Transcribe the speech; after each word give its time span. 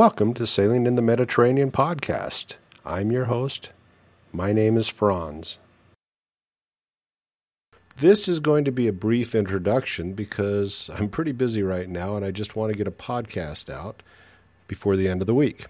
Welcome 0.00 0.32
to 0.32 0.46
Sailing 0.46 0.86
in 0.86 0.94
the 0.94 1.02
Mediterranean 1.02 1.70
podcast. 1.70 2.54
I'm 2.86 3.12
your 3.12 3.26
host. 3.26 3.68
My 4.32 4.50
name 4.50 4.78
is 4.78 4.88
Franz. 4.88 5.58
This 7.98 8.26
is 8.26 8.40
going 8.40 8.64
to 8.64 8.72
be 8.72 8.88
a 8.88 8.94
brief 8.94 9.34
introduction 9.34 10.14
because 10.14 10.88
I'm 10.94 11.10
pretty 11.10 11.32
busy 11.32 11.62
right 11.62 11.86
now 11.86 12.16
and 12.16 12.24
I 12.24 12.30
just 12.30 12.56
want 12.56 12.72
to 12.72 12.78
get 12.78 12.86
a 12.86 12.90
podcast 12.90 13.68
out 13.68 14.02
before 14.68 14.96
the 14.96 15.06
end 15.06 15.20
of 15.20 15.26
the 15.26 15.34
week. 15.34 15.66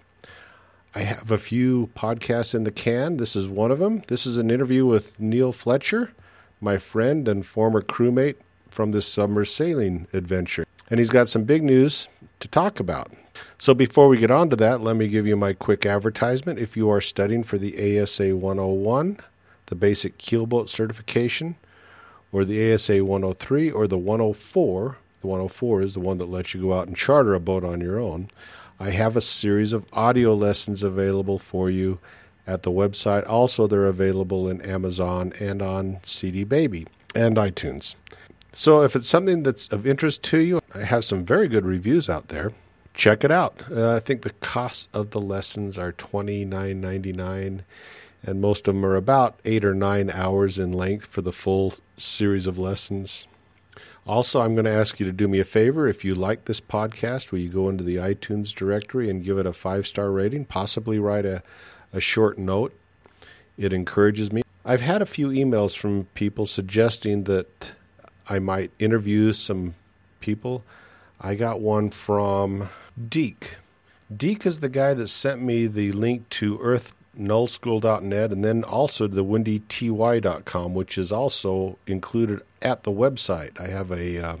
I 0.95 0.99
have 0.99 1.29
a 1.29 1.37
few 1.37 1.89
podcasts 1.93 2.55
in 2.55 2.63
the 2.63 2.71
can. 2.71 3.17
This 3.17 3.35
is 3.35 3.49
one 3.49 3.69
of 3.69 3.79
them. 3.79 4.01
This 4.07 4.25
is 4.25 4.37
an 4.37 4.49
interview 4.49 4.85
with 4.85 5.19
Neil 5.19 5.51
Fletcher, 5.51 6.13
my 6.61 6.77
friend 6.77 7.27
and 7.27 7.45
former 7.45 7.81
crewmate 7.81 8.37
from 8.69 8.93
this 8.93 9.09
summer 9.09 9.43
sailing 9.43 10.07
adventure. 10.13 10.65
And 10.89 11.01
he's 11.01 11.09
got 11.09 11.27
some 11.27 11.43
big 11.43 11.63
news 11.63 12.07
to 12.39 12.47
talk 12.47 12.79
about. 12.79 13.11
So 13.57 13.73
before 13.73 14.07
we 14.07 14.17
get 14.17 14.31
on 14.31 14.49
to 14.49 14.55
that, 14.57 14.81
let 14.81 14.95
me 14.95 15.07
give 15.07 15.27
you 15.27 15.35
my 15.35 15.53
quick 15.53 15.85
advertisement. 15.85 16.59
If 16.59 16.75
you 16.75 16.89
are 16.89 17.01
studying 17.01 17.43
for 17.43 17.57
the 17.57 18.01
ASA 18.01 18.35
101, 18.35 19.19
the 19.67 19.75
basic 19.75 20.17
keelboat 20.17 20.69
certification, 20.69 21.55
or 22.31 22.45
the 22.45 22.73
ASA 22.73 23.03
103 23.03 23.71
or 23.71 23.87
the 23.87 23.97
104, 23.97 24.97
the 25.21 25.27
104 25.27 25.81
is 25.81 25.93
the 25.93 25.99
one 25.99 26.17
that 26.17 26.29
lets 26.29 26.53
you 26.53 26.61
go 26.61 26.73
out 26.73 26.87
and 26.87 26.97
charter 26.97 27.33
a 27.33 27.39
boat 27.39 27.63
on 27.63 27.81
your 27.81 27.99
own. 27.99 28.29
I 28.79 28.89
have 28.91 29.15
a 29.15 29.21
series 29.21 29.73
of 29.73 29.85
audio 29.93 30.33
lessons 30.33 30.81
available 30.81 31.37
for 31.37 31.69
you 31.69 31.99
at 32.47 32.63
the 32.63 32.71
website. 32.71 33.29
Also, 33.29 33.67
they're 33.67 33.85
available 33.85 34.49
in 34.49 34.61
Amazon 34.61 35.33
and 35.39 35.61
on 35.61 35.99
CD 36.03 36.43
Baby 36.43 36.87
and 37.13 37.37
iTunes. 37.37 37.95
So, 38.53 38.81
if 38.81 38.95
it's 38.95 39.07
something 39.07 39.43
that's 39.43 39.67
of 39.67 39.85
interest 39.85 40.23
to 40.23 40.39
you, 40.39 40.61
I 40.73 40.79
have 40.79 41.05
some 41.05 41.23
very 41.23 41.47
good 41.47 41.65
reviews 41.65 42.09
out 42.09 42.29
there. 42.29 42.51
Check 42.93 43.23
it 43.23 43.31
out. 43.31 43.61
Uh, 43.71 43.95
I 43.95 43.99
think 43.99 44.21
the 44.21 44.31
cost 44.41 44.89
of 44.93 45.11
the 45.11 45.21
lessons 45.21 45.77
are 45.77 45.93
twenty 45.93 46.45
nine 46.45 46.81
ninety 46.81 47.13
nine, 47.13 47.63
and 48.21 48.41
most 48.41 48.67
of 48.67 48.75
them 48.75 48.85
are 48.85 48.95
about 48.95 49.39
eight 49.45 49.63
or 49.63 49.73
nine 49.73 50.09
hours 50.09 50.59
in 50.59 50.73
length 50.73 51.05
for 51.05 51.21
the 51.21 51.31
full 51.31 51.75
series 51.97 52.45
of 52.45 52.57
lessons. 52.57 53.27
Also, 54.05 54.41
I'm 54.41 54.55
going 54.55 54.65
to 54.65 54.71
ask 54.71 54.99
you 54.99 55.05
to 55.05 55.11
do 55.11 55.27
me 55.27 55.39
a 55.39 55.45
favor. 55.45 55.87
If 55.87 56.03
you 56.03 56.15
like 56.15 56.45
this 56.45 56.59
podcast, 56.59 57.31
will 57.31 57.39
you 57.39 57.49
go 57.49 57.69
into 57.69 57.83
the 57.83 57.97
iTunes 57.97 58.53
directory 58.53 59.09
and 59.09 59.23
give 59.23 59.37
it 59.37 59.45
a 59.45 59.53
five 59.53 59.87
star 59.87 60.11
rating? 60.11 60.45
Possibly 60.45 60.99
write 60.99 61.25
a, 61.25 61.43
a 61.93 62.01
short 62.01 62.37
note. 62.37 62.73
It 63.57 63.71
encourages 63.73 64.31
me. 64.31 64.41
I've 64.65 64.81
had 64.81 65.01
a 65.01 65.05
few 65.05 65.29
emails 65.29 65.77
from 65.77 66.05
people 66.13 66.45
suggesting 66.45 67.23
that 67.25 67.71
I 68.27 68.39
might 68.39 68.71
interview 68.79 69.33
some 69.33 69.75
people. 70.19 70.63
I 71.19 71.35
got 71.35 71.61
one 71.61 71.89
from 71.91 72.69
Deke. 73.09 73.57
Deke 74.15 74.45
is 74.45 74.59
the 74.59 74.69
guy 74.69 74.93
that 74.93 75.07
sent 75.07 75.41
me 75.41 75.67
the 75.67 75.91
link 75.91 76.29
to 76.29 76.57
earthnullschool.net 76.57 78.31
and 78.31 78.43
then 78.43 78.63
also 78.63 79.07
the 79.07 79.23
windyty.com, 79.23 80.73
which 80.73 80.97
is 80.97 81.11
also 81.11 81.77
included 81.87 82.41
at 82.61 82.83
the 82.83 82.91
website. 82.91 83.59
I 83.59 83.67
have 83.67 83.91
a 83.91 84.17
uh, 84.17 84.37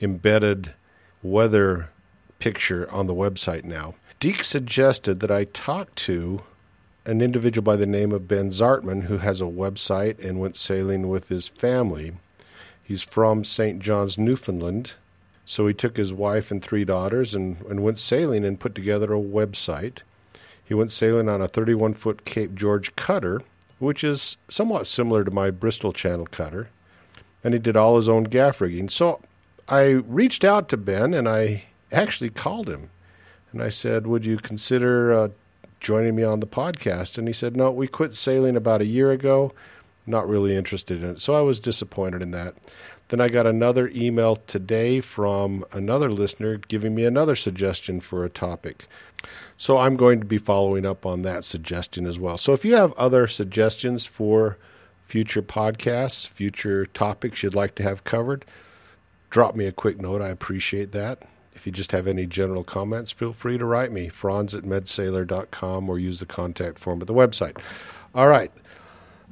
embedded 0.00 0.74
weather 1.22 1.90
picture 2.38 2.90
on 2.90 3.06
the 3.06 3.14
website 3.14 3.64
now. 3.64 3.94
Deke 4.20 4.44
suggested 4.44 5.20
that 5.20 5.30
I 5.30 5.44
talk 5.44 5.94
to 5.96 6.42
an 7.04 7.20
individual 7.20 7.64
by 7.64 7.76
the 7.76 7.86
name 7.86 8.12
of 8.12 8.28
Ben 8.28 8.50
Zartman 8.50 9.04
who 9.04 9.18
has 9.18 9.40
a 9.40 9.44
website 9.44 10.22
and 10.24 10.40
went 10.40 10.56
sailing 10.56 11.08
with 11.08 11.28
his 11.28 11.48
family. 11.48 12.12
He's 12.82 13.02
from 13.02 13.44
St. 13.44 13.80
John's, 13.80 14.18
Newfoundland. 14.18 14.92
So 15.48 15.66
he 15.66 15.72
took 15.72 15.96
his 15.96 16.12
wife 16.12 16.50
and 16.50 16.62
three 16.62 16.84
daughters 16.84 17.34
and, 17.34 17.62
and 17.62 17.82
went 17.82 17.98
sailing 17.98 18.44
and 18.44 18.60
put 18.60 18.74
together 18.74 19.14
a 19.14 19.18
website. 19.18 20.00
He 20.62 20.74
went 20.74 20.92
sailing 20.92 21.26
on 21.26 21.40
a 21.40 21.48
31 21.48 21.94
foot 21.94 22.26
Cape 22.26 22.54
George 22.54 22.94
cutter, 22.96 23.40
which 23.78 24.04
is 24.04 24.36
somewhat 24.50 24.86
similar 24.86 25.24
to 25.24 25.30
my 25.30 25.50
Bristol 25.50 25.94
Channel 25.94 26.26
cutter. 26.26 26.68
And 27.42 27.54
he 27.54 27.60
did 27.60 27.78
all 27.78 27.96
his 27.96 28.10
own 28.10 28.24
gaff 28.24 28.60
rigging. 28.60 28.90
So 28.90 29.22
I 29.66 29.86
reached 29.86 30.44
out 30.44 30.68
to 30.68 30.76
Ben 30.76 31.14
and 31.14 31.26
I 31.26 31.64
actually 31.90 32.28
called 32.28 32.68
him. 32.68 32.90
And 33.50 33.62
I 33.62 33.70
said, 33.70 34.06
Would 34.06 34.26
you 34.26 34.36
consider 34.36 35.14
uh, 35.14 35.28
joining 35.80 36.14
me 36.14 36.24
on 36.24 36.40
the 36.40 36.46
podcast? 36.46 37.16
And 37.16 37.26
he 37.26 37.32
said, 37.32 37.56
No, 37.56 37.70
we 37.70 37.88
quit 37.88 38.14
sailing 38.14 38.54
about 38.54 38.82
a 38.82 38.86
year 38.86 39.10
ago. 39.12 39.54
Not 40.06 40.28
really 40.28 40.54
interested 40.54 41.02
in 41.02 41.08
it. 41.08 41.22
So 41.22 41.34
I 41.34 41.40
was 41.40 41.58
disappointed 41.58 42.20
in 42.20 42.32
that. 42.32 42.54
Then 43.08 43.20
I 43.20 43.28
got 43.28 43.46
another 43.46 43.90
email 43.94 44.36
today 44.36 45.00
from 45.00 45.64
another 45.72 46.10
listener 46.10 46.58
giving 46.58 46.94
me 46.94 47.04
another 47.04 47.36
suggestion 47.36 48.00
for 48.00 48.24
a 48.24 48.30
topic. 48.30 48.86
So 49.56 49.78
I'm 49.78 49.96
going 49.96 50.20
to 50.20 50.26
be 50.26 50.38
following 50.38 50.84
up 50.84 51.06
on 51.06 51.22
that 51.22 51.44
suggestion 51.44 52.06
as 52.06 52.18
well. 52.18 52.36
So 52.36 52.52
if 52.52 52.64
you 52.64 52.76
have 52.76 52.92
other 52.92 53.26
suggestions 53.26 54.04
for 54.04 54.58
future 55.02 55.42
podcasts, 55.42 56.26
future 56.26 56.84
topics 56.84 57.42
you'd 57.42 57.54
like 57.54 57.74
to 57.76 57.82
have 57.82 58.04
covered, 58.04 58.44
drop 59.30 59.56
me 59.56 59.66
a 59.66 59.72
quick 59.72 60.00
note. 60.00 60.20
I 60.20 60.28
appreciate 60.28 60.92
that. 60.92 61.22
If 61.54 61.66
you 61.66 61.72
just 61.72 61.92
have 61.92 62.06
any 62.06 62.26
general 62.26 62.62
comments, 62.62 63.10
feel 63.10 63.32
free 63.32 63.58
to 63.58 63.64
write 63.64 63.90
me, 63.90 64.08
franz 64.08 64.54
at 64.54 64.62
medsailor.com, 64.62 65.90
or 65.90 65.98
use 65.98 66.20
the 66.20 66.26
contact 66.26 66.78
form 66.78 67.00
at 67.00 67.08
the 67.08 67.14
website. 67.14 67.58
All 68.14 68.28
right, 68.28 68.52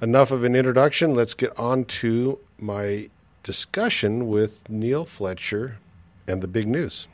enough 0.02 0.32
of 0.32 0.42
an 0.42 0.56
introduction. 0.56 1.14
Let's 1.14 1.34
get 1.34 1.56
on 1.56 1.84
to 1.84 2.40
my 2.58 3.10
discussion 3.46 4.26
with 4.26 4.68
Neil 4.68 5.04
Fletcher 5.04 5.78
and 6.26 6.42
the 6.42 6.48
big 6.48 6.66
news. 6.66 7.06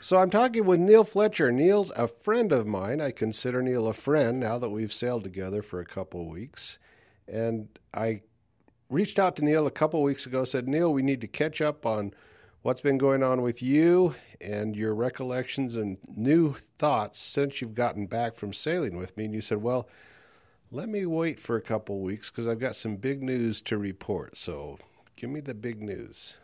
So 0.00 0.16
I'm 0.18 0.28
talking 0.28 0.66
with 0.66 0.80
Neil 0.80 1.04
Fletcher. 1.04 1.52
Neil's 1.52 1.92
a 1.94 2.08
friend 2.08 2.50
of 2.50 2.66
mine. 2.66 3.00
I 3.00 3.12
consider 3.12 3.62
Neil 3.62 3.86
a 3.86 3.92
friend 3.92 4.40
now 4.40 4.58
that 4.58 4.70
we've 4.70 4.92
sailed 4.92 5.22
together 5.22 5.62
for 5.62 5.78
a 5.78 5.84
couple 5.84 6.20
of 6.20 6.26
weeks. 6.26 6.78
And 7.28 7.68
I 7.94 8.22
reached 8.90 9.20
out 9.20 9.36
to 9.36 9.44
Neil 9.44 9.68
a 9.68 9.70
couple 9.70 10.00
of 10.00 10.04
weeks 10.04 10.26
ago, 10.26 10.42
said, 10.42 10.66
Neil, 10.66 10.92
we 10.92 11.02
need 11.02 11.20
to 11.20 11.28
catch 11.28 11.60
up 11.60 11.86
on 11.86 12.12
what's 12.62 12.80
been 12.80 12.98
going 12.98 13.22
on 13.22 13.40
with 13.40 13.62
you 13.62 14.16
and 14.40 14.74
your 14.74 14.96
recollections 14.96 15.76
and 15.76 15.98
new 16.08 16.56
thoughts 16.80 17.20
since 17.20 17.60
you've 17.60 17.76
gotten 17.76 18.06
back 18.06 18.34
from 18.34 18.52
sailing 18.52 18.96
with 18.96 19.16
me. 19.16 19.26
And 19.26 19.34
you 19.34 19.40
said, 19.40 19.62
Well, 19.62 19.88
let 20.72 20.88
me 20.88 21.06
wait 21.06 21.38
for 21.38 21.54
a 21.54 21.62
couple 21.62 21.94
of 21.94 22.02
weeks 22.02 22.30
because 22.30 22.48
I've 22.48 22.58
got 22.58 22.74
some 22.74 22.96
big 22.96 23.22
news 23.22 23.60
to 23.60 23.78
report. 23.78 24.36
So 24.36 24.80
give 25.18 25.30
me 25.30 25.40
the 25.40 25.54
big 25.54 25.82
news. 25.82 26.34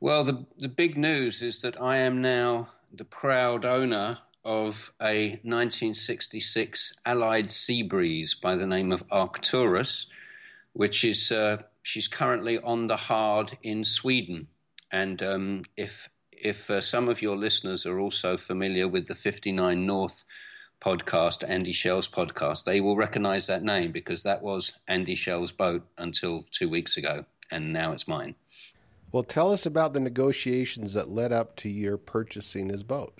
Well, 0.00 0.24
the, 0.24 0.44
the 0.58 0.68
big 0.68 0.98
news 0.98 1.40
is 1.40 1.60
that 1.60 1.80
I 1.80 1.98
am 1.98 2.20
now 2.20 2.70
the 2.92 3.04
proud 3.04 3.64
owner 3.64 4.18
of 4.44 4.92
a 5.00 5.38
1966 5.44 6.94
Allied 7.06 7.52
Sea 7.52 7.84
Breeze 7.84 8.34
by 8.34 8.56
the 8.56 8.66
name 8.66 8.90
of 8.90 9.04
Arcturus, 9.08 10.08
which 10.72 11.04
is 11.04 11.30
uh, 11.30 11.58
she's 11.82 12.08
currently 12.08 12.58
on 12.58 12.88
the 12.88 12.96
hard 12.96 13.56
in 13.62 13.84
Sweden. 13.84 14.48
And 14.90 15.22
um, 15.22 15.62
if 15.76 16.08
if 16.32 16.70
uh, 16.70 16.80
some 16.80 17.08
of 17.08 17.22
your 17.22 17.36
listeners 17.36 17.86
are 17.86 18.00
also 18.00 18.36
familiar 18.36 18.88
with 18.88 19.06
the 19.06 19.14
59 19.14 19.86
North 19.86 20.24
podcast, 20.80 21.48
Andy 21.48 21.72
Schell's 21.72 22.08
podcast, 22.08 22.64
they 22.64 22.80
will 22.80 22.96
recognize 22.96 23.46
that 23.46 23.62
name 23.62 23.92
because 23.92 24.24
that 24.24 24.42
was 24.42 24.72
Andy 24.88 25.14
Schell's 25.14 25.52
boat 25.52 25.86
until 25.98 26.46
two 26.50 26.68
weeks 26.68 26.96
ago, 26.96 27.26
and 27.50 27.72
now 27.72 27.92
it's 27.92 28.08
mine. 28.08 28.34
Well, 29.12 29.24
tell 29.24 29.52
us 29.52 29.66
about 29.66 29.92
the 29.92 30.00
negotiations 30.00 30.94
that 30.94 31.08
led 31.08 31.32
up 31.32 31.56
to 31.56 31.68
your 31.68 31.96
purchasing 31.96 32.68
his 32.68 32.82
boat. 32.82 33.18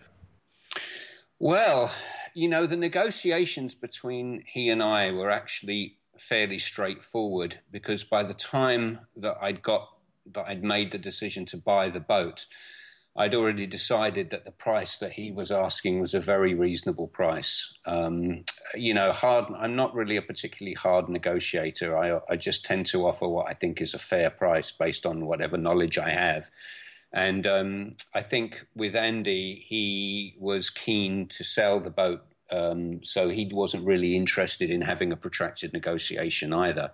Well, 1.39 1.93
you 2.35 2.49
know, 2.49 2.67
the 2.67 2.77
negotiations 2.77 3.75
between 3.75 4.45
he 4.47 4.69
and 4.69 4.83
I 4.83 5.11
were 5.11 5.31
actually 5.31 5.97
fairly 6.19 6.59
straightforward 6.59 7.59
because 7.73 8.05
by 8.05 8.23
the 8.23 8.35
time 8.35 9.01
that 9.17 9.39
I'd 9.41 9.63
got 9.63 9.89
that 10.33 10.47
I'd 10.47 10.63
made 10.63 10.93
the 10.93 10.99
decision 10.99 11.47
to 11.47 11.57
buy 11.57 11.89
the 11.89 12.01
boat, 12.01 12.47
I'd 13.17 13.35
already 13.35 13.67
decided 13.67 14.31
that 14.31 14.45
the 14.45 14.53
price 14.53 14.99
that 14.99 15.13
he 15.13 15.33
was 15.33 15.51
asking 15.51 16.01
was 16.01 16.15
a 16.15 16.21
very 16.21 16.55
reasonable 16.55 17.09
price. 17.09 17.73
Um, 17.85 18.45
you 18.75 18.95
know, 18.95 19.11
hard. 19.11 19.53
I'm 19.59 19.75
not 19.75 19.95
really 19.95 20.17
a 20.17 20.23
particularly 20.23 20.75
hard 20.75 21.09
negotiator. 21.09 21.99
I, 21.99 22.21
I 22.33 22.37
just 22.37 22.65
tend 22.65 22.87
to 22.87 23.07
offer 23.07 23.29
what 23.29 23.49
I 23.49 23.55
think 23.55 23.81
is 23.81 23.95
a 23.95 23.99
fair 23.99 24.31
price 24.31 24.71
based 24.71 25.07
on 25.07 25.27
whatever 25.27 25.57
knowledge 25.57 25.99
I 25.99 26.11
have. 26.11 26.51
And 27.13 27.47
um, 27.47 27.97
I 28.15 28.23
think 28.23 28.65
with 28.77 28.95
Andy, 28.95 29.65
he 29.69 30.37
was 30.39 30.71
keen 30.71 31.27
to 31.29 31.43
sell 31.43 31.81
the 31.81 31.91
boat, 31.91 32.25
um, 32.53 33.01
so 33.03 33.29
he 33.29 33.51
wasn't 33.53 33.87
really 33.87 34.15
interested 34.17 34.71
in 34.71 34.83
having 34.83 35.11
a 35.11 35.17
protracted 35.17 35.73
negotiation 35.73 36.53
either. 36.53 36.93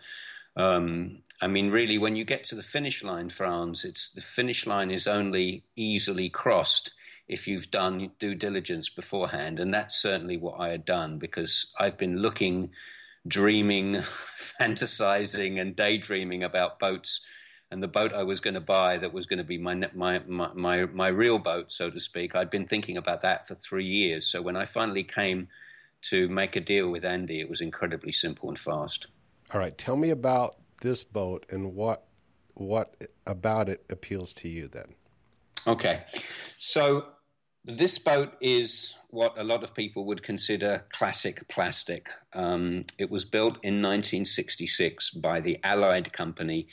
Um, 0.57 1.23
I 1.43 1.47
mean, 1.49 1.71
really, 1.71 1.99
when 1.99 2.17
you 2.17 2.25
get 2.25 2.45
to 2.45 2.55
the 2.55 2.63
finish 2.63 3.05
line, 3.05 3.29
Franz, 3.29 3.85
it's 3.85 4.11
the 4.11 4.23
finish 4.23 4.67
line 4.67 4.91
is 4.91 5.07
only 5.07 5.65
easily 5.77 6.31
crossed 6.31 6.93
if 7.29 7.47
you've 7.47 7.71
done 7.71 8.11
due 8.19 8.35
diligence 8.35 8.89
beforehand, 8.89 9.61
and 9.61 9.75
that's 9.75 10.01
certainly 10.01 10.37
what 10.37 10.59
I 10.59 10.71
had 10.71 10.85
done 10.85 11.19
because 11.19 11.73
I've 11.79 11.99
been 11.99 12.19
looking, 12.19 12.71
dreaming, 13.27 13.95
fantasizing, 14.61 15.61
and 15.61 15.77
daydreaming 15.77 16.45
about 16.45 16.79
boats 16.79 17.21
and 17.71 17.83
the 17.83 17.89
boat 17.89 18.13
I 18.13 18.23
was 18.23 18.41
going 18.41 18.55
to 18.55 18.61
buy 18.61 18.99
that 18.99 19.13
was 19.13 19.27
going 19.27 19.39
to 19.39 19.45
be 19.45 19.59
my, 19.59 19.75
my 19.95 20.21
my 20.27 20.53
my 20.55 20.87
my 20.87 21.09
real 21.09 21.39
boat, 21.39 21.73
so 21.73 21.91
to 21.91 22.01
speak. 22.01 22.35
I'd 22.35 22.51
been 22.51 22.67
thinking 22.67 22.97
about 22.97 23.23
that 23.23 23.47
for 23.49 23.55
three 23.55 23.87
years. 23.87 24.27
So 24.27 24.41
when 24.41 24.57
I 24.57 24.65
finally 24.65 25.03
came 25.03 25.49
to 26.03 26.29
make 26.29 26.57
a 26.57 26.61
deal 26.61 26.91
with 26.91 27.05
Andy, 27.05 27.41
it 27.41 27.49
was 27.51 27.61
incredibly 27.61 28.13
simple 28.13 28.49
and 28.49 28.59
fast. 28.59 29.09
All 29.53 29.61
right, 29.61 29.77
tell 29.77 29.97
me 29.97 30.11
about 30.11 30.57
this 30.81 31.05
boat 31.05 31.47
and 31.51 31.75
what 31.75 32.07
what 32.55 32.97
about 33.27 33.69
it 33.69 33.85
appeals 33.91 34.33
to 34.33 34.49
you 34.49 34.69
then. 34.69 34.95
Okay, 35.67 36.05
so 36.59 37.05
this 37.65 37.99
boat 37.99 38.33
is 38.41 38.95
what 39.11 39.37
a 39.37 39.45
lot 39.45 39.63
of 39.63 39.75
people 39.75 40.05
would 40.07 40.23
consider 40.23 40.85
classic 40.91 41.47
plastic. 41.49 42.09
Um, 42.33 42.85
it 42.99 43.11
was 43.11 43.25
built 43.25 43.55
in 43.63 43.83
1966 43.83 45.11
by 45.11 45.41
the 45.41 45.59
Allied 45.65 46.13
Company 46.13 46.69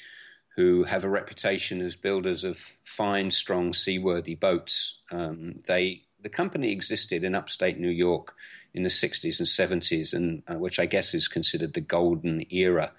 who 0.56 0.84
have 0.84 1.04
a 1.04 1.10
reputation 1.10 1.81
as 1.81 1.96
builders 1.96 2.44
of 2.44 2.58
fine, 2.84 3.31
strong, 3.31 3.74
seaworthy 3.74 4.36
boats. 4.36 5.00
Um, 5.12 5.56
they 5.68 6.04
the 6.22 6.30
company 6.30 6.72
existed 6.72 7.24
in 7.24 7.36
upstate 7.36 7.78
New 7.78 7.90
York 7.90 8.36
in 8.74 8.84
the 8.84 8.90
60s 8.90 9.40
and 9.40 9.81
70s, 9.81 10.14
and 10.14 10.44
uh, 10.48 10.58
which 10.58 10.80
I 10.80 10.86
guess 10.86 11.14
is 11.14 11.28
considered 11.28 11.74
the 11.74 11.81
golden 11.81 12.46
era 12.50 12.92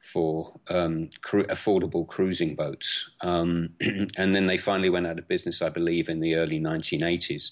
for 0.00 0.60
um, 0.68 1.10
cru- 1.22 1.46
affordable 1.46 2.06
cruising 2.06 2.54
boats. 2.54 3.10
Um, 3.20 3.70
and 4.16 4.34
then 4.34 4.46
they 4.46 4.56
finally 4.56 4.90
went 4.90 5.06
out 5.06 5.18
of 5.18 5.28
business, 5.28 5.60
I 5.60 5.68
believe, 5.68 6.08
in 6.08 6.20
the 6.20 6.36
early 6.36 6.60
1980s. 6.60 7.50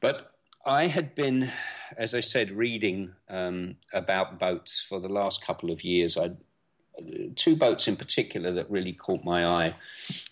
But 0.00 0.32
I 0.64 0.86
had 0.86 1.14
been, 1.14 1.50
as 1.96 2.14
I 2.14 2.20
said, 2.20 2.52
reading 2.52 3.12
um, 3.28 3.76
about 3.92 4.38
boats 4.38 4.84
for 4.88 5.00
the 5.00 5.08
last 5.08 5.44
couple 5.44 5.70
of 5.70 5.82
years. 5.82 6.16
I'd 6.16 6.36
two 7.36 7.56
boats 7.56 7.88
in 7.88 7.96
particular 7.96 8.52
that 8.52 8.70
really 8.70 8.92
caught 8.92 9.24
my 9.24 9.46
eye 9.46 9.74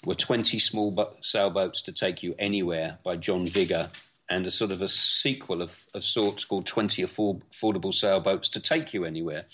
were 0.05 0.15
20 0.15 0.59
small 0.59 1.17
sailboats 1.23 1.83
to 1.83 1.93
take 1.93 2.23
you 2.23 2.35
anywhere 2.39 2.99
by 3.03 3.17
John 3.17 3.47
Vigor 3.47 3.91
and 4.31 4.47
a 4.47 4.51
sort 4.51 4.71
of 4.71 4.81
a 4.81 4.89
sequel 4.89 5.61
of, 5.61 5.87
of 5.93 6.03
sorts 6.05 6.45
called 6.45 6.67
20 6.67 7.03
affordable 7.03 7.93
sailboats 7.93 8.49
to 8.49 8.61
take 8.61 8.95
you 8.95 9.05
anywhere 9.05 9.45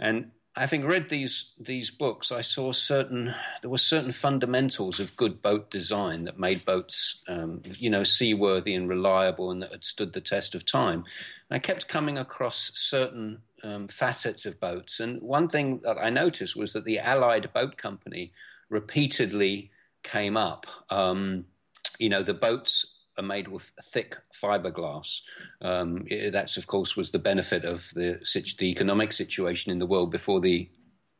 and 0.00 0.30
having 0.58 0.84
read 0.84 1.08
these 1.08 1.52
these 1.58 1.90
books, 1.90 2.32
I 2.32 2.40
saw 2.40 2.72
certain 2.72 3.34
there 3.62 3.70
were 3.70 3.78
certain 3.78 4.12
fundamentals 4.12 5.00
of 5.00 5.16
good 5.16 5.40
boat 5.40 5.70
design 5.70 6.24
that 6.24 6.38
made 6.38 6.64
boats, 6.64 7.22
um, 7.28 7.62
you 7.78 7.90
know, 7.90 8.04
seaworthy 8.04 8.74
and 8.74 8.88
reliable, 8.88 9.50
and 9.50 9.62
that 9.62 9.70
had 9.70 9.84
stood 9.84 10.12
the 10.12 10.20
test 10.20 10.54
of 10.54 10.64
time. 10.64 11.04
And 11.48 11.56
I 11.56 11.58
kept 11.58 11.88
coming 11.88 12.18
across 12.18 12.72
certain 12.74 13.38
um, 13.62 13.88
facets 13.88 14.46
of 14.46 14.60
boats, 14.60 15.00
and 15.00 15.22
one 15.22 15.48
thing 15.48 15.80
that 15.84 15.96
I 15.98 16.10
noticed 16.10 16.56
was 16.56 16.72
that 16.72 16.84
the 16.84 16.98
Allied 16.98 17.52
Boat 17.52 17.76
Company 17.76 18.32
repeatedly 18.68 19.70
came 20.02 20.36
up. 20.36 20.66
Um, 20.90 21.46
you 21.98 22.08
know, 22.08 22.22
the 22.22 22.34
boats 22.34 22.97
are 23.18 23.22
made 23.22 23.48
with 23.48 23.72
thick 23.82 24.16
fiberglass. 24.34 25.20
Um, 25.60 26.06
that's, 26.32 26.56
of 26.56 26.66
course, 26.66 26.96
was 26.96 27.10
the 27.10 27.18
benefit 27.18 27.64
of 27.64 27.90
the, 27.94 28.20
the 28.58 28.70
economic 28.70 29.12
situation 29.12 29.72
in 29.72 29.78
the 29.78 29.86
world 29.86 30.10
before 30.10 30.40
the 30.40 30.70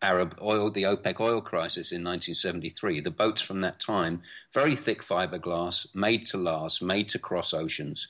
Arab 0.00 0.38
oil, 0.40 0.70
the 0.70 0.84
OPEC 0.84 1.20
oil 1.20 1.40
crisis 1.40 1.92
in 1.92 2.04
1973. 2.04 3.00
The 3.00 3.10
boats 3.10 3.42
from 3.42 3.60
that 3.62 3.80
time, 3.80 4.22
very 4.54 4.76
thick 4.76 5.02
fiberglass, 5.02 5.86
made 5.94 6.26
to 6.26 6.38
last, 6.38 6.82
made 6.82 7.08
to 7.10 7.18
cross 7.18 7.52
oceans. 7.52 8.06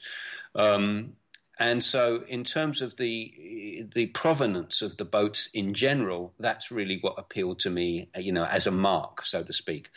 Um, 0.55 1.15
and 1.59 1.83
so, 1.83 2.23
in 2.29 2.45
terms 2.45 2.83
of 2.83 2.97
the 2.97 3.89
the 3.95 4.07
provenance 4.07 4.81
of 4.81 4.97
the 4.97 5.05
boats 5.05 5.49
in 5.55 5.75
general, 5.75 6.35
that's 6.39 6.71
really 6.71 6.99
what 7.01 7.15
appealed 7.19 7.59
to 7.61 7.71
me, 7.71 8.11
you 8.17 8.33
know, 8.33 8.45
as 8.45 8.67
a 8.67 8.71
mark, 8.71 9.25
so 9.25 9.43
to 9.43 9.53
speak. 9.53 9.91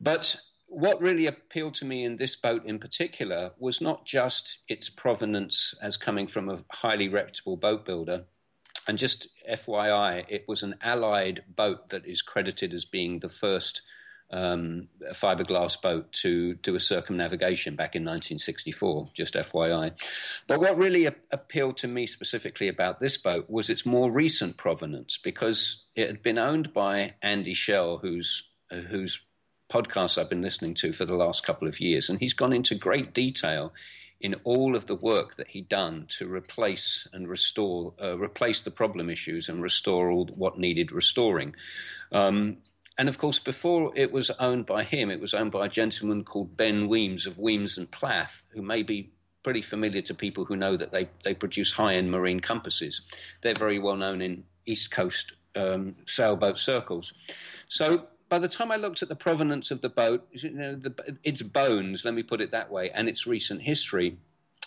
But 0.00 0.36
what 0.74 1.00
really 1.00 1.26
appealed 1.26 1.74
to 1.74 1.84
me 1.84 2.04
in 2.04 2.16
this 2.16 2.36
boat 2.36 2.64
in 2.66 2.78
particular 2.78 3.52
was 3.58 3.80
not 3.80 4.04
just 4.04 4.58
its 4.68 4.88
provenance 4.88 5.74
as 5.80 5.96
coming 5.96 6.26
from 6.26 6.48
a 6.48 6.58
highly 6.72 7.08
reputable 7.08 7.56
boat 7.56 7.84
builder. 7.84 8.24
And 8.86 8.98
just 8.98 9.28
FYI, 9.50 10.24
it 10.28 10.44
was 10.46 10.62
an 10.62 10.74
allied 10.82 11.44
boat 11.48 11.88
that 11.90 12.06
is 12.06 12.22
credited 12.22 12.74
as 12.74 12.84
being 12.84 13.20
the 13.20 13.28
first 13.28 13.82
um, 14.30 14.88
fiberglass 15.12 15.80
boat 15.80 16.12
to 16.12 16.54
do 16.54 16.74
a 16.74 16.80
circumnavigation 16.80 17.76
back 17.76 17.94
in 17.94 18.02
1964, 18.02 19.10
just 19.14 19.34
FYI. 19.34 19.92
But 20.46 20.60
what 20.60 20.76
really 20.76 21.06
a- 21.06 21.14
appealed 21.30 21.78
to 21.78 21.88
me 21.88 22.06
specifically 22.06 22.68
about 22.68 23.00
this 23.00 23.16
boat 23.16 23.48
was 23.48 23.70
its 23.70 23.86
more 23.86 24.10
recent 24.10 24.56
provenance 24.56 25.18
because 25.18 25.84
it 25.94 26.08
had 26.08 26.22
been 26.22 26.38
owned 26.38 26.72
by 26.72 27.14
Andy 27.22 27.54
Schell, 27.54 27.98
who's, 27.98 28.50
uh, 28.70 28.76
who's 28.76 29.20
podcasts 29.74 30.16
I've 30.16 30.30
been 30.30 30.40
listening 30.40 30.74
to 30.74 30.92
for 30.92 31.04
the 31.04 31.16
last 31.16 31.44
couple 31.44 31.66
of 31.66 31.80
years, 31.80 32.08
and 32.08 32.20
he's 32.20 32.32
gone 32.32 32.52
into 32.52 32.76
great 32.76 33.12
detail 33.12 33.74
in 34.20 34.36
all 34.44 34.76
of 34.76 34.86
the 34.86 34.94
work 34.94 35.34
that 35.34 35.48
he'd 35.48 35.68
done 35.68 36.06
to 36.18 36.32
replace 36.32 37.08
and 37.12 37.28
restore, 37.28 37.92
uh, 38.00 38.16
replace 38.16 38.60
the 38.60 38.70
problem 38.70 39.10
issues 39.10 39.48
and 39.48 39.60
restore 39.60 40.10
all 40.10 40.26
what 40.36 40.60
needed 40.60 40.92
restoring. 40.92 41.56
Um, 42.12 42.58
and 42.96 43.08
of 43.08 43.18
course, 43.18 43.40
before 43.40 43.90
it 43.96 44.12
was 44.12 44.30
owned 44.38 44.64
by 44.64 44.84
him, 44.84 45.10
it 45.10 45.20
was 45.20 45.34
owned 45.34 45.50
by 45.50 45.66
a 45.66 45.68
gentleman 45.68 46.22
called 46.22 46.56
Ben 46.56 46.86
Weems 46.86 47.26
of 47.26 47.38
Weems 47.38 47.76
and 47.76 47.90
Plath, 47.90 48.44
who 48.50 48.62
may 48.62 48.84
be 48.84 49.10
pretty 49.42 49.60
familiar 49.60 50.02
to 50.02 50.14
people 50.14 50.44
who 50.44 50.54
know 50.54 50.76
that 50.76 50.92
they, 50.92 51.08
they 51.24 51.34
produce 51.34 51.72
high 51.72 51.96
end 51.96 52.12
marine 52.12 52.38
compasses. 52.38 53.00
They're 53.42 53.54
very 53.54 53.80
well 53.80 53.96
known 53.96 54.22
in 54.22 54.44
East 54.66 54.92
Coast 54.92 55.32
um, 55.56 55.96
sailboat 56.06 56.60
circles. 56.60 57.12
So 57.66 58.06
by 58.34 58.40
the 58.40 58.48
time 58.48 58.72
I 58.72 58.76
looked 58.76 59.00
at 59.00 59.08
the 59.08 59.14
provenance 59.14 59.70
of 59.70 59.80
the 59.80 59.88
boat, 59.88 60.26
you 60.32 60.50
know, 60.50 60.74
the, 60.74 61.16
its 61.22 61.40
bones, 61.40 62.04
let 62.04 62.14
me 62.14 62.24
put 62.24 62.40
it 62.40 62.50
that 62.50 62.68
way, 62.68 62.90
and 62.90 63.08
its 63.08 63.28
recent 63.28 63.62
history, 63.62 64.18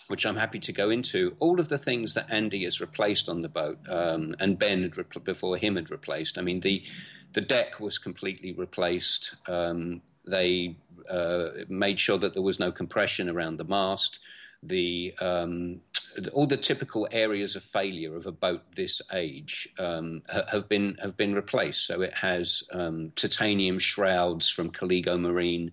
which 0.06 0.24
I'm 0.24 0.36
happy 0.36 0.58
to 0.60 0.72
go 0.72 0.88
into, 0.88 1.36
all 1.38 1.60
of 1.60 1.68
the 1.68 1.76
things 1.76 2.14
that 2.14 2.30
Andy 2.30 2.64
has 2.64 2.80
replaced 2.80 3.28
on 3.28 3.40
the 3.40 3.48
boat 3.50 3.78
um, 3.90 4.34
and 4.40 4.58
Ben 4.58 4.84
had 4.84 4.92
repl- 4.92 5.22
before 5.22 5.58
him 5.58 5.76
had 5.76 5.90
replaced. 5.90 6.38
I 6.38 6.40
mean, 6.40 6.60
the 6.60 6.82
the 7.34 7.42
deck 7.42 7.78
was 7.78 7.98
completely 7.98 8.52
replaced. 8.54 9.34
Um, 9.46 10.00
they 10.26 10.78
uh, 11.10 11.48
made 11.68 11.98
sure 11.98 12.16
that 12.16 12.32
there 12.32 12.42
was 12.50 12.58
no 12.58 12.72
compression 12.72 13.28
around 13.28 13.58
the 13.58 13.66
mast. 13.66 14.18
The 14.62 15.12
um, 15.20 15.82
all 16.32 16.46
the 16.46 16.56
typical 16.56 17.08
areas 17.12 17.56
of 17.56 17.62
failure 17.62 18.16
of 18.16 18.26
a 18.26 18.32
boat 18.32 18.62
this 18.74 19.00
age 19.12 19.68
um, 19.78 20.22
have 20.28 20.68
been 20.68 20.96
have 21.00 21.16
been 21.16 21.34
replaced. 21.34 21.86
So 21.86 22.02
it 22.02 22.14
has 22.14 22.62
um, 22.72 23.12
titanium 23.14 23.78
shrouds 23.78 24.48
from 24.48 24.70
Colligo 24.70 25.18
Marine. 25.20 25.72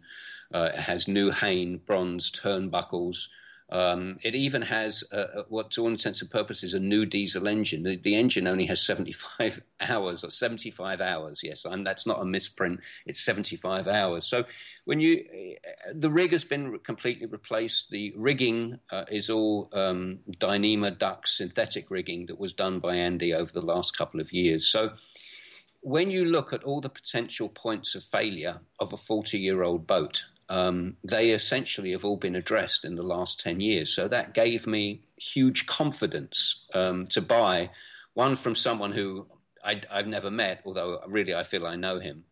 Uh, 0.54 0.70
it 0.74 0.80
has 0.80 1.08
new 1.08 1.32
Hayn 1.32 1.78
bronze 1.86 2.32
turnbuckles. 2.32 3.28
Um, 3.70 4.18
it 4.22 4.36
even 4.36 4.62
has 4.62 5.04
uh, 5.12 5.44
what, 5.50 5.72
to 5.72 5.82
all 5.82 5.88
intents 5.88 6.22
and 6.22 6.30
purposes, 6.30 6.76
a 6.76 6.80
new 6.80 7.04
diesel 7.04 7.48
engine. 7.48 7.82
The, 7.82 7.96
the, 7.96 8.16
engine 8.16 8.46
only 8.46 8.68
has 8.68 8.80
75 8.80 9.60
hours 9.82 10.24
or 10.24 10.30
75 10.30 11.02
hours. 11.02 11.42
Yes, 11.44 11.66
I'm, 11.66 11.84
that's 11.84 12.06
not 12.06 12.22
a 12.22 12.26
misprint. 12.26 12.82
It's 13.08 13.26
75 13.26 13.88
hours. 13.88 14.28
So 14.28 14.46
when 14.86 15.00
you, 15.00 15.26
uh, 15.34 15.94
the 15.96 16.12
rig 16.12 16.32
has 16.32 16.44
been 16.44 16.78
completely 16.80 17.26
replaced. 17.26 17.90
The 17.90 18.14
rigging 18.16 18.80
uh, 18.92 19.06
is 19.10 19.32
all 19.32 19.70
um, 19.74 20.20
Dyneema 20.38 21.00
Dux 21.00 21.38
synthetic 21.38 21.90
rigging 21.90 22.28
that 22.28 22.40
was 22.40 22.54
done 22.54 22.80
by 22.80 22.96
Andy 22.96 23.34
over 23.34 23.52
the 23.52 23.66
last 23.66 23.98
couple 23.98 24.20
of 24.20 24.32
years. 24.32 24.68
So 24.68 24.94
when 25.82 26.12
you 26.12 26.26
look 26.26 26.54
at 26.54 26.64
all 26.64 26.82
the 26.82 26.90
potential 26.90 27.50
points 27.50 27.96
of 27.96 28.04
failure 28.04 28.60
of 28.80 28.94
a 28.94 28.98
40 28.98 29.40
year 29.40 29.64
old 29.64 29.88
boat, 29.88 30.24
um, 30.50 30.96
they 31.04 31.32
essentially 31.32 31.92
have 31.92 32.06
all 32.06 32.18
been 32.18 32.36
addressed 32.36 32.86
in 32.86 32.96
the 32.96 33.04
last 33.04 33.40
10 33.40 33.60
years. 33.60 33.94
So 33.94 34.08
that 34.08 34.34
gave 34.34 34.68
me 34.68 35.02
huge 35.18 35.66
confidence 35.66 36.66
um, 36.74 37.08
to 37.08 37.22
buy 37.22 37.70
one 38.14 38.36
from 38.36 38.56
someone 38.56 38.92
who 38.92 39.28
I, 39.64 39.82
have 39.90 40.08
never 40.08 40.30
met, 40.30 40.62
although 40.66 41.02
really 41.08 41.34
I 41.34 41.44
feel 41.44 41.66
I 41.66 41.76
know 41.76 42.00
him. 42.00 42.24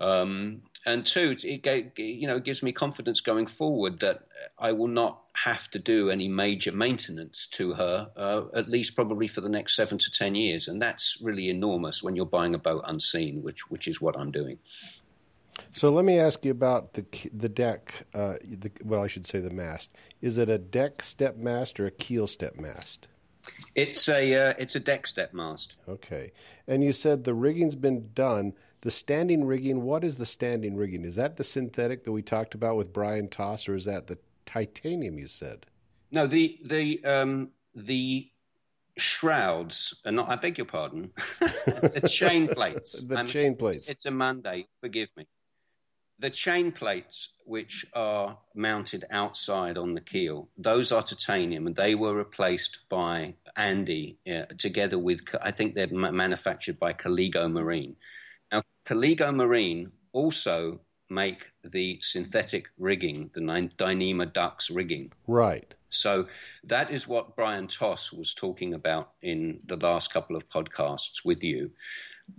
Um, 0.00 0.62
and 0.86 1.04
two, 1.04 1.36
it 1.42 1.62
gave, 1.62 1.90
you 1.98 2.26
know 2.26 2.38
gives 2.38 2.62
me 2.62 2.72
confidence 2.72 3.20
going 3.20 3.46
forward 3.46 3.98
that 3.98 4.22
I 4.58 4.72
will 4.72 4.88
not 4.88 5.20
have 5.34 5.70
to 5.72 5.78
do 5.78 6.10
any 6.10 6.26
major 6.26 6.72
maintenance 6.72 7.46
to 7.48 7.74
her, 7.74 8.10
uh, 8.16 8.44
at 8.54 8.68
least 8.70 8.94
probably 8.94 9.26
for 9.26 9.42
the 9.42 9.48
next 9.48 9.76
seven 9.76 9.98
to 9.98 10.10
ten 10.10 10.34
years, 10.34 10.68
and 10.68 10.80
that's 10.80 11.18
really 11.20 11.50
enormous 11.50 12.02
when 12.02 12.16
you're 12.16 12.24
buying 12.24 12.54
a 12.54 12.58
boat 12.58 12.82
unseen, 12.86 13.42
which 13.42 13.68
which 13.70 13.88
is 13.88 14.00
what 14.00 14.18
I'm 14.18 14.30
doing. 14.30 14.58
So 15.72 15.90
let 15.90 16.04
me 16.04 16.18
ask 16.18 16.44
you 16.44 16.50
about 16.50 16.94
the 16.94 17.04
the 17.32 17.48
deck. 17.48 18.06
Uh, 18.14 18.34
the, 18.42 18.70
well, 18.84 19.02
I 19.02 19.06
should 19.06 19.26
say 19.26 19.40
the 19.40 19.50
mast. 19.50 19.90
Is 20.20 20.38
it 20.38 20.48
a 20.48 20.58
deck 20.58 21.02
step 21.02 21.36
mast 21.36 21.78
or 21.80 21.86
a 21.86 21.90
keel 21.90 22.26
step 22.26 22.56
mast? 22.56 23.08
It's 23.74 24.08
a 24.08 24.34
uh, 24.34 24.54
it's 24.58 24.74
a 24.74 24.80
deck 24.80 25.06
step 25.06 25.32
mast. 25.32 25.76
Okay, 25.88 26.32
and 26.66 26.82
you 26.82 26.92
said 26.92 27.24
the 27.24 27.34
rigging's 27.34 27.76
been 27.76 28.10
done. 28.14 28.54
The 28.82 28.90
standing 28.90 29.44
rigging. 29.44 29.82
What 29.82 30.04
is 30.04 30.16
the 30.16 30.26
standing 30.26 30.76
rigging? 30.76 31.04
Is 31.04 31.16
that 31.16 31.36
the 31.36 31.44
synthetic 31.44 32.04
that 32.04 32.12
we 32.12 32.22
talked 32.22 32.54
about 32.54 32.76
with 32.76 32.92
Brian 32.92 33.28
Toss, 33.28 33.68
or 33.68 33.74
is 33.74 33.84
that 33.84 34.06
the 34.06 34.18
titanium? 34.46 35.18
You 35.18 35.26
said. 35.26 35.66
No, 36.10 36.26
the 36.26 36.58
the 36.64 37.04
um, 37.04 37.50
the 37.74 38.30
shrouds, 38.96 39.94
and 40.04 40.16
not, 40.16 40.28
I 40.28 40.36
beg 40.36 40.58
your 40.58 40.66
pardon, 40.66 41.10
the 41.40 42.08
chain 42.10 42.48
plates. 42.48 43.02
the 43.08 43.16
I 43.16 43.22
mean, 43.22 43.30
chain 43.30 43.56
plates. 43.56 43.76
It's, 43.76 43.88
it's, 43.88 44.06
a 44.06 44.10
Monday, 44.10 44.66
forgive 44.78 45.10
me. 45.16 45.26
The 46.20 46.30
chain 46.30 46.70
plates, 46.70 47.30
which 47.44 47.86
are 47.94 48.38
mounted 48.54 49.06
outside 49.10 49.78
on 49.78 49.94
the 49.94 50.02
keel, 50.02 50.50
those 50.58 50.92
are 50.92 51.02
titanium, 51.02 51.66
and 51.66 51.74
they 51.74 51.94
were 51.94 52.14
replaced 52.14 52.80
by 52.90 53.34
Andy 53.56 54.18
uh, 54.30 54.44
together 54.58 54.98
with, 54.98 55.20
I 55.42 55.50
think 55.50 55.74
they're 55.74 55.88
manufactured 55.88 56.78
by 56.78 56.92
Colligo 56.92 57.50
Marine. 57.50 57.96
Now, 58.52 58.62
Colligo 58.84 59.34
Marine 59.34 59.92
also 60.12 60.80
make 61.08 61.46
the 61.64 61.98
synthetic 62.02 62.66
rigging, 62.78 63.30
the 63.32 63.40
Dyneema 63.40 64.32
Dux 64.32 64.70
rigging. 64.70 65.12
Right. 65.26 65.74
So 65.90 66.26
that 66.64 66.90
is 66.90 67.06
what 67.06 67.36
Brian 67.36 67.66
Toss 67.66 68.12
was 68.12 68.32
talking 68.32 68.74
about 68.74 69.12
in 69.22 69.60
the 69.66 69.76
last 69.76 70.12
couple 70.12 70.36
of 70.36 70.48
podcasts 70.48 71.24
with 71.24 71.42
you. 71.42 71.70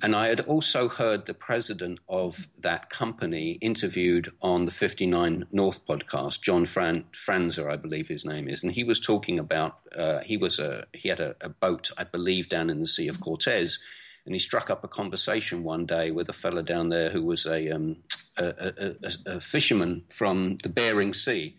And 0.04 0.16
I 0.16 0.28
had 0.28 0.40
also 0.42 0.88
heard 0.88 1.26
the 1.26 1.34
president 1.34 2.00
of 2.08 2.48
that 2.60 2.90
company 2.90 3.52
interviewed 3.62 4.32
on 4.42 4.64
the 4.66 4.72
59 4.72 5.46
North 5.52 5.86
podcast, 5.86 6.42
John 6.42 6.66
Fran- 6.66 7.04
Franzer, 7.12 7.70
I 7.70 7.76
believe 7.76 8.08
his 8.08 8.24
name 8.24 8.48
is, 8.48 8.64
and 8.64 8.72
he 8.72 8.86
was 8.86 9.02
talking 9.02 9.38
about 9.38 9.80
uh, 9.96 10.20
he 10.20 10.38
was 10.38 10.60
a 10.60 10.86
he 10.94 11.10
had 11.10 11.20
a, 11.20 11.36
a 11.42 11.50
boat, 11.50 11.92
I 11.98 12.06
believe, 12.06 12.48
down 12.48 12.70
in 12.70 12.80
the 12.80 12.88
Sea 12.88 13.10
of 13.10 13.20
Cortez, 13.20 13.80
and 14.26 14.34
he 14.34 14.40
struck 14.40 14.70
up 14.70 14.84
a 14.86 14.88
conversation 14.88 15.64
one 15.64 15.86
day 15.86 16.12
with 16.12 16.30
a 16.30 16.34
fellow 16.34 16.62
down 16.62 16.90
there 16.90 17.10
who 17.10 17.24
was 17.24 17.46
a, 17.46 17.70
um, 17.72 17.98
a, 18.38 18.96
a, 19.04 19.34
a 19.36 19.40
fisherman 19.42 20.04
from 20.10 20.58
the 20.64 20.70
Bering 20.70 21.14
Sea 21.14 21.58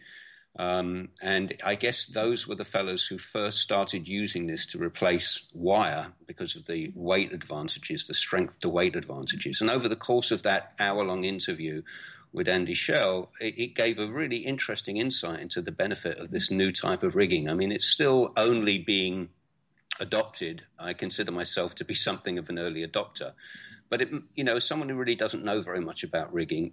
um, 0.56 1.08
and 1.22 1.56
I 1.64 1.76
guess 1.76 2.06
those 2.06 2.46
were 2.46 2.54
the 2.54 2.64
fellows 2.64 3.06
who 3.06 3.16
first 3.16 3.60
started 3.60 4.06
using 4.06 4.46
this 4.46 4.66
to 4.66 4.78
replace 4.78 5.46
wire 5.54 6.12
because 6.26 6.56
of 6.56 6.66
the 6.66 6.92
weight 6.94 7.32
advantages, 7.32 8.06
the 8.06 8.14
strength 8.14 8.58
to 8.60 8.68
weight 8.68 8.94
advantages. 8.94 9.62
And 9.62 9.70
over 9.70 9.88
the 9.88 9.96
course 9.96 10.30
of 10.30 10.42
that 10.42 10.74
hour 10.78 11.04
long 11.04 11.24
interview 11.24 11.82
with 12.34 12.48
Andy 12.48 12.74
Schell, 12.74 13.30
it, 13.40 13.58
it, 13.58 13.74
gave 13.74 13.98
a 13.98 14.06
really 14.06 14.38
interesting 14.38 14.98
insight 14.98 15.40
into 15.40 15.62
the 15.62 15.72
benefit 15.72 16.18
of 16.18 16.30
this 16.30 16.50
new 16.50 16.70
type 16.70 17.02
of 17.02 17.16
rigging. 17.16 17.48
I 17.48 17.54
mean, 17.54 17.72
it's 17.72 17.88
still 17.88 18.32
only 18.36 18.78
being 18.78 19.30
adopted. 20.00 20.64
I 20.78 20.92
consider 20.92 21.32
myself 21.32 21.74
to 21.76 21.84
be 21.84 21.94
something 21.94 22.38
of 22.38 22.50
an 22.50 22.58
early 22.58 22.86
adopter. 22.86 23.32
But 23.92 24.00
it, 24.00 24.08
you 24.34 24.42
know, 24.42 24.58
someone 24.58 24.88
who 24.88 24.94
really 24.94 25.14
doesn't 25.14 25.44
know 25.44 25.60
very 25.60 25.82
much 25.82 26.02
about 26.02 26.32
rigging, 26.32 26.72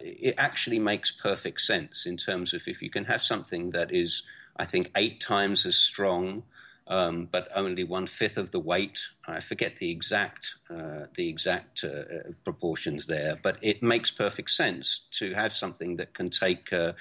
it 0.00 0.34
actually 0.38 0.78
makes 0.78 1.12
perfect 1.12 1.60
sense 1.60 2.06
in 2.06 2.16
terms 2.16 2.54
of 2.54 2.66
if 2.66 2.80
you 2.80 2.88
can 2.88 3.04
have 3.04 3.22
something 3.22 3.72
that 3.72 3.94
is, 3.94 4.22
I 4.56 4.64
think, 4.64 4.90
eight 4.96 5.20
times 5.20 5.66
as 5.66 5.76
strong, 5.76 6.44
um, 6.86 7.28
but 7.30 7.48
only 7.54 7.84
one 7.84 8.06
fifth 8.06 8.38
of 8.38 8.50
the 8.50 8.60
weight. 8.60 8.98
I 9.26 9.40
forget 9.40 9.76
the 9.76 9.90
exact 9.90 10.54
uh, 10.70 11.04
the 11.14 11.28
exact 11.28 11.84
uh, 11.84 12.32
proportions 12.44 13.06
there, 13.06 13.36
but 13.42 13.58
it 13.60 13.82
makes 13.82 14.10
perfect 14.10 14.48
sense 14.48 15.06
to 15.18 15.34
have 15.34 15.52
something 15.52 15.96
that 15.96 16.14
can 16.14 16.30
take 16.30 16.72
uh, 16.72 16.94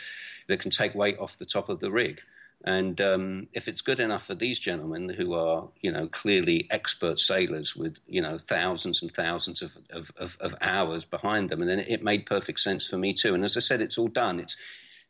that 0.49 0.59
can 0.59 0.71
take 0.71 0.93
weight 0.93 1.19
off 1.19 1.37
the 1.37 1.45
top 1.45 1.69
of 1.69 1.79
the 1.79 1.89
rig. 1.89 2.19
And 2.67 2.99
um, 2.99 3.47
if 3.53 3.69
it's 3.69 3.79
good 3.79 4.01
enough 4.01 4.25
for 4.25 4.35
these 4.35 4.59
gentlemen 4.59 5.07
who 5.07 5.33
are, 5.33 5.69
you 5.79 5.89
know, 5.89 6.09
clearly 6.09 6.67
expert 6.69 7.17
sailors 7.17 7.77
with, 7.77 7.95
you 8.07 8.21
know, 8.21 8.37
thousands 8.37 9.01
and 9.01 9.09
thousands 9.09 9.61
of, 9.61 9.77
of, 9.89 10.11
of, 10.17 10.35
of 10.41 10.53
hours 10.59 11.05
behind 11.05 11.49
them, 11.49 11.61
and 11.61 11.69
then 11.69 11.79
it 11.79 12.03
made 12.03 12.25
perfect 12.25 12.59
sense 12.59 12.85
for 12.85 12.97
me 12.97 13.13
too. 13.13 13.33
And 13.33 13.45
as 13.45 13.55
I 13.55 13.61
said, 13.61 13.79
it's 13.79 13.97
all 13.97 14.09
done. 14.09 14.41
It's 14.41 14.57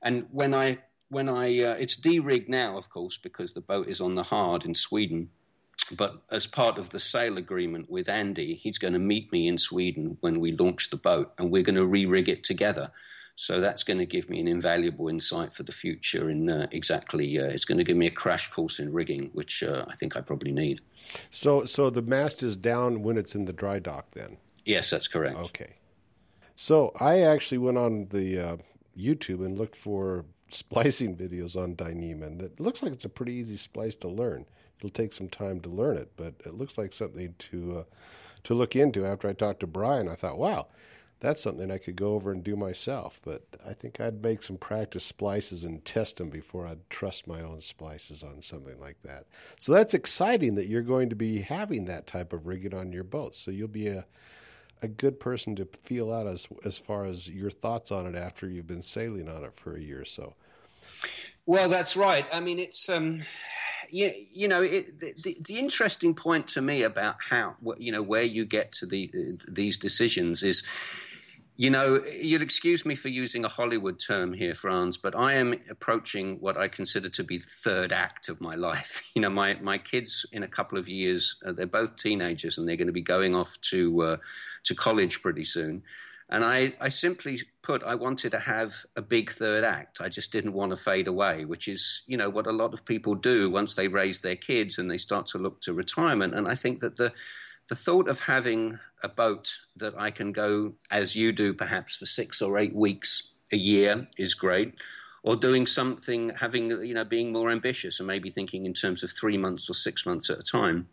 and 0.04 0.28
when 0.32 0.54
I 0.54 0.78
when 1.10 1.28
I 1.28 1.46
uh, 1.64 1.74
it's 1.80 1.96
de-rigged 1.96 2.48
now, 2.48 2.78
of 2.78 2.92
course, 2.92 3.18
because 3.18 3.54
the 3.54 3.62
boat 3.62 3.88
is 3.88 4.02
on 4.02 4.14
the 4.14 4.22
hard 4.22 4.64
in 4.64 4.76
Sweden. 4.76 5.32
But 5.92 6.22
as 6.30 6.46
part 6.46 6.78
of 6.78 6.92
the 6.92 7.00
sale 7.00 7.40
agreement 7.40 7.90
with 7.90 8.08
Andy, 8.08 8.54
he's 8.54 8.78
going 8.78 8.94
to 8.94 9.00
meet 9.00 9.32
me 9.32 9.48
in 9.48 9.58
Sweden 9.58 10.18
when 10.22 10.40
we 10.40 10.52
launch 10.52 10.92
the 10.92 10.98
boat, 10.98 11.34
and 11.40 11.50
we're 11.50 11.64
going 11.64 11.82
to 11.82 11.88
re-rig 11.88 12.30
it 12.30 12.44
together. 12.44 12.92
So 13.40 13.62
that's 13.62 13.84
going 13.84 14.00
to 14.00 14.06
give 14.08 14.32
me 14.32 14.40
an 14.40 14.48
invaluable 14.48 15.10
insight 15.10 15.54
for 15.54 15.62
the 15.62 15.72
future. 15.72 16.32
In 16.32 16.50
uh, 16.50 16.66
exactly, 16.72 17.38
uh, 17.38 17.46
it's 17.46 17.66
going 17.66 17.78
to 17.78 17.84
give 17.84 17.96
me 17.96 18.08
a 18.08 18.12
crash 18.12 18.50
course 18.50 18.80
in 18.80 18.92
rigging, 18.92 19.30
which 19.34 19.62
uh, 19.62 19.86
I 19.88 19.96
think 19.96 20.18
I 20.18 20.22
probably 20.22 20.52
need. 20.52 20.82
So, 21.30 21.64
so 21.64 21.92
the 21.92 22.02
mast 22.02 22.42
is 22.42 22.56
down 22.56 23.04
when 23.04 23.16
it's 23.16 23.36
in 23.36 23.46
the 23.46 23.54
dry 23.54 23.78
dock, 23.78 24.08
then. 24.14 24.38
Yes, 24.66 24.90
that's 24.90 25.08
correct. 25.08 25.38
Okay. 25.38 25.76
So 26.56 26.92
I 27.00 27.22
actually 27.22 27.60
went 27.60 27.78
on 27.78 28.08
the 28.10 28.40
uh, 28.40 28.58
YouTube 28.98 29.46
and 29.46 29.56
looked 29.56 29.76
for 29.76 30.26
splicing 30.50 31.16
videos 31.16 31.56
on 31.56 31.76
Dyneema, 31.76 32.26
and 32.26 32.42
it 32.42 32.60
looks 32.60 32.82
like 32.82 32.92
it's 32.92 33.06
a 33.06 33.10
pretty 33.10 33.34
easy 33.34 33.56
splice 33.56 33.94
to 33.98 34.08
learn. 34.08 34.48
It'll 34.80 34.90
take 34.90 35.14
some 35.14 35.30
time 35.30 35.60
to 35.60 35.70
learn 35.70 35.98
it, 35.98 36.12
but 36.18 36.34
it 36.44 36.56
looks 36.56 36.76
like 36.76 36.92
something 36.92 37.36
to 37.38 37.78
uh, 37.78 37.84
to 38.46 38.56
look 38.56 38.76
into. 38.76 39.06
After 39.06 39.30
I 39.30 39.34
talked 39.34 39.60
to 39.60 39.68
Brian, 39.68 40.10
I 40.10 40.16
thought, 40.16 40.40
wow 40.40 40.66
that's 41.20 41.42
something 41.42 41.72
I 41.72 41.78
could 41.78 41.96
go 41.96 42.14
over 42.14 42.32
and 42.32 42.44
do 42.44 42.56
myself. 42.56 43.20
But 43.24 43.44
I 43.66 43.74
think 43.74 44.00
I'd 44.00 44.22
make 44.22 44.44
some 44.44 44.58
practice 44.58 45.04
splices 45.04 45.64
and 45.64 45.84
test 45.84 46.18
them 46.18 46.30
before 46.30 46.68
I'd 46.68 46.90
trust 46.90 47.28
my 47.28 47.42
own 47.42 47.62
splices 47.62 48.24
on 48.24 48.42
something 48.42 48.80
like 48.80 49.02
that. 49.04 49.26
So 49.58 49.72
that's 49.72 49.94
exciting 49.94 50.56
that 50.56 50.68
you're 50.68 50.82
going 50.82 51.10
to 51.10 51.16
be 51.16 51.42
having 51.42 51.86
that 51.86 52.08
type 52.08 52.34
of 52.34 52.48
rigging 52.48 52.74
on 52.74 52.92
your 52.92 53.04
boat. 53.04 53.36
So 53.36 53.52
you'll 53.52 53.68
be 53.68 53.88
a 53.88 54.06
a 54.84 54.88
good 54.88 55.20
person 55.20 55.56
to 55.56 55.66
feel 55.66 56.14
out 56.14 56.28
as 56.28 56.48
as 56.64 56.78
far 56.78 57.06
as 57.06 57.30
your 57.30 57.50
thoughts 57.50 57.92
on 57.92 58.06
it 58.06 58.16
after 58.16 58.48
you've 58.48 58.68
been 58.68 58.84
sailing 58.84 59.28
on 59.28 59.44
it 59.44 59.54
for 59.56 59.76
a 59.76 59.82
year 59.82 60.02
or 60.02 60.06
so. 60.06 60.36
Well, 61.46 61.70
that's 61.70 61.96
right. 61.96 62.26
I 62.32 62.42
mean, 62.42 62.60
it's 62.60 62.90
um, 62.90 63.24
you, 63.90 64.12
you 64.32 64.48
know, 64.48 64.62
it, 64.62 65.00
the, 65.00 65.38
the 65.42 65.58
interesting 65.58 66.14
point 66.14 66.48
to 66.50 66.62
me 66.62 66.84
about 66.84 67.16
how 67.28 67.56
you 67.78 67.92
know 67.92 68.02
where 68.02 68.24
you 68.24 68.46
get 68.46 68.72
to 68.74 68.86
the 68.86 69.12
these 69.48 69.78
decisions 69.78 70.44
is 70.44 70.64
you 71.58 71.72
know, 71.72 72.04
you'll 72.22 72.44
excuse 72.44 72.86
me 72.86 72.94
for 72.94 73.10
using 73.10 73.44
a 73.44 73.48
Hollywood 73.48 74.00
term 74.00 74.32
here, 74.32 74.54
Franz, 74.54 74.96
but 74.96 75.16
I 75.16 75.34
am 75.34 75.56
approaching 75.72 76.38
what 76.40 76.56
I 76.56 76.68
consider 76.68 77.10
to 77.10 77.24
be 77.24 77.40
the 77.40 77.46
third 77.64 77.92
act 77.92 78.30
of 78.30 78.40
my 78.40 78.54
life. 78.70 79.04
You 79.16 79.24
know, 79.24 79.32
my, 79.32 79.56
my 79.56 79.80
kids 79.80 80.24
in 80.32 80.44
a 80.44 80.48
couple 80.48 80.78
of 80.78 80.88
years, 80.88 81.36
uh, 81.44 81.54
they're 81.54 81.66
both 81.66 81.96
teenagers 81.96 82.60
and 82.60 82.68
they're 82.68 82.78
going 82.78 82.88
to 82.88 82.94
be 82.94 83.02
going 83.02 83.34
off 83.34 83.60
to, 83.72 84.02
uh, 84.04 84.18
to 84.66 84.76
college 84.76 85.24
pretty 85.24 85.44
soon. 85.44 85.82
And 86.30 86.44
I, 86.44 86.74
I 86.80 86.90
simply 86.90 87.40
put, 87.64 87.82
I 87.84 87.96
wanted 87.96 88.32
to 88.32 88.40
have 88.40 88.76
a 88.96 89.02
big 89.02 89.32
third 89.32 89.64
act. 89.64 90.00
I 90.00 90.10
just 90.10 90.32
didn't 90.32 90.54
want 90.54 90.72
to 90.72 90.78
fade 90.78 91.08
away, 91.08 91.46
which 91.46 91.68
is, 91.68 92.04
you 92.06 92.18
know, 92.18 92.30
what 92.30 92.46
a 92.46 92.52
lot 92.52 92.74
of 92.74 92.86
people 92.86 93.16
do 93.16 93.50
once 93.50 93.74
they 93.74 93.88
raise 93.88 94.20
their 94.20 94.36
kids 94.36 94.78
and 94.78 94.92
they 94.92 94.98
start 94.98 95.26
to 95.28 95.40
look 95.40 95.62
to 95.62 95.74
retirement. 95.74 96.36
And 96.36 96.48
I 96.48 96.54
think 96.54 96.82
that 96.82 96.98
the, 96.98 97.14
the 97.70 97.76
thought 97.76 98.08
of 98.08 98.20
having 98.20 98.80
a 99.04 99.10
boat 99.10 99.60
that 99.76 99.94
I 99.98 100.12
can 100.12 100.32
go, 100.32 100.74
as 100.90 101.16
you 101.16 101.32
do, 101.32 101.54
perhaps 101.54 101.98
for 101.98 102.06
six 102.06 102.42
or 102.42 102.58
eight 102.58 102.76
weeks 102.76 103.32
a 103.52 103.58
year 103.58 104.08
is 104.18 104.34
great. 104.34 104.76
Or 105.24 105.36
doing 105.36 105.66
something, 105.66 106.30
having, 106.30 106.70
you 106.70 106.94
know, 106.94 107.04
being 107.04 107.34
more 107.34 107.52
ambitious 107.52 108.00
and 108.00 108.08
maybe 108.08 108.30
thinking 108.30 108.66
in 108.66 108.74
terms 108.74 109.04
of 109.04 109.12
three 109.12 109.38
months 109.38 109.70
or 109.70 109.74
six 109.74 110.06
months 110.06 110.30
at 110.30 110.40
a 110.40 110.44
time. 110.44 110.88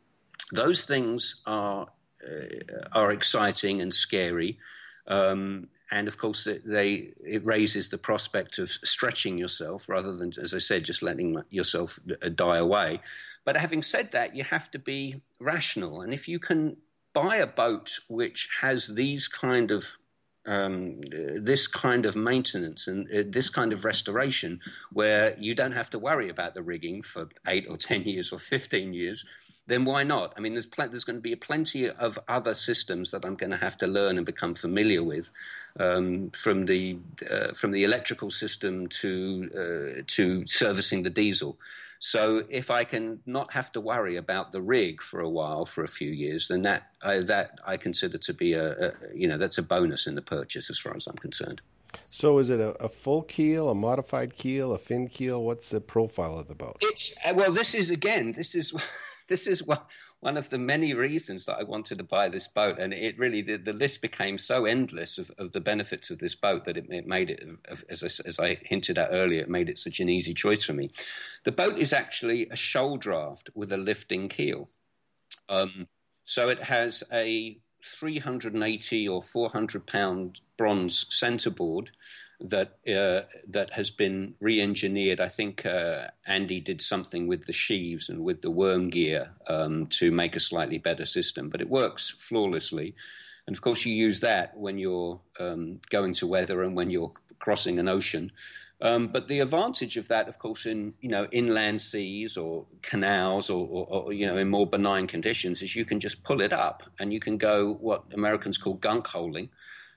Those 0.51 0.85
things 0.85 1.37
are, 1.47 1.87
uh, 2.27 2.89
are 2.93 3.13
exciting 3.13 3.81
and 3.81 3.95
scary. 3.95 4.59
Um, 5.07 5.69
and 5.91 6.09
of 6.09 6.17
course, 6.19 6.47
it, 6.47 6.63
they, 6.67 7.13
it 7.25 7.45
raises 7.45 7.89
the 7.89 7.99
prospect 7.99 8.59
of 8.59 8.71
stretching 8.71 9.37
yourself 9.39 9.89
rather 9.89 10.17
than, 10.17 10.33
as 10.41 10.55
I 10.55 10.59
said, 10.59 10.85
just 10.85 11.03
letting 11.03 11.37
yourself 11.51 11.99
uh, 12.23 12.29
die 12.31 12.59
away. 12.59 13.01
But 13.45 13.57
having 13.57 13.83
said 13.83 14.13
that, 14.13 14.35
you 14.35 14.45
have 14.45 14.71
to 14.71 14.79
be 14.79 15.21
rational. 15.41 16.01
And 16.01 16.15
if 16.15 16.27
you 16.27 16.39
can 16.39 16.77
buy 17.13 17.37
a 17.37 17.47
boat 17.47 17.99
which 18.09 18.49
has 18.61 18.89
these 18.89 19.29
kind 19.29 19.71
of 19.71 19.85
um, 20.47 21.01
this 21.41 21.67
kind 21.67 22.05
of 22.05 22.17
maintenance 22.17 22.87
and 22.87 23.07
uh, 23.09 23.23
this 23.31 23.49
kind 23.49 23.73
of 23.73 23.85
restoration, 23.85 24.61
where 24.93 25.35
you 25.39 25.55
don't 25.55 25.73
have 25.73 25.89
to 25.91 25.99
worry 25.99 26.29
about 26.29 26.53
the 26.53 26.63
rigging 26.63 27.01
for 27.01 27.29
eight 27.47 27.67
or 27.69 27.79
ten 27.79 28.03
years 28.03 28.31
or 28.31 28.39
fifteen 28.39 28.93
years, 28.93 29.25
then 29.67 29.85
why 29.85 30.03
not? 30.03 30.35
I 30.37 30.41
mean, 30.41 30.53
there's 30.53 30.67
pl- 30.67 30.89
there's 30.89 31.05
going 31.05 31.17
to 31.17 31.23
be 31.23 31.35
plenty 31.35 31.89
of 31.89 32.19
other 32.29 32.55
systems 32.55 33.11
that 33.13 33.25
I'm 33.25 33.35
going 33.35 33.51
to 33.51 33.57
have 33.57 33.77
to 33.79 33.87
learn 33.87 34.17
and 34.19 34.27
become 34.27 34.55
familiar 34.55 35.03
with, 35.03 35.31
um, 35.81 36.31
from 36.31 36.67
the 36.67 36.99
uh, 37.31 37.53
from 37.55 37.71
the 37.71 37.85
electrical 37.85 38.31
system 38.31 38.87
to 38.89 39.51
uh, 39.55 40.03
to 40.07 40.47
servicing 40.47 41.03
the 41.03 41.11
diesel. 41.11 41.57
So 42.01 42.45
if 42.51 42.71
I 42.71 42.85
can 42.85 43.21
not 43.25 43.51
have 43.55 43.73
to 43.73 43.81
worry 43.81 44.17
about 44.17 44.53
the 44.53 44.61
rig 44.61 45.01
for 45.01 45.21
a 45.21 45.29
while, 45.31 45.65
for 45.65 45.85
a 45.85 45.89
few 45.89 46.11
years, 46.11 46.49
then 46.49 46.61
that 46.63 46.89
I, 47.03 47.21
that 47.21 47.59
I 47.67 47.79
consider 47.79 48.19
to 48.19 48.35
be 48.35 48.53
a, 48.53 48.89
a 48.89 48.93
you 49.15 49.27
know 49.27 49.39
that's 49.39 49.57
a 49.57 49.63
bonus 49.63 50.07
in 50.07 50.15
the 50.15 50.23
purchase 50.23 50.69
as 50.69 50.79
far 50.79 50.95
as 50.95 51.07
I'm 51.07 51.17
concerned. 51.17 51.63
So 52.11 52.39
is 52.39 52.51
it 52.51 52.61
a, 52.61 52.71
a, 52.83 52.89
full 52.89 53.23
keel, 53.23 53.71
a 53.71 53.75
modified 53.75 54.37
keel, 54.37 54.73
a 54.73 54.79
fin 54.79 55.09
keel? 55.09 55.43
What's 55.43 55.71
the 55.71 55.81
profile 55.81 56.39
of 56.39 56.49
the 56.49 56.55
boat? 56.55 56.77
It's 56.81 57.15
uh, 57.25 57.33
well, 57.35 57.53
this 57.53 57.73
is 57.73 57.89
again, 57.89 58.33
this 58.33 58.55
is 58.55 58.75
this 59.29 59.47
is 59.47 59.63
one 60.21 60.37
of 60.37 60.51
the 60.51 60.59
many 60.59 60.95
reasons 60.95 61.45
that 61.45 61.57
I 61.57 61.63
wanted 61.63 61.99
to 61.99 62.05
buy 62.05 62.29
this 62.29 62.49
boat, 62.49 62.79
and 62.79 62.93
it 62.93 63.19
really 63.19 63.43
the, 63.43 63.57
the 63.57 63.73
list 63.73 64.03
became 64.03 64.39
so 64.39 64.65
endless 64.65 65.19
of, 65.19 65.31
of 65.39 65.53
the 65.53 65.61
benefits 65.61 66.11
of 66.11 66.19
this 66.19 66.35
boat 66.35 66.65
that 66.65 66.77
it, 66.77 66.87
it 66.91 67.07
made 67.07 67.31
it, 67.31 67.43
as 67.89 68.03
I, 68.03 68.29
as 68.29 68.39
I 68.39 68.59
hinted 68.63 68.99
at 68.99 69.11
earlier, 69.11 69.43
it 69.43 69.51
made 69.51 69.69
it 69.69 69.79
such 69.79 70.01
an 70.01 70.09
easy 70.09 70.35
choice 70.35 70.65
for 70.65 70.73
me. 70.73 70.91
The 71.45 71.53
boat 71.53 71.79
is 71.79 71.93
actually 71.93 72.49
a 72.51 72.57
shoal 72.57 72.97
draft 72.97 73.51
with 73.55 73.73
a 73.73 73.77
lifting 73.77 74.29
keel, 74.29 74.69
um, 75.49 75.89
so 76.25 76.49
it 76.49 76.63
has 76.63 77.03
a 77.13 77.59
380 77.85 79.09
or 79.09 79.23
400 79.23 79.87
pound 79.87 80.41
bronze 80.57 81.07
centerboard 81.11 81.91
that 82.45 82.77
uh, 82.87 83.27
that 83.49 83.73
has 83.73 83.91
been 83.91 84.35
re-engineered. 84.41 85.21
I 85.21 85.29
think 85.29 85.65
uh, 85.65 86.09
Andy 86.27 86.61
did 86.61 86.83
something 86.83 87.27
with 87.27 87.47
the 87.47 87.53
sheaves 87.53 88.09
and 88.09 88.23
with 88.23 88.43
the 88.43 88.51
worm 88.51 88.91
gear 88.91 89.31
um, 89.49 89.87
to 89.87 90.11
make 90.11 90.37
a 90.37 90.41
slightly 90.41 90.79
better 90.79 91.07
system, 91.07 91.49
but 91.49 91.61
it 91.61 91.69
works 91.69 92.11
flawlessly. 92.11 92.95
And 93.47 93.57
of 93.57 93.63
course, 93.63 93.85
you 93.85 93.95
use 93.95 94.21
that 94.21 94.57
when 94.57 94.79
you're 94.79 95.21
um, 95.41 95.81
going 95.91 96.15
to 96.15 96.27
weather 96.27 96.63
and 96.63 96.77
when 96.77 96.91
you're 96.91 97.13
crossing 97.39 97.79
an 97.79 97.89
ocean. 97.89 98.31
Um, 98.81 99.07
but 99.07 99.29
the 99.29 99.41
advantage 99.41 99.97
of 99.97 100.09
that, 100.09 100.29
of 100.29 100.39
course, 100.39 100.67
in 100.67 100.93
you 101.01 101.09
know 101.09 101.27
inland 101.33 101.81
seas 101.81 102.37
or 102.37 102.67
canals 102.83 103.49
or, 103.49 103.67
or, 103.67 103.87
or, 103.91 104.13
you 104.13 104.27
know 104.27 104.37
in 104.37 104.51
more 104.51 104.67
benign 104.67 105.07
conditions, 105.07 105.63
is 105.63 105.75
you 105.75 105.87
can 105.87 106.01
just 106.01 106.25
pull 106.25 106.43
it 106.43 106.53
up 106.53 106.83
and 107.01 107.13
you 107.13 107.21
can 107.21 107.39
go 107.39 107.75
what 107.75 108.05
Americans 108.13 108.59
call 108.59 108.75
gunk 108.75 109.07
holing. 109.07 109.49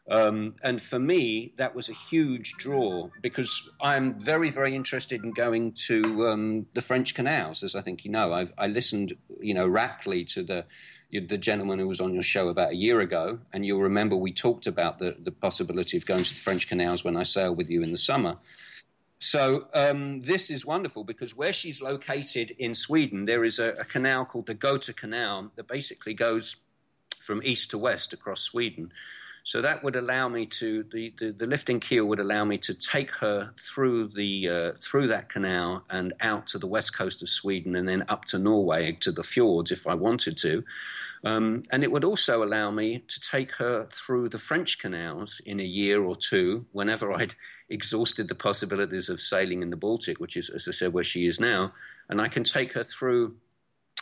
Um, 0.10 0.56
and 0.64 0.82
for 0.82 1.00
me, 1.00 1.54
that 1.58 1.76
was 1.76 1.90
a 1.90 1.94
huge 1.94 2.54
draw 2.54 3.10
because 3.22 3.70
I'm 3.82 4.20
very, 4.20 4.50
very 4.50 4.74
interested 4.74 5.24
in 5.24 5.32
going 5.32 5.74
to 5.88 6.28
um, 6.28 6.66
the 6.74 6.82
French 6.82 7.14
canals, 7.14 7.62
as 7.62 7.76
I 7.76 7.82
think 7.82 8.06
you 8.06 8.12
know. 8.12 8.32
I've, 8.32 8.54
I 8.58 8.68
listened, 8.68 9.14
you 9.42 9.54
know, 9.54 9.68
raptly 9.68 10.24
to 10.26 10.44
the 10.44 10.66
the 11.12 11.38
gentleman 11.38 11.80
who 11.80 11.88
was 11.88 12.02
on 12.02 12.14
your 12.14 12.24
show 12.24 12.50
about 12.50 12.72
a 12.72 12.76
year 12.76 13.00
ago, 13.00 13.40
and 13.54 13.66
you'll 13.66 13.82
remember 13.82 14.16
we 14.16 14.34
talked 14.34 14.68
about 14.68 14.98
the, 14.98 15.16
the 15.20 15.32
possibility 15.32 15.98
of 15.98 16.06
going 16.06 16.24
to 16.24 16.34
the 16.34 16.40
French 16.40 16.68
canals 16.68 17.04
when 17.04 17.16
I 17.16 17.24
sail 17.24 17.56
with 17.56 17.70
you 17.70 17.82
in 17.82 17.92
the 17.92 17.98
summer. 17.98 18.38
So 19.20 19.68
um, 19.74 20.22
this 20.22 20.50
is 20.50 20.66
wonderful 20.66 21.04
because 21.04 21.36
where 21.36 21.54
she's 21.54 21.82
located 21.82 22.52
in 22.60 22.76
Sweden, 22.76 23.26
there 23.26 23.44
is 23.44 23.58
a, 23.58 23.70
a 23.80 23.86
canal 23.86 24.26
called 24.26 24.46
the 24.46 24.56
Gota 24.56 24.96
Canal 24.96 25.52
that 25.56 25.68
basically 25.68 26.14
goes 26.14 26.58
from 27.20 27.42
east 27.44 27.72
to 27.72 27.78
west 27.78 28.14
across 28.14 28.42
Sweden. 28.42 28.92
So 29.48 29.62
that 29.62 29.82
would 29.82 29.96
allow 29.96 30.28
me 30.28 30.46
to 30.46 30.84
the, 30.92 31.14
the, 31.18 31.32
the, 31.32 31.48
lifting 31.48 31.80
keel 31.80 32.04
would 32.08 32.20
allow 32.20 32.44
me 32.44 32.58
to 32.58 32.74
take 32.74 33.12
her 33.12 33.54
through 33.58 34.10
the 34.10 34.50
uh, 34.50 34.72
through 34.82 35.08
that 35.08 35.30
canal 35.30 35.86
and 35.90 36.12
out 36.20 36.48
to 36.48 36.60
the 36.60 36.68
west 36.68 36.94
coast 36.94 37.22
of 37.22 37.30
Sweden 37.30 37.78
and 37.78 37.88
then 37.88 38.04
up 38.10 38.26
to 38.26 38.40
Norway 38.40 38.98
to 39.00 39.10
the 39.14 39.24
fjords 39.24 39.72
if 39.72 39.88
I 39.88 39.94
wanted 39.94 40.36
to. 40.40 40.66
Um, 41.24 41.64
and 41.72 41.82
it 41.82 41.94
would 41.94 42.04
also 42.04 42.44
allow 42.44 42.72
me 42.72 43.06
to 43.08 43.20
take 43.22 43.54
her 43.54 43.88
through 43.90 44.28
the 44.28 44.38
French 44.38 44.80
canals 44.80 45.40
in 45.46 45.62
a 45.62 45.64
year 45.64 46.04
or 46.04 46.18
two 46.18 46.66
whenever 46.74 47.14
I'd 47.14 47.34
exhausted 47.70 48.28
the 48.28 48.36
possibilities 48.36 49.08
of 49.08 49.22
sailing 49.22 49.62
in 49.62 49.70
the 49.70 49.78
Baltic, 49.78 50.20
which 50.20 50.36
is, 50.36 50.50
as 50.50 50.68
I 50.68 50.72
said, 50.72 50.92
where 50.92 51.06
she 51.06 51.26
is 51.26 51.40
now. 51.40 51.72
And 52.10 52.20
I 52.20 52.28
can 52.28 52.44
take 52.44 52.74
her 52.74 52.84
through 52.84 53.38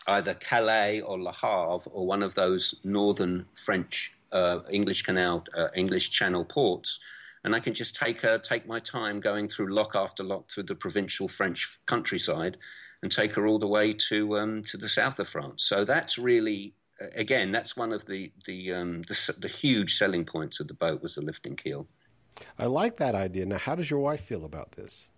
either 0.08 0.34
Calais 0.34 1.02
or 1.02 1.22
Le 1.22 1.32
Havre 1.32 1.88
or 1.92 2.08
one 2.08 2.24
of 2.24 2.34
those 2.34 2.74
northern 2.84 3.46
French 3.54 4.15
uh, 4.32 4.60
English 4.70 5.04
Canal, 5.04 5.44
uh, 5.56 5.68
English 5.76 6.12
Channel 6.12 6.46
ports, 6.46 7.00
and 7.44 7.56
I 7.56 7.60
can 7.60 7.74
just 7.74 7.96
take 7.96 8.22
her, 8.22 8.38
take 8.38 8.68
my 8.68 8.80
time 8.80 9.20
going 9.20 9.48
through 9.48 9.74
lock 9.74 9.96
after 9.96 10.24
lock 10.24 10.50
through 10.50 10.64
the 10.64 10.76
provincial 10.76 11.28
French 11.28 11.80
countryside, 11.86 12.58
and 13.02 13.12
take 13.12 13.34
her 13.36 13.46
all 13.46 13.60
the 13.60 13.68
way 13.68 13.94
to 13.94 14.38
um, 14.40 14.64
to 14.64 14.78
the 14.78 14.90
south 14.90 15.20
of 15.20 15.28
France. 15.28 15.64
So 15.66 15.86
that's 15.86 16.18
really, 16.18 16.74
again, 17.14 17.52
that's 17.52 17.78
one 17.78 17.94
of 17.94 18.06
the 18.08 18.32
the, 18.46 18.74
um, 18.74 19.04
the 19.04 19.36
the 19.40 19.48
huge 19.48 19.98
selling 19.98 20.26
points 20.26 20.60
of 20.60 20.68
the 20.68 20.74
boat 20.74 21.04
was 21.04 21.16
the 21.16 21.22
lifting 21.22 21.56
keel. 21.56 21.88
I 22.58 22.66
like 22.66 22.98
that 22.98 23.16
idea. 23.16 23.46
Now, 23.46 23.60
how 23.60 23.76
does 23.76 23.90
your 23.90 24.00
wife 24.00 24.22
feel 24.22 24.44
about 24.44 24.72
this? 24.74 25.10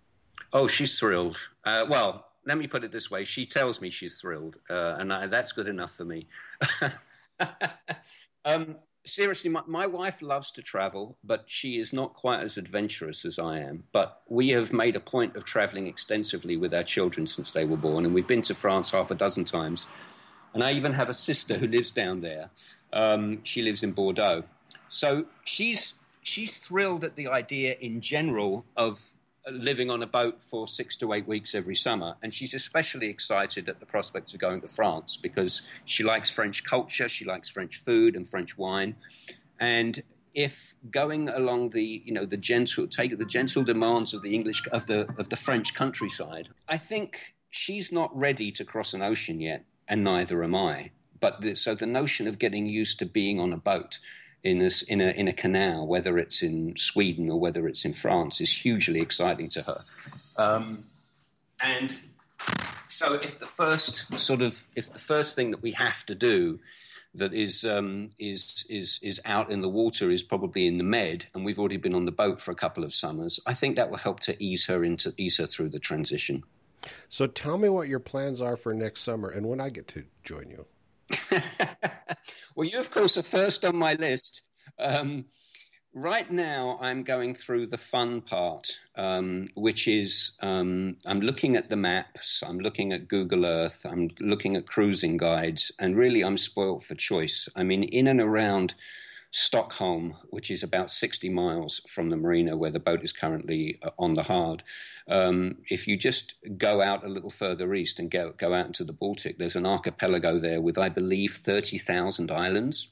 Oh, 0.52 0.66
she's 0.66 0.98
thrilled. 0.98 1.38
Uh, 1.64 1.84
well, 1.88 2.26
let 2.46 2.58
me 2.58 2.66
put 2.66 2.84
it 2.84 2.92
this 2.92 3.10
way: 3.10 3.24
she 3.24 3.46
tells 3.46 3.80
me 3.80 3.90
she's 3.90 4.20
thrilled, 4.20 4.56
uh, 4.70 4.96
and 4.98 5.12
I, 5.12 5.26
that's 5.26 5.52
good 5.52 5.68
enough 5.68 5.92
for 5.92 6.04
me. 6.04 6.26
um, 8.44 8.76
seriously, 9.08 9.50
my, 9.50 9.62
my, 9.66 9.86
wife 9.86 10.22
loves 10.22 10.50
to 10.52 10.62
travel, 10.62 11.16
but 11.24 11.44
she 11.46 11.78
is 11.78 11.92
not 11.92 12.14
quite 12.14 12.40
as 12.40 12.56
adventurous 12.56 13.24
as 13.24 13.38
I 13.38 13.60
am. 13.60 13.84
But 13.92 14.22
we 14.28 14.50
have 14.50 14.72
made 14.72 14.96
a 14.96 15.00
point 15.00 15.36
of 15.36 15.44
traveling 15.44 15.86
extensively 15.86 16.56
with 16.56 16.72
our 16.74 16.84
children 16.84 17.26
since 17.26 17.52
they 17.52 17.64
were 17.64 17.76
born, 17.76 18.04
and 18.04 18.14
we've 18.14 18.26
been 18.26 18.42
to 18.42 18.54
France 18.54 18.90
half 18.90 19.10
a 19.10 19.14
dozen 19.14 19.44
times. 19.44 19.86
And 20.54 20.62
I 20.62 20.72
even 20.72 20.92
have 20.92 21.08
a 21.08 21.14
sister 21.14 21.54
who 21.54 21.66
lives 21.66 21.92
down 21.92 22.20
there. 22.20 22.50
Um, 22.92 23.42
she 23.44 23.62
lives 23.62 23.82
in 23.82 23.92
Bordeaux, 23.92 24.44
so 24.88 25.26
she's 25.44 25.94
she's 26.22 26.58
thrilled 26.58 27.04
at 27.04 27.16
the 27.16 27.28
idea 27.28 27.76
in 27.80 28.00
general 28.00 28.64
of 28.76 29.12
living 29.50 29.90
on 29.90 30.02
a 30.02 30.06
boat 30.06 30.42
for 30.42 30.66
six 30.66 30.96
to 30.96 31.12
eight 31.12 31.26
weeks 31.26 31.54
every 31.54 31.74
summer. 31.74 32.16
And 32.22 32.32
she's 32.32 32.54
especially 32.54 33.08
excited 33.08 33.68
at 33.68 33.80
the 33.80 33.86
prospects 33.86 34.34
of 34.34 34.40
going 34.40 34.60
to 34.60 34.68
France 34.68 35.16
because 35.16 35.62
she 35.84 36.02
likes 36.02 36.30
French 36.30 36.64
culture, 36.64 37.08
she 37.08 37.24
likes 37.24 37.48
French 37.48 37.78
food 37.78 38.16
and 38.16 38.26
French 38.26 38.58
wine. 38.58 38.96
And 39.58 40.02
if 40.34 40.74
going 40.90 41.28
along 41.28 41.70
the 41.70 42.02
you 42.04 42.12
know 42.12 42.24
the 42.24 42.36
gentle 42.36 42.86
take 42.86 43.16
the 43.18 43.24
gentle 43.24 43.64
demands 43.64 44.14
of 44.14 44.22
the 44.22 44.34
English 44.34 44.62
of 44.70 44.86
the 44.86 45.08
of 45.18 45.28
the 45.30 45.36
French 45.36 45.74
countryside, 45.74 46.48
I 46.68 46.78
think 46.78 47.34
she's 47.50 47.90
not 47.90 48.16
ready 48.16 48.52
to 48.52 48.64
cross 48.64 48.94
an 48.94 49.02
ocean 49.02 49.40
yet, 49.40 49.64
and 49.88 50.04
neither 50.04 50.44
am 50.44 50.54
I. 50.54 50.90
But 51.20 51.40
the, 51.40 51.56
so 51.56 51.74
the 51.74 51.86
notion 51.86 52.28
of 52.28 52.38
getting 52.38 52.66
used 52.66 52.98
to 53.00 53.06
being 53.06 53.40
on 53.40 53.52
a 53.52 53.56
boat 53.56 53.98
in 54.42 54.62
a, 54.62 54.70
in 54.88 55.00
a, 55.00 55.10
in 55.10 55.28
a 55.28 55.32
canal, 55.32 55.86
whether 55.86 56.18
it's 56.18 56.42
in 56.42 56.76
Sweden 56.76 57.28
or 57.30 57.40
whether 57.40 57.66
it's 57.66 57.84
in 57.84 57.92
France, 57.92 58.40
is 58.40 58.52
hugely 58.52 59.00
exciting 59.00 59.48
to 59.50 59.62
her. 59.62 59.82
Um, 60.36 60.84
and 61.60 61.96
so, 62.88 63.14
if 63.14 63.38
the 63.38 63.46
first 63.46 64.18
sort 64.18 64.42
of 64.42 64.64
if 64.74 64.92
the 64.92 64.98
first 64.98 65.36
thing 65.36 65.50
that 65.50 65.62
we 65.62 65.72
have 65.72 66.04
to 66.06 66.14
do 66.14 66.58
that 67.14 67.34
is 67.34 67.64
um, 67.64 68.08
is 68.18 68.64
is 68.68 68.98
is 69.02 69.20
out 69.24 69.50
in 69.50 69.60
the 69.60 69.68
water 69.68 70.10
is 70.10 70.22
probably 70.22 70.66
in 70.66 70.78
the 70.78 70.84
med, 70.84 71.26
and 71.34 71.44
we've 71.44 71.58
already 71.58 71.76
been 71.76 71.94
on 71.94 72.04
the 72.04 72.12
boat 72.12 72.40
for 72.40 72.50
a 72.50 72.56
couple 72.56 72.84
of 72.84 72.94
summers. 72.94 73.40
I 73.46 73.54
think 73.54 73.76
that 73.76 73.90
will 73.90 73.98
help 73.98 74.20
to 74.20 74.42
ease 74.42 74.66
her 74.66 74.84
into 74.84 75.12
ease 75.16 75.38
her 75.38 75.46
through 75.46 75.70
the 75.70 75.78
transition. 75.78 76.44
So, 77.08 77.26
tell 77.26 77.58
me 77.58 77.68
what 77.68 77.88
your 77.88 77.98
plans 77.98 78.40
are 78.40 78.56
for 78.56 78.72
next 78.72 79.02
summer, 79.02 79.28
and 79.28 79.46
when 79.46 79.60
I 79.60 79.68
get 79.68 79.88
to 79.88 80.04
join 80.24 80.50
you. 80.50 80.66
well, 82.54 82.68
you, 82.68 82.78
of 82.78 82.90
course, 82.90 83.16
are 83.16 83.22
first 83.22 83.64
on 83.64 83.76
my 83.76 83.94
list. 83.94 84.42
Um, 84.78 85.26
right 85.94 86.30
now, 86.30 86.78
I'm 86.80 87.02
going 87.02 87.34
through 87.34 87.66
the 87.66 87.78
fun 87.78 88.20
part, 88.20 88.78
um, 88.96 89.48
which 89.54 89.88
is 89.88 90.32
um, 90.40 90.96
I'm 91.06 91.20
looking 91.20 91.56
at 91.56 91.68
the 91.68 91.76
maps, 91.76 92.42
I'm 92.46 92.58
looking 92.58 92.92
at 92.92 93.08
Google 93.08 93.44
Earth, 93.44 93.86
I'm 93.88 94.10
looking 94.20 94.56
at 94.56 94.66
cruising 94.66 95.16
guides, 95.16 95.72
and 95.80 95.96
really 95.96 96.22
I'm 96.22 96.38
spoilt 96.38 96.82
for 96.82 96.94
choice. 96.94 97.48
I 97.56 97.62
mean, 97.62 97.84
in 97.84 98.06
and 98.06 98.20
around 98.20 98.74
Stockholm, 99.30 100.16
which 100.30 100.50
is 100.50 100.62
about 100.62 100.90
60 100.90 101.28
miles 101.28 101.82
from 101.86 102.08
the 102.08 102.16
marina 102.16 102.56
where 102.56 102.70
the 102.70 102.80
boat 102.80 103.04
is 103.04 103.12
currently 103.12 103.78
uh, 103.82 103.90
on 103.98 104.14
the 104.14 104.22
hard. 104.22 104.62
Um, 105.08 105.58
if 105.68 105.86
you 105.86 105.96
just 105.96 106.34
go 106.56 106.80
out 106.80 107.04
a 107.04 107.08
little 107.08 107.30
further 107.30 107.74
east 107.74 107.98
and 107.98 108.10
go, 108.10 108.32
go 108.36 108.54
out 108.54 108.66
into 108.66 108.84
the 108.84 108.92
Baltic, 108.92 109.38
there's 109.38 109.56
an 109.56 109.66
archipelago 109.66 110.38
there 110.38 110.60
with, 110.60 110.78
I 110.78 110.88
believe, 110.88 111.34
30,000 111.34 112.30
islands. 112.30 112.88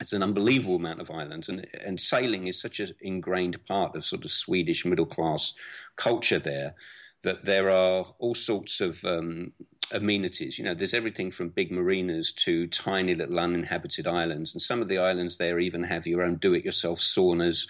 It's 0.00 0.12
an 0.12 0.22
unbelievable 0.22 0.76
amount 0.76 1.00
of 1.00 1.10
islands, 1.10 1.48
and, 1.48 1.66
and 1.84 2.00
sailing 2.00 2.46
is 2.46 2.60
such 2.60 2.80
an 2.80 2.94
ingrained 3.00 3.62
part 3.66 3.94
of 3.94 4.04
sort 4.04 4.24
of 4.24 4.30
Swedish 4.30 4.86
middle 4.86 5.06
class 5.06 5.52
culture 5.96 6.38
there 6.38 6.74
that 7.22 7.44
there 7.44 7.70
are 7.70 8.04
all 8.18 8.34
sorts 8.34 8.80
of 8.80 9.04
um, 9.04 9.52
amenities. 9.92 10.58
You 10.58 10.64
know, 10.64 10.74
there's 10.74 10.94
everything 10.94 11.30
from 11.30 11.50
big 11.50 11.70
marinas 11.70 12.32
to 12.32 12.66
tiny 12.68 13.14
little 13.14 13.38
uninhabited 13.38 14.06
islands, 14.06 14.54
and 14.54 14.62
some 14.62 14.80
of 14.80 14.88
the 14.88 14.98
islands 14.98 15.36
there 15.36 15.58
even 15.58 15.82
have 15.84 16.06
your 16.06 16.22
own 16.22 16.36
do-it-yourself 16.36 16.98
saunas. 16.98 17.66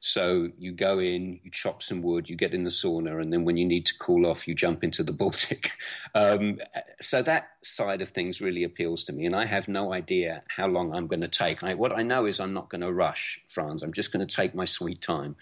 So 0.00 0.48
you 0.56 0.72
go 0.72 1.00
in, 1.00 1.40
you 1.42 1.50
chop 1.50 1.82
some 1.82 2.02
wood, 2.02 2.28
you 2.28 2.36
get 2.36 2.54
in 2.54 2.62
the 2.62 2.70
sauna, 2.70 3.20
and 3.20 3.32
then 3.32 3.44
when 3.44 3.56
you 3.56 3.66
need 3.66 3.84
to 3.86 3.98
cool 3.98 4.26
off, 4.26 4.46
you 4.46 4.54
jump 4.54 4.84
into 4.84 5.02
the 5.02 5.12
Baltic. 5.12 5.70
Um, 6.14 6.58
so 7.00 7.20
that 7.22 7.50
side 7.62 8.00
of 8.00 8.08
things 8.08 8.40
really 8.40 8.64
appeals 8.64 9.04
to 9.04 9.12
me, 9.12 9.26
and 9.26 9.36
I 9.36 9.44
have 9.44 9.68
no 9.68 9.92
idea 9.92 10.42
how 10.48 10.66
long 10.66 10.92
I'm 10.92 11.06
going 11.06 11.20
to 11.20 11.28
take. 11.28 11.62
I, 11.62 11.74
what 11.74 11.92
I 11.92 12.02
know 12.02 12.24
is 12.24 12.40
I'm 12.40 12.54
not 12.54 12.70
going 12.70 12.80
to 12.80 12.92
rush, 12.92 13.40
Franz. 13.46 13.82
I'm 13.82 13.92
just 13.92 14.10
going 14.10 14.26
to 14.26 14.36
take 14.36 14.54
my 14.54 14.64
sweet 14.64 15.02
time 15.02 15.36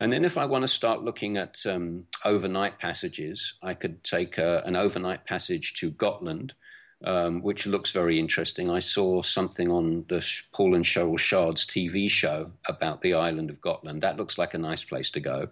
And 0.00 0.12
then, 0.12 0.24
if 0.24 0.38
I 0.38 0.46
want 0.46 0.62
to 0.62 0.68
start 0.68 1.02
looking 1.02 1.36
at 1.36 1.66
um, 1.66 2.04
overnight 2.24 2.78
passages, 2.78 3.54
I 3.62 3.74
could 3.74 4.04
take 4.04 4.38
uh, 4.38 4.62
an 4.64 4.76
overnight 4.76 5.24
passage 5.24 5.74
to 5.74 5.90
Gotland, 5.90 6.54
um, 7.04 7.42
which 7.42 7.66
looks 7.66 7.90
very 7.90 8.18
interesting. 8.18 8.70
I 8.70 8.78
saw 8.78 9.22
something 9.22 9.70
on 9.70 10.04
the 10.08 10.24
Paul 10.52 10.76
and 10.76 10.84
Cheryl 10.84 11.18
Shard's 11.18 11.66
TV 11.66 12.08
show 12.08 12.52
about 12.68 13.00
the 13.00 13.14
island 13.14 13.50
of 13.50 13.60
Gotland. 13.60 14.02
That 14.02 14.16
looks 14.16 14.38
like 14.38 14.54
a 14.54 14.58
nice 14.58 14.84
place 14.84 15.10
to 15.12 15.20
go. 15.20 15.48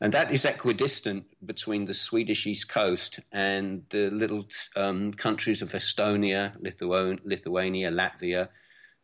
And 0.00 0.12
that 0.12 0.30
is 0.30 0.44
equidistant 0.44 1.24
between 1.46 1.86
the 1.86 1.94
Swedish 1.94 2.46
east 2.46 2.68
coast 2.68 3.20
and 3.32 3.82
the 3.88 4.10
little 4.10 4.46
um, 4.74 5.12
countries 5.12 5.62
of 5.62 5.72
Estonia, 5.72 6.52
Lithuania, 6.60 7.90
Latvia. 7.90 8.48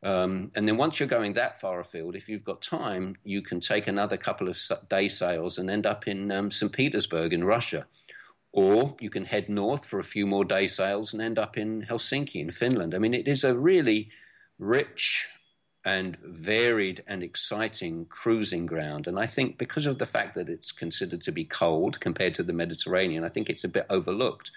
Um, 0.02 0.50
and 0.56 0.66
then 0.66 0.76
once 0.76 0.98
you're 0.98 1.08
going 1.08 1.34
that 1.34 1.60
far 1.60 1.78
afield, 1.80 2.16
if 2.16 2.28
you've 2.28 2.44
got 2.44 2.60
time, 2.60 3.14
you 3.22 3.40
can 3.40 3.60
take 3.60 3.86
another 3.86 4.16
couple 4.16 4.48
of 4.48 4.58
day 4.88 5.08
sails 5.08 5.58
and 5.58 5.70
end 5.70 5.86
up 5.86 6.08
in 6.08 6.32
um, 6.32 6.50
St. 6.50 6.72
Petersburg 6.72 7.32
in 7.32 7.44
Russia. 7.44 7.86
Or 8.52 8.96
you 9.00 9.10
can 9.10 9.24
head 9.24 9.48
north 9.48 9.84
for 9.84 9.98
a 9.98 10.04
few 10.04 10.26
more 10.26 10.44
day 10.44 10.66
sails 10.66 11.12
and 11.12 11.22
end 11.22 11.38
up 11.38 11.56
in 11.56 11.82
Helsinki 11.82 12.36
in 12.36 12.50
Finland. 12.50 12.94
I 12.94 12.98
mean, 12.98 13.14
it 13.14 13.28
is 13.28 13.44
a 13.44 13.56
really 13.56 14.10
rich 14.58 15.26
and 15.84 16.16
varied 16.22 17.02
and 17.06 17.22
exciting 17.22 18.06
cruising 18.06 18.66
ground. 18.66 19.06
And 19.06 19.18
I 19.18 19.26
think 19.26 19.58
because 19.58 19.86
of 19.86 19.98
the 19.98 20.06
fact 20.06 20.34
that 20.34 20.48
it's 20.48 20.70
considered 20.70 21.20
to 21.22 21.32
be 21.32 21.44
cold 21.44 21.98
compared 22.00 22.34
to 22.34 22.42
the 22.42 22.52
Mediterranean, 22.52 23.24
I 23.24 23.28
think 23.28 23.48
it's 23.48 23.64
a 23.64 23.68
bit 23.68 23.86
overlooked. 23.90 24.52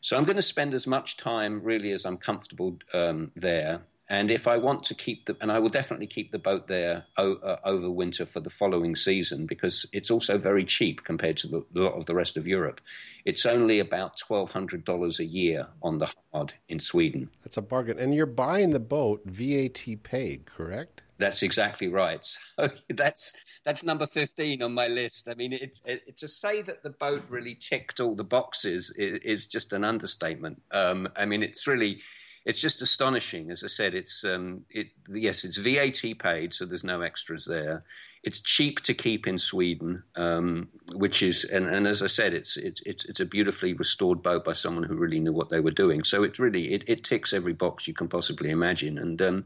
So 0.00 0.16
I'm 0.16 0.24
going 0.24 0.36
to 0.36 0.42
spend 0.42 0.74
as 0.74 0.86
much 0.86 1.16
time 1.16 1.62
really 1.62 1.92
as 1.92 2.04
I'm 2.04 2.16
comfortable 2.16 2.78
um, 2.92 3.30
there. 3.34 3.82
And 4.10 4.30
if 4.30 4.48
I 4.48 4.56
want 4.56 4.84
to 4.84 4.94
keep 4.94 5.26
the, 5.26 5.36
and 5.40 5.50
I 5.50 5.58
will 5.58 5.68
definitely 5.68 6.08
keep 6.08 6.32
the 6.32 6.38
boat 6.38 6.66
there 6.66 7.06
o- 7.16 7.36
uh, 7.36 7.58
over 7.64 7.90
winter 7.90 8.26
for 8.26 8.40
the 8.40 8.50
following 8.50 8.96
season 8.96 9.46
because 9.46 9.86
it's 9.92 10.10
also 10.10 10.36
very 10.38 10.64
cheap 10.64 11.04
compared 11.04 11.36
to 11.38 11.48
the, 11.48 11.64
a 11.76 11.80
lot 11.80 11.94
of 11.94 12.06
the 12.06 12.14
rest 12.14 12.36
of 12.36 12.46
Europe. 12.46 12.80
It's 13.24 13.46
only 13.46 13.78
about 13.78 14.18
twelve 14.18 14.50
hundred 14.50 14.84
dollars 14.84 15.20
a 15.20 15.24
year 15.24 15.68
on 15.82 15.98
the 15.98 16.12
hard 16.32 16.54
in 16.68 16.80
Sweden. 16.80 17.30
That's 17.44 17.56
a 17.56 17.62
bargain, 17.62 17.98
and 17.98 18.14
you're 18.14 18.26
buying 18.26 18.70
the 18.70 18.80
boat 18.80 19.22
VAT 19.24 20.02
paid, 20.02 20.46
correct? 20.46 21.02
That's 21.18 21.42
exactly 21.44 21.86
right. 21.86 22.24
So 22.24 22.68
that's 22.88 23.32
that's 23.64 23.84
number 23.84 24.06
fifteen 24.06 24.62
on 24.62 24.74
my 24.74 24.88
list. 24.88 25.28
I 25.28 25.34
mean, 25.34 25.52
it, 25.52 25.80
it, 25.84 26.16
to 26.16 26.26
say 26.26 26.62
that 26.62 26.82
the 26.82 26.90
boat 26.90 27.22
really 27.28 27.54
ticked 27.54 28.00
all 28.00 28.16
the 28.16 28.24
boxes 28.24 28.90
is, 28.96 29.20
is 29.22 29.46
just 29.46 29.72
an 29.72 29.84
understatement. 29.84 30.60
Um, 30.72 31.08
I 31.16 31.24
mean, 31.24 31.44
it's 31.44 31.68
really 31.68 32.00
it's 32.44 32.60
just 32.60 32.82
astonishing. 32.82 33.50
As 33.50 33.62
I 33.62 33.68
said, 33.68 33.94
it's 33.94 34.24
um, 34.24 34.60
it 34.70 34.88
yes, 35.08 35.44
it's 35.44 35.58
VAT 35.58 36.18
paid, 36.18 36.52
so 36.52 36.64
there's 36.64 36.84
no 36.84 37.02
extras 37.02 37.44
there. 37.44 37.84
It's 38.24 38.40
cheap 38.40 38.80
to 38.82 38.94
keep 38.94 39.26
in 39.26 39.38
Sweden, 39.38 40.02
um, 40.16 40.68
which 40.94 41.22
is 41.22 41.44
and, 41.44 41.66
and, 41.66 41.86
as 41.86 42.02
I 42.02 42.08
said, 42.08 42.34
it's, 42.34 42.56
it's 42.56 42.82
it's 42.84 43.04
it's 43.04 43.20
a 43.20 43.24
beautifully 43.24 43.74
restored 43.74 44.22
boat 44.22 44.44
by 44.44 44.54
someone 44.54 44.84
who 44.84 44.96
really 44.96 45.20
knew 45.20 45.32
what 45.32 45.50
they 45.50 45.60
were 45.60 45.70
doing. 45.70 46.02
So 46.04 46.24
it 46.24 46.38
really 46.38 46.72
it, 46.72 46.84
it 46.88 47.04
ticks 47.04 47.32
every 47.32 47.52
box 47.52 47.86
you 47.86 47.94
can 47.94 48.08
possibly 48.08 48.50
imagine, 48.50 48.98
and. 48.98 49.22
Um, 49.22 49.44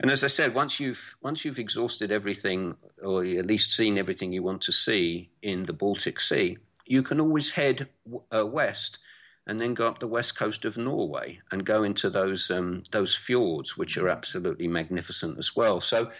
and 0.00 0.10
as 0.10 0.24
I 0.24 0.26
said, 0.26 0.54
once 0.54 0.80
you've 0.80 1.16
once 1.22 1.44
you've 1.44 1.60
exhausted 1.60 2.10
everything, 2.10 2.74
or 3.00 3.24
at 3.24 3.46
least 3.46 3.70
seen 3.70 3.96
everything 3.96 4.32
you 4.32 4.42
want 4.42 4.60
to 4.62 4.72
see 4.72 5.30
in 5.40 5.62
the 5.62 5.72
Baltic 5.72 6.18
Sea, 6.18 6.58
you 6.84 7.04
can 7.04 7.20
always 7.20 7.50
head 7.50 7.88
uh, 8.34 8.44
west 8.44 8.98
and 9.46 9.60
then 9.60 9.74
go 9.74 9.86
up 9.86 9.98
the 9.98 10.08
west 10.08 10.36
coast 10.38 10.64
of 10.64 10.78
Norway 10.78 11.40
and 11.50 11.66
go 11.66 11.82
into 11.82 12.08
those 12.10 12.50
um, 12.50 12.82
those 12.90 13.14
fjords, 13.14 13.76
which 13.76 13.96
are 13.96 14.08
absolutely 14.08 14.68
magnificent 14.68 15.38
as 15.38 15.54
well. 15.54 15.80
So 15.80 16.10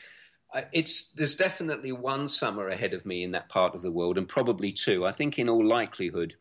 uh, 0.54 0.62
it's 0.72 1.10
there's 1.12 1.34
definitely 1.34 1.92
one 1.92 2.28
summer 2.28 2.68
ahead 2.68 2.94
of 2.94 3.06
me 3.06 3.22
in 3.22 3.32
that 3.32 3.48
part 3.48 3.74
of 3.74 3.82
the 3.82 3.92
world, 3.92 4.18
and 4.18 4.28
probably 4.28 4.72
two. 4.72 5.06
I 5.06 5.12
think 5.12 5.38
in 5.38 5.48
all 5.48 5.64
likelihood. 5.64 6.36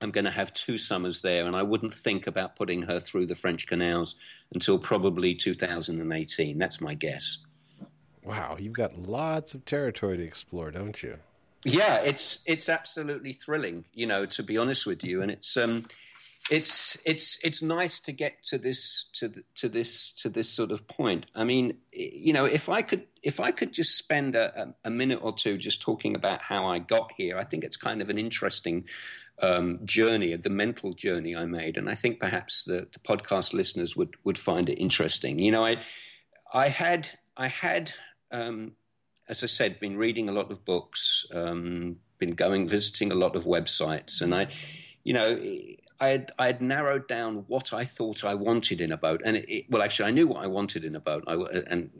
I'm 0.00 0.10
going 0.10 0.24
to 0.24 0.32
have 0.32 0.52
two 0.52 0.78
summers 0.78 1.22
there, 1.22 1.46
and 1.46 1.54
I 1.54 1.62
wouldn't 1.62 1.94
think 1.94 2.26
about 2.26 2.56
putting 2.56 2.82
her 2.82 2.98
through 2.98 3.26
the 3.26 3.36
French 3.36 3.68
canals 3.68 4.16
until 4.52 4.76
probably 4.76 5.32
2018. 5.32 6.58
That's 6.58 6.80
my 6.80 6.94
guess. 6.94 7.38
Wow, 8.24 8.56
you've 8.58 8.72
got 8.72 8.98
lots 8.98 9.54
of 9.54 9.64
territory 9.64 10.16
to 10.16 10.24
explore, 10.24 10.72
don't 10.72 11.00
you? 11.04 11.18
Yeah, 11.64 12.00
it's 12.00 12.40
it's 12.46 12.68
absolutely 12.68 13.32
thrilling, 13.32 13.84
you 13.94 14.06
know, 14.06 14.26
to 14.26 14.42
be 14.42 14.58
honest 14.58 14.86
with 14.86 15.04
you, 15.04 15.22
and 15.22 15.30
it's 15.30 15.56
um, 15.56 15.84
it's 16.50 16.98
it's 17.04 17.38
it's 17.44 17.62
nice 17.62 18.00
to 18.00 18.12
get 18.12 18.42
to 18.44 18.58
this 18.58 19.06
to 19.14 19.32
to 19.54 19.68
this 19.68 20.12
to 20.14 20.28
this 20.28 20.48
sort 20.48 20.72
of 20.72 20.86
point. 20.88 21.26
I 21.34 21.44
mean, 21.44 21.78
you 21.92 22.32
know, 22.32 22.44
if 22.44 22.68
I 22.68 22.82
could 22.82 23.06
if 23.22 23.40
I 23.40 23.50
could 23.50 23.72
just 23.72 23.96
spend 23.96 24.34
a, 24.34 24.74
a 24.84 24.90
minute 24.90 25.20
or 25.22 25.32
two 25.32 25.56
just 25.56 25.80
talking 25.80 26.14
about 26.14 26.42
how 26.42 26.66
I 26.66 26.78
got 26.78 27.12
here, 27.16 27.38
I 27.38 27.44
think 27.44 27.64
it's 27.64 27.76
kind 27.76 28.02
of 28.02 28.10
an 28.10 28.18
interesting 28.18 28.86
um, 29.40 29.80
journey, 29.84 30.34
the 30.36 30.50
mental 30.50 30.92
journey 30.92 31.36
I 31.36 31.46
made, 31.46 31.76
and 31.76 31.88
I 31.88 31.94
think 31.94 32.20
perhaps 32.20 32.64
the, 32.64 32.88
the 32.92 32.98
podcast 33.00 33.52
listeners 33.52 33.96
would 33.96 34.14
would 34.24 34.38
find 34.38 34.68
it 34.68 34.80
interesting. 34.80 35.38
You 35.38 35.52
know, 35.52 35.64
I 35.64 35.76
I 36.52 36.68
had 36.68 37.08
I 37.36 37.48
had 37.48 37.92
um, 38.32 38.72
as 39.28 39.42
I 39.42 39.46
said, 39.46 39.80
been 39.80 39.96
reading 39.96 40.28
a 40.28 40.32
lot 40.32 40.50
of 40.50 40.64
books, 40.64 41.26
um, 41.32 41.96
been 42.18 42.32
going 42.32 42.66
visiting 42.68 43.12
a 43.12 43.14
lot 43.14 43.36
of 43.36 43.44
websites, 43.44 44.20
and 44.20 44.34
I, 44.34 44.48
you 45.04 45.12
know, 45.12 45.40
I 46.02 46.08
had, 46.08 46.32
I 46.36 46.56
narrowed 46.58 47.06
down 47.06 47.44
what 47.46 47.72
I 47.72 47.84
thought 47.84 48.24
I 48.24 48.34
wanted 48.34 48.80
in 48.80 48.90
a 48.90 48.96
boat, 48.96 49.22
and 49.24 49.36
it, 49.36 49.48
it, 49.48 49.66
well, 49.70 49.82
actually, 49.82 50.08
I 50.08 50.10
knew 50.10 50.26
what 50.26 50.42
I 50.42 50.48
wanted 50.48 50.84
in 50.84 50.96
a 50.96 51.00
boat, 51.00 51.22
I, 51.28 51.34
and 51.70 51.90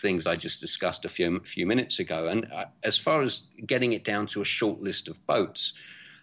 things 0.00 0.26
I 0.26 0.34
just 0.34 0.60
discussed 0.60 1.04
a 1.04 1.08
few 1.08 1.38
few 1.44 1.64
minutes 1.64 2.00
ago. 2.00 2.26
And 2.26 2.48
I, 2.52 2.62
uh, 2.62 2.64
as 2.82 2.98
far 2.98 3.22
as 3.22 3.42
getting 3.64 3.92
it 3.92 4.02
down 4.02 4.26
to 4.28 4.40
a 4.40 4.44
short 4.44 4.80
list 4.80 5.06
of 5.06 5.24
boats, 5.28 5.74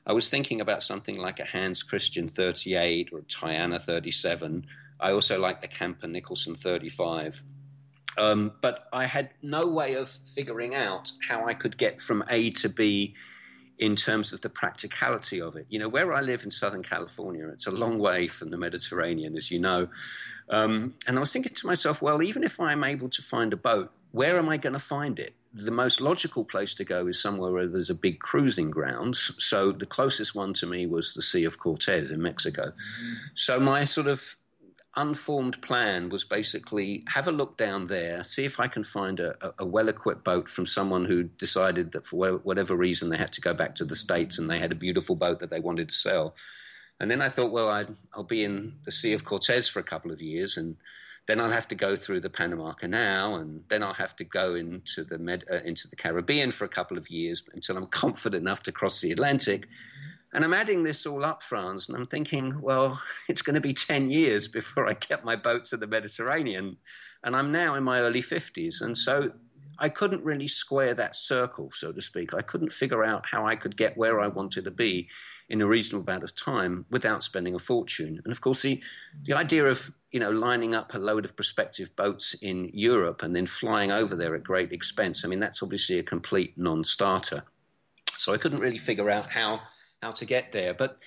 I 0.06 0.12
was 0.12 0.30
thinking 0.30 0.60
about 0.60 0.84
something 0.84 1.18
like 1.18 1.40
a 1.40 1.46
Hans 1.46 1.82
Christian 1.82 2.28
38 2.28 3.12
or 3.14 3.20
a 3.20 3.22
Tayana 3.22 3.80
37. 3.80 4.66
I 5.00 5.12
also 5.14 5.40
like 5.40 5.62
the 5.62 5.70
Camper 5.70 6.10
Nicholson 6.10 6.56
35. 6.56 7.42
Um, 8.18 8.52
but 8.60 8.90
I 8.92 9.06
had 9.06 9.30
no 9.42 9.66
way 9.66 9.94
of 9.94 10.10
figuring 10.10 10.76
out 10.76 11.14
how 11.30 11.48
I 11.48 11.54
could 11.54 11.78
get 11.78 12.02
from 12.02 12.22
A 12.30 12.50
to 12.50 12.68
B 12.68 13.16
in 13.80 13.96
terms 13.96 14.34
of 14.34 14.42
the 14.42 14.50
practicality 14.50 15.42
of 15.42 15.56
it. 15.56 15.66
You 15.70 15.80
know, 15.80 15.88
where 15.88 16.14
I 16.14 16.22
live 16.22 16.44
in 16.44 16.52
Southern 16.52 16.84
California, 16.84 17.48
it's 17.48 17.66
a 17.66 17.72
long 17.72 17.98
way 17.98 18.28
from 18.28 18.50
the 18.50 18.58
Mediterranean, 18.58 19.38
as 19.38 19.50
you 19.50 19.60
know. 19.60 19.88
Um, 20.50 20.96
and 21.08 21.18
I 21.18 21.20
was 21.22 21.32
thinking 21.32 21.54
to 21.54 21.68
myself, 21.68 22.02
well, 22.02 22.22
even 22.22 22.44
if 22.44 22.60
I'm 22.60 22.84
able 22.84 23.10
to 23.10 23.22
find 23.22 23.54
a 23.54 23.58
boat, 23.58 23.92
where 24.12 24.38
am 24.38 24.50
I 24.50 24.58
going 24.58 24.74
to 24.74 24.80
find 24.80 25.18
it? 25.18 25.34
The 25.54 25.72
most 25.72 26.02
logical 26.02 26.44
place 26.44 26.74
to 26.76 26.84
go 26.84 27.08
is 27.08 27.20
somewhere 27.20 27.52
where 27.52 27.68
there's 27.68 27.90
a 27.90 27.96
big 27.96 28.20
cruising 28.20 28.70
grounds. 28.70 29.32
So 29.40 29.72
the 29.72 29.86
closest 29.86 30.36
one 30.36 30.54
to 30.56 30.68
me 30.68 30.86
was 30.86 31.14
the 31.14 31.22
Sea 31.22 31.46
of 31.46 31.58
Cortez 31.58 32.12
in 32.12 32.22
Mexico. 32.22 32.74
So 33.34 33.60
my 33.60 33.86
sort 33.86 34.08
of 34.08 34.36
unformed 35.00 35.62
plan 35.62 36.10
was 36.10 36.24
basically 36.24 37.04
have 37.08 37.28
a 37.28 37.32
look 37.32 37.58
down 37.58 37.88
there, 37.88 38.24
see 38.24 38.46
if 38.46 38.60
I 38.60 38.68
can 38.68 38.84
find 38.84 39.20
a, 39.20 39.34
a 39.58 39.66
well 39.66 39.90
equipped 39.90 40.24
boat 40.24 40.50
from 40.50 40.66
someone 40.66 41.06
who 41.06 41.24
decided 41.24 41.92
that 41.94 42.06
for 42.06 42.38
whatever 42.38 42.76
reason 42.76 43.10
they 43.10 43.18
had 43.18 43.34
to 43.34 43.42
go 43.42 43.54
back 43.54 43.76
to 43.76 43.86
the 43.86 43.96
States 43.96 44.38
and 44.38 44.50
they 44.50 44.60
had 44.60 44.72
a 44.72 44.76
beautiful 44.76 45.16
boat 45.16 45.40
that 45.40 45.50
they 45.50 45.60
wanted 45.60 45.90
to 45.90 45.96
sell. 45.96 46.36
And 47.00 47.10
then 47.10 47.22
I 47.22 47.30
thought, 47.30 47.52
well, 47.52 47.70
i 47.70 47.86
will 48.16 48.24
be 48.24 48.44
in 48.44 48.74
the 48.84 48.92
Sea 48.92 49.14
of 49.14 49.24
Cortez 49.24 49.70
for 49.70 49.80
a 49.80 49.84
couple 49.84 50.12
of 50.12 50.22
years 50.22 50.58
and 50.58 50.76
then 51.30 51.40
I'll 51.40 51.52
have 51.52 51.68
to 51.68 51.76
go 51.76 51.96
through 51.96 52.22
the 52.22 52.30
Panama 52.30 52.74
Canal, 52.74 53.36
and 53.36 53.64
then 53.68 53.84
I'll 53.84 53.94
have 53.94 54.16
to 54.16 54.24
go 54.24 54.56
into 54.56 55.04
the 55.04 55.20
Med- 55.20 55.46
uh, 55.52 55.58
into 55.58 55.88
the 55.88 55.96
Caribbean 55.96 56.50
for 56.50 56.66
a 56.66 56.70
couple 56.70 56.98
of 56.98 57.08
years 57.12 57.44
until 57.54 57.78
I'm 57.78 57.86
confident 58.04 58.42
enough 58.42 58.64
to 58.64 58.72
cross 58.72 59.00
the 59.00 59.12
Atlantic. 59.12 59.68
And 60.34 60.44
I'm 60.44 60.54
adding 60.54 60.84
this 60.84 61.06
all 61.06 61.26
up, 61.26 61.42
Franz, 61.42 61.90
and 61.90 61.98
I'm 61.98 62.06
thinking, 62.06 62.62
well, 62.62 63.02
it's 63.30 63.42
going 63.42 63.56
to 63.56 63.62
be 63.62 63.74
10 63.74 64.12
years 64.12 64.48
before 64.48 64.88
I 64.88 64.94
get 64.94 65.26
my 65.26 65.36
boat 65.36 65.66
to 65.66 65.78
the 65.78 65.88
Mediterranean. 65.88 66.78
And 67.24 67.36
I'm 67.36 67.52
now 67.52 67.76
in 67.76 67.84
my 67.84 68.00
early 68.02 68.22
50s. 68.22 68.82
And 68.82 68.98
so 68.98 69.32
I 69.80 69.90
couldn't 69.90 70.24
really 70.24 70.48
square 70.48 70.94
that 70.96 71.16
circle, 71.16 71.72
so 71.74 71.92
to 71.92 72.02
speak. 72.02 72.34
I 72.34 72.42
couldn't 72.42 72.72
figure 72.72 73.04
out 73.04 73.26
how 73.26 73.48
I 73.48 73.56
could 73.56 73.78
get 73.78 73.98
where 73.98 74.20
I 74.20 74.28
wanted 74.28 74.66
to 74.66 74.72
be 74.72 75.08
in 75.48 75.62
a 75.62 75.68
reasonable 75.68 76.08
amount 76.08 76.24
of 76.24 76.36
time 76.36 76.86
without 76.92 77.24
spending 77.24 77.56
a 77.56 77.60
fortune. 77.60 78.22
And 78.24 78.32
of 78.32 78.42
course, 78.42 78.62
the, 78.62 78.84
the 79.24 79.34
idea 79.34 79.66
of 79.66 79.92
you 80.12 80.20
know 80.20 80.32
lining 80.32 80.76
up 80.76 80.94
a 80.94 81.00
load 81.00 81.24
of 81.24 81.36
prospective 81.36 81.96
boats 81.96 82.36
in 82.42 82.70
Europe 82.74 83.24
and 83.24 83.36
then 83.36 83.46
flying 83.46 83.92
over 83.92 84.16
there 84.16 84.36
at 84.36 84.44
great 84.44 84.72
expense, 84.74 85.24
I 85.24 85.28
mean, 85.28 85.40
that's 85.40 85.64
obviously 85.64 85.98
a 85.98 86.04
complete 86.04 86.58
non 86.58 86.84
starter. 86.84 87.44
So 88.18 88.34
I 88.34 88.38
couldn't 88.38 88.60
really 88.60 88.78
figure 88.78 89.10
out 89.10 89.30
how 89.30 89.62
how 90.02 90.12
to 90.12 90.26
get 90.26 90.52
there. 90.52 90.74
But 90.74 91.00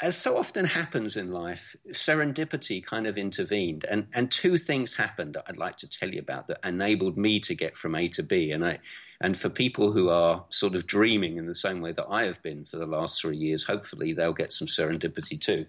as 0.00 0.16
so 0.16 0.36
often 0.36 0.64
happens 0.64 1.16
in 1.16 1.30
life, 1.30 1.74
serendipity 1.90 2.84
kind 2.84 3.06
of 3.06 3.18
intervened, 3.18 3.84
and 3.90 4.06
and 4.14 4.30
two 4.30 4.58
things 4.58 4.94
happened 4.94 5.34
that 5.34 5.44
I'd 5.48 5.56
like 5.56 5.76
to 5.78 5.88
tell 5.88 6.08
you 6.08 6.20
about 6.20 6.46
that 6.48 6.64
enabled 6.64 7.18
me 7.18 7.40
to 7.40 7.54
get 7.54 7.76
from 7.76 7.96
A 7.96 8.08
to 8.08 8.22
B. 8.22 8.52
And 8.52 8.64
I, 8.64 8.78
and 9.20 9.36
for 9.36 9.48
people 9.48 9.90
who 9.90 10.08
are 10.08 10.44
sort 10.50 10.76
of 10.76 10.86
dreaming 10.86 11.36
in 11.36 11.46
the 11.46 11.54
same 11.54 11.80
way 11.80 11.92
that 11.92 12.06
I 12.08 12.24
have 12.24 12.40
been 12.42 12.64
for 12.64 12.76
the 12.76 12.86
last 12.86 13.20
three 13.20 13.36
years, 13.36 13.64
hopefully 13.64 14.12
they'll 14.12 14.32
get 14.32 14.52
some 14.52 14.68
serendipity 14.68 15.40
too. 15.40 15.66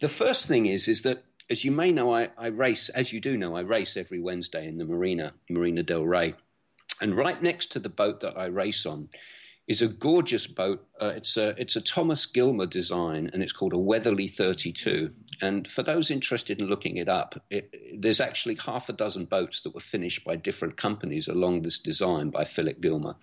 The 0.00 0.08
first 0.08 0.48
thing 0.48 0.66
is 0.66 0.88
is 0.88 1.02
that 1.02 1.24
as 1.50 1.64
you 1.64 1.72
may 1.72 1.90
know, 1.90 2.14
I, 2.14 2.30
I 2.38 2.46
race, 2.46 2.88
as 2.90 3.12
you 3.12 3.20
do 3.20 3.36
know, 3.36 3.56
I 3.56 3.60
race 3.60 3.96
every 3.96 4.20
Wednesday 4.20 4.68
in 4.68 4.78
the 4.78 4.84
Marina, 4.84 5.34
Marina 5.48 5.82
del 5.82 6.06
Rey. 6.06 6.34
And 7.00 7.16
right 7.16 7.42
next 7.42 7.72
to 7.72 7.80
the 7.80 7.88
boat 7.88 8.20
that 8.20 8.38
I 8.38 8.46
race 8.46 8.86
on 8.86 9.08
is 9.70 9.80
a 9.82 9.86
gorgeous 9.86 10.48
boat. 10.48 10.84
Uh, 11.00 11.12
it's 11.14 11.36
a 11.36 11.54
it's 11.56 11.76
a 11.76 11.80
Thomas 11.80 12.26
Gilmer 12.26 12.66
design, 12.66 13.30
and 13.32 13.40
it's 13.40 13.52
called 13.52 13.72
a 13.72 13.78
Weatherly 13.78 14.26
32. 14.26 15.12
And 15.40 15.68
for 15.68 15.84
those 15.84 16.10
interested 16.10 16.60
in 16.60 16.66
looking 16.66 16.96
it 16.96 17.08
up, 17.08 17.40
it, 17.50 17.72
there's 17.96 18.20
actually 18.20 18.56
half 18.56 18.88
a 18.88 18.92
dozen 18.92 19.26
boats 19.26 19.60
that 19.60 19.72
were 19.72 19.80
finished 19.80 20.24
by 20.24 20.34
different 20.34 20.76
companies 20.76 21.28
along 21.28 21.62
this 21.62 21.78
design 21.78 22.30
by 22.30 22.44
Philip 22.44 22.80
Gilmer. 22.80 23.14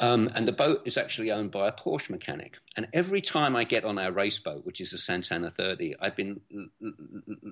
Um, 0.00 0.30
and 0.34 0.46
the 0.46 0.52
boat 0.52 0.82
is 0.84 0.96
actually 0.96 1.32
owned 1.32 1.50
by 1.50 1.66
a 1.66 1.72
Porsche 1.72 2.10
mechanic. 2.10 2.58
And 2.76 2.86
every 2.92 3.20
time 3.20 3.56
I 3.56 3.64
get 3.64 3.84
on 3.84 3.98
our 3.98 4.12
race 4.12 4.38
boat, 4.38 4.64
which 4.64 4.80
is 4.80 4.92
a 4.92 4.98
Santana 4.98 5.50
30, 5.50 5.96
I've 6.00 6.14
been, 6.14 6.40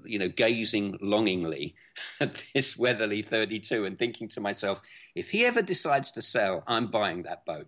you 0.05 0.19
know, 0.19 0.29
gazing 0.29 0.97
longingly 1.01 1.75
at 2.21 2.45
this 2.55 2.77
Weatherly 2.77 3.23
32 3.23 3.85
and 3.85 3.99
thinking 3.99 4.29
to 4.29 4.41
myself, 4.41 4.81
if 5.17 5.31
he 5.31 5.45
ever 5.45 5.61
decides 5.61 6.13
to 6.13 6.23
sell, 6.23 6.63
I'm 6.69 6.87
buying 6.87 7.25
that 7.25 7.45
boat. 7.45 7.67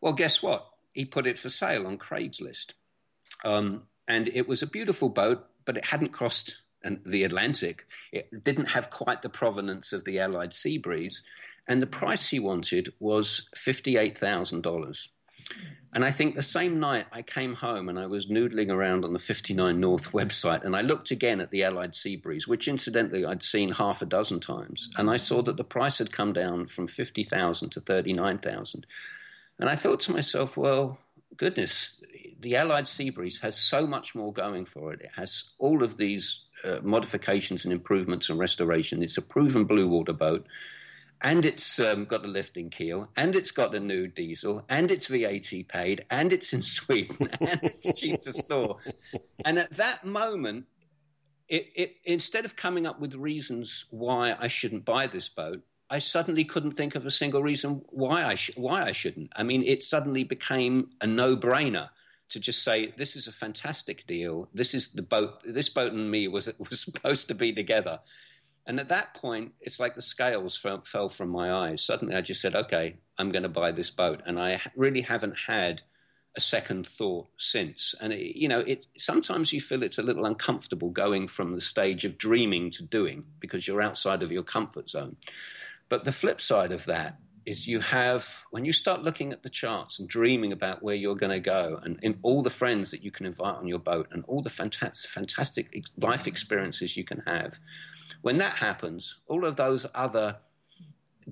Well, 0.00 0.14
guess 0.14 0.42
what? 0.42 0.66
He 0.94 1.04
put 1.04 1.26
it 1.26 1.38
for 1.38 1.50
sale 1.50 1.86
on 1.86 1.98
Craigslist. 1.98 2.72
Um, 3.44 3.82
and 4.08 4.28
it 4.28 4.48
was 4.48 4.62
a 4.62 4.66
beautiful 4.66 5.10
boat, 5.10 5.44
but 5.66 5.76
it 5.76 5.84
hadn't 5.84 6.12
crossed 6.12 6.56
the 7.04 7.24
Atlantic. 7.24 7.86
It 8.12 8.44
didn't 8.44 8.66
have 8.66 8.90
quite 8.90 9.22
the 9.22 9.28
provenance 9.28 9.92
of 9.92 10.04
the 10.04 10.18
Allied 10.20 10.52
sea 10.52 10.78
breeze 10.78 11.22
and 11.68 11.82
the 11.82 11.86
price 11.86 12.28
he 12.28 12.38
wanted 12.38 12.92
was 13.00 13.48
$58,000. 13.56 15.08
And 15.92 16.04
I 16.04 16.10
think 16.10 16.34
the 16.34 16.42
same 16.42 16.78
night 16.78 17.06
I 17.10 17.22
came 17.22 17.54
home 17.54 17.88
and 17.88 17.98
I 17.98 18.06
was 18.06 18.26
noodling 18.26 18.70
around 18.70 19.04
on 19.04 19.12
the 19.12 19.18
59 19.18 19.80
North 19.80 20.12
website 20.12 20.64
and 20.64 20.76
I 20.76 20.82
looked 20.82 21.10
again 21.10 21.40
at 21.40 21.50
the 21.50 21.64
Allied 21.64 21.94
Sea 21.94 22.16
Breeze, 22.16 22.46
which 22.46 22.68
incidentally 22.68 23.24
I'd 23.24 23.42
seen 23.42 23.70
half 23.70 24.02
a 24.02 24.06
dozen 24.06 24.40
times, 24.40 24.88
and 24.96 25.08
I 25.08 25.16
saw 25.16 25.42
that 25.42 25.56
the 25.56 25.64
price 25.64 25.98
had 25.98 26.12
come 26.12 26.32
down 26.32 26.66
from 26.66 26.86
50,000 26.86 27.70
to 27.70 27.80
39,000. 27.80 28.86
And 29.58 29.70
I 29.70 29.76
thought 29.76 30.00
to 30.00 30.12
myself, 30.12 30.56
well, 30.56 30.98
goodness, 31.36 31.94
the 32.40 32.56
Allied 32.56 32.86
Sea 32.86 33.10
Breeze 33.10 33.38
has 33.40 33.56
so 33.56 33.86
much 33.86 34.14
more 34.14 34.32
going 34.32 34.64
for 34.64 34.92
it. 34.92 35.00
It 35.00 35.10
has 35.16 35.54
all 35.58 35.82
of 35.82 35.96
these 35.96 36.44
uh, 36.64 36.80
modifications 36.82 37.64
and 37.64 37.72
improvements 37.72 38.28
and 38.28 38.38
restoration. 38.38 39.02
It's 39.02 39.18
a 39.18 39.22
proven 39.22 39.64
blue 39.64 39.88
water 39.88 40.12
boat 40.12 40.46
and 41.22 41.44
it's 41.44 41.78
um, 41.78 42.04
got 42.04 42.24
a 42.24 42.28
lifting 42.28 42.70
keel, 42.70 43.08
and 43.16 43.34
it's 43.34 43.50
got 43.50 43.74
a 43.74 43.80
new 43.80 44.06
diesel, 44.06 44.64
and 44.68 44.90
it's 44.90 45.06
VAT 45.06 45.50
paid, 45.68 46.04
and 46.10 46.32
it's 46.32 46.52
in 46.52 46.62
Sweden, 46.76 47.28
and 47.40 47.60
it's 47.62 47.98
cheap 47.98 48.20
to 48.22 48.32
store. 48.32 48.76
And 49.44 49.58
at 49.58 49.70
that 49.72 50.04
moment, 50.04 50.66
it, 51.48 51.68
it, 51.74 51.96
instead 52.04 52.44
of 52.44 52.56
coming 52.56 52.86
up 52.86 53.00
with 53.00 53.14
reasons 53.14 53.86
why 53.90 54.36
I 54.38 54.48
shouldn't 54.48 54.84
buy 54.84 55.06
this 55.06 55.28
boat, 55.28 55.62
I 55.88 56.00
suddenly 56.00 56.44
couldn't 56.44 56.72
think 56.72 56.96
of 56.96 57.06
a 57.06 57.10
single 57.10 57.42
reason 57.42 57.82
why 57.90 58.24
I 58.24 58.34
sh- 58.34 58.50
why 58.56 58.82
I 58.82 58.92
shouldn't. 58.92 59.30
I 59.36 59.44
mean, 59.44 59.62
it 59.62 59.84
suddenly 59.84 60.24
became 60.24 60.90
a 61.00 61.06
no-brainer 61.06 61.90
to 62.30 62.40
just 62.40 62.62
say 62.64 62.92
this 62.96 63.16
is 63.16 63.28
a 63.28 63.32
fantastic 63.32 64.06
deal. 64.06 64.48
This 64.52 64.74
is 64.74 64.88
the 64.88 65.02
boat. 65.02 65.42
This 65.44 65.68
boat 65.68 65.92
and 65.92 66.10
me 66.10 66.28
was 66.28 66.48
was 66.58 66.80
supposed 66.80 67.28
to 67.28 67.34
be 67.34 67.52
together, 67.52 68.00
and 68.66 68.80
at 68.80 68.88
that 68.88 69.14
point, 69.14 69.52
it's 69.60 69.78
like 69.78 69.94
the 69.94 70.02
scales 70.02 70.56
fell, 70.56 70.80
fell 70.82 71.08
from 71.08 71.28
my 71.28 71.52
eyes. 71.52 71.84
Suddenly, 71.84 72.16
I 72.16 72.20
just 72.20 72.40
said, 72.40 72.56
okay, 72.56 72.96
I'm 73.16 73.30
going 73.30 73.44
to 73.44 73.48
buy 73.48 73.70
this 73.70 73.90
boat. 73.90 74.22
And 74.26 74.40
I 74.40 74.60
really 74.74 75.02
haven't 75.02 75.36
had 75.46 75.82
a 76.36 76.40
second 76.40 76.86
thought 76.86 77.28
since. 77.38 77.94
And, 78.00 78.12
it, 78.12 78.36
you 78.36 78.48
know, 78.48 78.60
it, 78.60 78.86
sometimes 78.98 79.52
you 79.52 79.60
feel 79.60 79.84
it's 79.84 79.98
a 79.98 80.02
little 80.02 80.26
uncomfortable 80.26 80.90
going 80.90 81.28
from 81.28 81.54
the 81.54 81.60
stage 81.60 82.04
of 82.04 82.18
dreaming 82.18 82.70
to 82.72 82.84
doing 82.84 83.24
because 83.38 83.68
you're 83.68 83.80
outside 83.80 84.22
of 84.22 84.32
your 84.32 84.42
comfort 84.42 84.90
zone. 84.90 85.16
But 85.88 86.02
the 86.02 86.12
flip 86.12 86.40
side 86.40 86.72
of 86.72 86.86
that 86.86 87.18
is 87.46 87.66
you 87.66 87.80
have, 87.80 88.44
when 88.50 88.64
you 88.64 88.72
start 88.72 89.02
looking 89.02 89.32
at 89.32 89.42
the 89.42 89.48
charts 89.48 89.98
and 89.98 90.08
dreaming 90.08 90.52
about 90.52 90.82
where 90.82 90.96
you're 90.96 91.14
going 91.14 91.30
to 91.30 91.40
go 91.40 91.80
and 91.82 92.18
all 92.22 92.42
the 92.42 92.50
friends 92.50 92.90
that 92.90 93.02
you 93.02 93.10
can 93.10 93.24
invite 93.24 93.54
on 93.54 93.68
your 93.68 93.78
boat 93.78 94.08
and 94.10 94.24
all 94.26 94.42
the 94.42 94.50
fantastic, 94.50 95.08
fantastic 95.08 95.84
life 95.96 96.26
experiences 96.26 96.96
you 96.96 97.04
can 97.04 97.22
have 97.26 97.58
when 98.26 98.38
that 98.38 98.54
happens, 98.54 99.18
all 99.28 99.44
of 99.44 99.54
those 99.54 99.86
other 99.94 100.36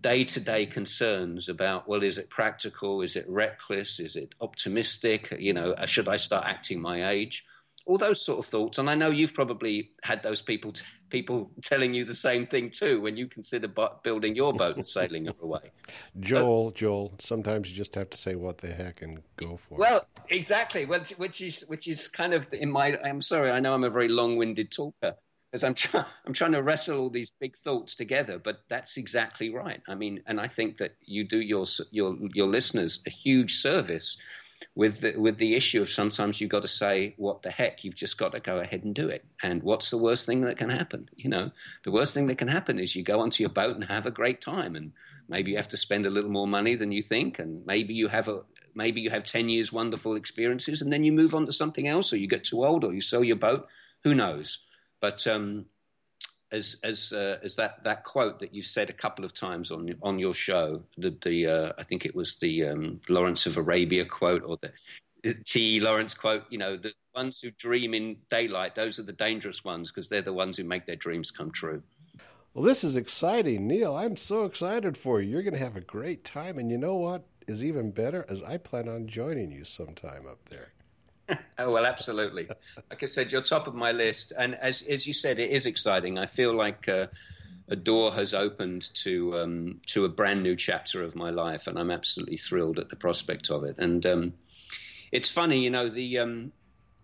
day 0.00 0.24
to 0.24 0.38
day 0.38 0.64
concerns 0.64 1.48
about, 1.48 1.88
well, 1.88 2.04
is 2.04 2.18
it 2.18 2.30
practical? 2.30 3.02
Is 3.02 3.16
it 3.16 3.28
reckless? 3.28 4.00
Is 4.00 4.14
it 4.14 4.34
optimistic? 4.40 5.34
You 5.38 5.54
know, 5.54 5.72
uh, 5.72 5.86
should 5.86 6.08
I 6.08 6.16
start 6.16 6.46
acting 6.46 6.80
my 6.80 7.10
age? 7.10 7.44
All 7.86 7.98
those 7.98 8.24
sort 8.24 8.38
of 8.38 8.46
thoughts. 8.46 8.78
And 8.78 8.88
I 8.88 8.94
know 8.94 9.10
you've 9.10 9.34
probably 9.34 9.90
had 10.04 10.22
those 10.22 10.40
people, 10.40 10.70
t- 10.70 10.84
people 11.14 11.48
telling 11.62 11.94
you 11.94 12.04
the 12.04 12.14
same 12.14 12.44
thing 12.44 12.68
too 12.68 13.00
when 13.00 13.16
you 13.16 13.28
consider 13.28 13.68
building 14.02 14.34
your 14.34 14.52
boat 14.52 14.74
and 14.74 14.84
sailing 14.84 15.26
it 15.26 15.36
away. 15.40 15.70
Joel, 16.18 16.72
Joel, 16.72 17.14
sometimes 17.20 17.70
you 17.70 17.76
just 17.76 17.94
have 17.94 18.10
to 18.10 18.18
say 18.18 18.34
what 18.34 18.58
the 18.58 18.72
heck 18.72 19.00
and 19.00 19.22
go 19.36 19.56
for 19.56 19.76
well, 19.76 19.98
it. 19.98 20.06
Well, 20.16 20.26
exactly. 20.30 20.86
Which, 20.86 21.10
which 21.12 21.40
is, 21.40 21.60
which 21.68 21.86
is 21.86 22.08
kind 22.08 22.34
of 22.34 22.52
in 22.52 22.68
my, 22.68 22.98
I'm 23.04 23.22
sorry, 23.22 23.52
I 23.52 23.60
know 23.60 23.74
I'm 23.74 23.84
a 23.84 23.90
very 23.90 24.08
long 24.08 24.36
winded 24.36 24.72
talker 24.72 25.14
because 25.52 25.62
I'm 25.62 25.74
trying 25.74 26.04
I'm 26.26 26.32
trying 26.32 26.50
to 26.52 26.62
wrestle 26.64 26.98
all 26.98 27.10
these 27.10 27.30
big 27.38 27.56
thoughts 27.56 27.94
together. 27.94 28.40
But 28.40 28.56
that's 28.68 28.96
exactly 28.96 29.54
right. 29.54 29.80
I 29.86 29.94
mean, 29.94 30.20
and 30.26 30.40
I 30.40 30.48
think 30.48 30.78
that 30.78 30.96
you 31.00 31.22
do 31.22 31.40
your 31.40 31.64
your 31.92 32.16
your 32.34 32.48
listeners 32.48 33.00
a 33.06 33.10
huge 33.10 33.58
service 33.58 34.18
with 34.74 35.00
the, 35.00 35.16
with 35.16 35.38
the 35.38 35.54
issue 35.54 35.80
of 35.82 35.88
sometimes 35.88 36.40
you've 36.40 36.50
got 36.50 36.62
to 36.62 36.68
say 36.68 37.14
what 37.16 37.42
the 37.42 37.50
heck? 37.50 37.84
You've 37.84 37.94
just 37.94 38.18
got 38.18 38.32
to 38.32 38.40
go 38.40 38.58
ahead 38.58 38.84
and 38.84 38.94
do 38.94 39.08
it. 39.08 39.24
And 39.42 39.62
what's 39.62 39.90
the 39.90 39.98
worst 39.98 40.26
thing 40.26 40.40
that 40.42 40.58
can 40.58 40.70
happen? 40.70 41.08
You 41.16 41.30
know 41.30 41.50
the 41.84 41.90
worst 41.90 42.14
thing 42.14 42.26
that 42.28 42.38
can 42.38 42.48
happen 42.48 42.78
is 42.78 42.96
you 42.96 43.02
go 43.02 43.20
onto 43.20 43.42
your 43.42 43.50
boat 43.50 43.74
and 43.74 43.84
have 43.84 44.06
a 44.06 44.10
great 44.10 44.40
time 44.40 44.76
and 44.76 44.92
maybe 45.28 45.52
you 45.52 45.56
have 45.56 45.68
to 45.68 45.76
spend 45.76 46.06
a 46.06 46.10
little 46.10 46.30
more 46.30 46.46
money 46.46 46.74
than 46.74 46.92
you 46.92 47.02
think 47.02 47.38
and 47.38 47.64
maybe 47.66 47.94
you 47.94 48.08
have 48.08 48.28
a 48.28 48.42
maybe 48.74 49.00
you 49.00 49.10
have 49.10 49.22
10 49.22 49.48
years 49.48 49.72
wonderful 49.72 50.16
experiences 50.16 50.82
and 50.82 50.92
then 50.92 51.04
you 51.04 51.12
move 51.12 51.34
on 51.34 51.46
to 51.46 51.52
something 51.52 51.88
else 51.88 52.12
or 52.12 52.16
you 52.16 52.26
get 52.26 52.44
too 52.44 52.64
old 52.64 52.84
or 52.84 52.92
you 52.92 53.00
sell 53.00 53.24
your 53.24 53.36
boat. 53.36 53.68
Who 54.02 54.14
knows? 54.14 54.58
But 55.00 55.26
um, 55.26 55.66
as 56.54 56.76
as 56.84 57.12
uh, 57.12 57.38
as 57.42 57.56
that 57.56 57.82
that 57.82 58.04
quote 58.04 58.38
that 58.38 58.54
you 58.54 58.62
said 58.62 58.88
a 58.88 58.92
couple 58.92 59.24
of 59.24 59.34
times 59.34 59.70
on 59.70 59.94
on 60.02 60.18
your 60.18 60.34
show, 60.34 60.82
the 60.96 61.16
the 61.22 61.46
uh, 61.46 61.72
I 61.76 61.82
think 61.82 62.06
it 62.06 62.14
was 62.14 62.36
the 62.36 62.64
um, 62.64 63.00
Lawrence 63.08 63.46
of 63.46 63.56
Arabia 63.56 64.04
quote 64.04 64.42
or 64.44 64.56
the 64.56 65.34
T. 65.44 65.80
Lawrence 65.80 66.14
quote. 66.14 66.44
You 66.50 66.58
know, 66.58 66.76
the 66.76 66.92
ones 67.14 67.40
who 67.40 67.50
dream 67.52 67.92
in 67.92 68.16
daylight, 68.30 68.74
those 68.74 68.98
are 68.98 69.02
the 69.02 69.12
dangerous 69.12 69.64
ones 69.64 69.90
because 69.90 70.08
they're 70.08 70.22
the 70.22 70.32
ones 70.32 70.56
who 70.56 70.64
make 70.64 70.86
their 70.86 70.96
dreams 70.96 71.30
come 71.30 71.50
true. 71.50 71.82
Well, 72.54 72.64
this 72.64 72.84
is 72.84 72.94
exciting, 72.94 73.66
Neil. 73.66 73.96
I'm 73.96 74.16
so 74.16 74.44
excited 74.44 74.96
for 74.96 75.20
you. 75.20 75.30
You're 75.30 75.42
going 75.42 75.54
to 75.54 75.60
have 75.60 75.76
a 75.76 75.80
great 75.80 76.24
time, 76.24 76.56
and 76.58 76.70
you 76.70 76.78
know 76.78 76.94
what 76.94 77.24
is 77.48 77.64
even 77.64 77.90
better? 77.90 78.24
As 78.28 78.42
I 78.42 78.58
plan 78.58 78.88
on 78.88 79.08
joining 79.08 79.50
you 79.50 79.64
sometime 79.64 80.24
up 80.28 80.48
there. 80.50 80.70
Oh 81.58 81.72
well, 81.72 81.86
absolutely. 81.86 82.48
Like 82.90 83.02
I 83.02 83.06
said, 83.06 83.32
you're 83.32 83.42
top 83.42 83.66
of 83.66 83.74
my 83.74 83.92
list, 83.92 84.32
and 84.38 84.54
as 84.56 84.82
as 84.82 85.06
you 85.06 85.12
said, 85.12 85.38
it 85.38 85.50
is 85.50 85.66
exciting. 85.66 86.18
I 86.18 86.26
feel 86.26 86.54
like 86.54 86.88
uh, 86.88 87.06
a 87.68 87.76
door 87.76 88.12
has 88.12 88.34
opened 88.34 88.90
to 88.94 89.38
um, 89.38 89.80
to 89.86 90.04
a 90.04 90.08
brand 90.08 90.42
new 90.42 90.56
chapter 90.56 91.02
of 91.02 91.16
my 91.16 91.30
life, 91.30 91.66
and 91.66 91.78
I'm 91.78 91.90
absolutely 91.90 92.36
thrilled 92.36 92.78
at 92.78 92.90
the 92.90 92.96
prospect 92.96 93.50
of 93.50 93.64
it. 93.64 93.78
And 93.78 94.04
um, 94.06 94.34
it's 95.12 95.28
funny, 95.28 95.62
you 95.62 95.70
know, 95.70 95.88
the 95.88 96.18
um, 96.18 96.52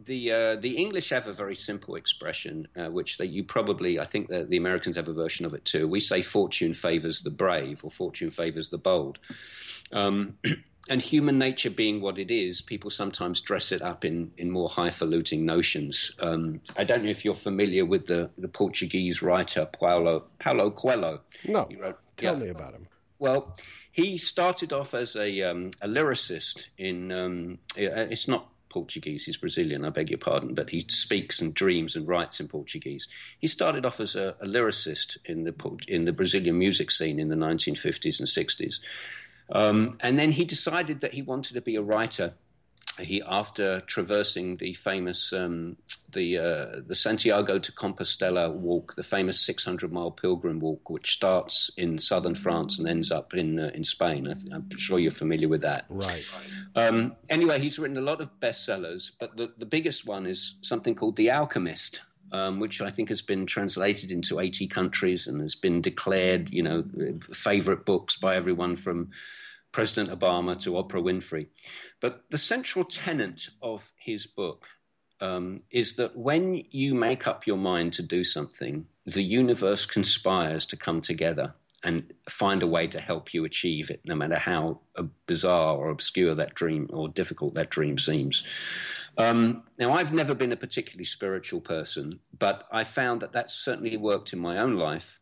the 0.04 0.33
uh, 0.33 0.56
the 0.56 0.76
English 0.76 1.11
have 1.11 1.26
a 1.26 1.33
very 1.33 1.54
simple 1.54 1.94
expression, 1.94 2.68
uh, 2.76 2.90
which 2.90 3.18
they, 3.18 3.26
you 3.26 3.44
probably, 3.44 3.98
I 3.98 4.04
think 4.04 4.28
the, 4.28 4.44
the 4.44 4.56
Americans 4.56 4.96
have 4.96 5.09
a 5.09 5.12
version 5.12 5.46
of 5.46 5.54
it 5.54 5.64
too. 5.64 5.88
We 5.88 6.00
say 6.00 6.22
"fortune 6.22 6.74
favors 6.74 7.22
the 7.22 7.30
brave" 7.30 7.85
or 7.85 7.90
"fortune 7.90 8.30
favors 8.30 8.70
the 8.70 8.78
bold." 8.78 9.18
Um, 9.92 10.38
and 10.88 11.02
human 11.02 11.38
nature 11.38 11.70
being 11.70 12.00
what 12.00 12.18
it 12.18 12.30
is, 12.30 12.60
people 12.60 12.90
sometimes 12.90 13.40
dress 13.40 13.70
it 13.70 13.82
up 13.82 14.04
in, 14.04 14.32
in 14.38 14.50
more 14.50 14.68
highfalutin 14.68 15.44
notions. 15.44 16.12
Um, 16.20 16.60
I 16.76 16.84
don't 16.84 17.04
know 17.04 17.10
if 17.10 17.24
you're 17.24 17.34
familiar 17.34 17.84
with 17.84 18.06
the, 18.06 18.30
the 18.38 18.48
Portuguese 18.48 19.22
writer 19.22 19.66
Paulo, 19.66 20.24
Paulo 20.38 20.70
Coelho. 20.70 21.20
No, 21.46 21.68
wrote, 21.78 21.98
tell 22.16 22.36
yeah. 22.36 22.44
me 22.44 22.48
about 22.48 22.74
him. 22.74 22.88
Well, 23.18 23.54
he 23.92 24.16
started 24.16 24.72
off 24.72 24.94
as 24.94 25.16
a, 25.16 25.42
um, 25.42 25.72
a 25.82 25.88
lyricist 25.88 26.66
in, 26.78 27.12
um, 27.12 27.58
it's 27.76 28.26
not 28.26 28.48
Portuguese, 28.70 29.24
he's 29.24 29.36
Brazilian, 29.36 29.84
I 29.84 29.90
beg 29.90 30.10
your 30.10 30.18
pardon, 30.18 30.54
but 30.54 30.70
he 30.70 30.86
speaks 30.88 31.40
and 31.40 31.52
dreams 31.52 31.96
and 31.96 32.08
writes 32.08 32.40
in 32.40 32.48
Portuguese. 32.48 33.06
He 33.38 33.48
started 33.48 33.84
off 33.84 34.00
as 34.00 34.14
a, 34.14 34.36
a 34.40 34.46
lyricist 34.46 35.18
in 35.24 35.44
the, 35.44 35.54
in 35.88 36.04
the 36.04 36.12
Brazilian 36.12 36.56
music 36.56 36.90
scene 36.90 37.18
in 37.18 37.28
the 37.28 37.36
1950s 37.36 38.20
and 38.20 38.28
60s. 38.28 38.76
Um, 39.52 39.98
and 40.00 40.18
then 40.18 40.32
he 40.32 40.44
decided 40.44 41.00
that 41.00 41.14
he 41.14 41.22
wanted 41.22 41.54
to 41.54 41.60
be 41.60 41.76
a 41.76 41.82
writer. 41.82 42.34
He, 42.98 43.22
after 43.26 43.80
traversing 43.82 44.56
the 44.56 44.74
famous 44.74 45.32
um, 45.32 45.76
the 46.12 46.38
uh, 46.38 46.80
the 46.86 46.94
Santiago 46.94 47.58
to 47.58 47.72
Compostela 47.72 48.52
walk, 48.52 48.94
the 48.94 49.02
famous 49.02 49.40
600 49.40 49.92
mile 49.92 50.10
pilgrim 50.10 50.60
walk, 50.60 50.90
which 50.90 51.12
starts 51.12 51.70
in 51.76 51.98
southern 51.98 52.34
France 52.34 52.78
and 52.78 52.88
ends 52.88 53.10
up 53.10 53.32
in 53.32 53.58
uh, 53.58 53.70
in 53.74 53.84
Spain. 53.84 54.26
I 54.28 54.54
am 54.54 54.68
sure 54.76 54.98
you're 54.98 55.12
familiar 55.12 55.48
with 55.48 55.62
that. 55.62 55.86
Right. 55.88 56.24
Um, 56.74 57.16
anyway, 57.28 57.60
he's 57.60 57.78
written 57.78 57.96
a 57.96 58.02
lot 58.02 58.20
of 58.20 58.38
bestsellers, 58.40 59.12
but 59.18 59.36
the, 59.36 59.52
the 59.56 59.66
biggest 59.66 60.06
one 60.06 60.26
is 60.26 60.56
something 60.62 60.94
called 60.94 61.16
The 61.16 61.30
Alchemist, 61.30 62.02
um, 62.32 62.60
which 62.60 62.80
I 62.80 62.90
think 62.90 63.08
has 63.08 63.22
been 63.22 63.46
translated 63.46 64.10
into 64.10 64.40
80 64.40 64.66
countries 64.68 65.26
and 65.26 65.40
has 65.40 65.54
been 65.54 65.80
declared, 65.80 66.50
you 66.50 66.62
know, 66.62 66.84
favorite 67.32 67.84
books 67.84 68.16
by 68.16 68.36
everyone 68.36 68.76
from 68.76 69.10
President 69.72 70.10
Obama 70.10 70.60
to 70.62 70.72
Oprah 70.72 71.02
Winfrey. 71.02 71.46
But 72.00 72.24
the 72.30 72.38
central 72.38 72.84
tenet 72.84 73.48
of 73.62 73.92
his 73.96 74.26
book 74.26 74.66
um, 75.20 75.62
is 75.70 75.94
that 75.96 76.16
when 76.16 76.64
you 76.70 76.94
make 76.94 77.26
up 77.26 77.46
your 77.46 77.56
mind 77.56 77.92
to 77.94 78.02
do 78.02 78.24
something, 78.24 78.86
the 79.06 79.22
universe 79.22 79.86
conspires 79.86 80.66
to 80.66 80.76
come 80.76 81.00
together 81.00 81.54
and 81.82 82.12
find 82.28 82.62
a 82.62 82.66
way 82.66 82.86
to 82.86 83.00
help 83.00 83.32
you 83.32 83.44
achieve 83.44 83.90
it, 83.90 84.00
no 84.04 84.14
matter 84.14 84.36
how 84.36 84.80
bizarre 85.26 85.76
or 85.76 85.88
obscure 85.88 86.34
that 86.34 86.54
dream 86.54 86.88
or 86.92 87.08
difficult 87.08 87.54
that 87.54 87.70
dream 87.70 87.96
seems. 87.96 88.44
Um, 89.20 89.64
now, 89.78 89.92
I've 89.92 90.12
never 90.12 90.35
been 90.35 90.52
a 90.52 90.56
particularly 90.56 91.04
spiritual 91.04 91.61
person, 91.61 92.20
but 92.38 92.66
I 92.72 92.85
found 92.85 93.20
that 93.20 93.33
that 93.33 93.50
certainly 93.50 93.96
worked 93.96 94.33
in 94.33 94.38
my 94.38 94.59
own 94.59 94.76
life. 94.76 95.20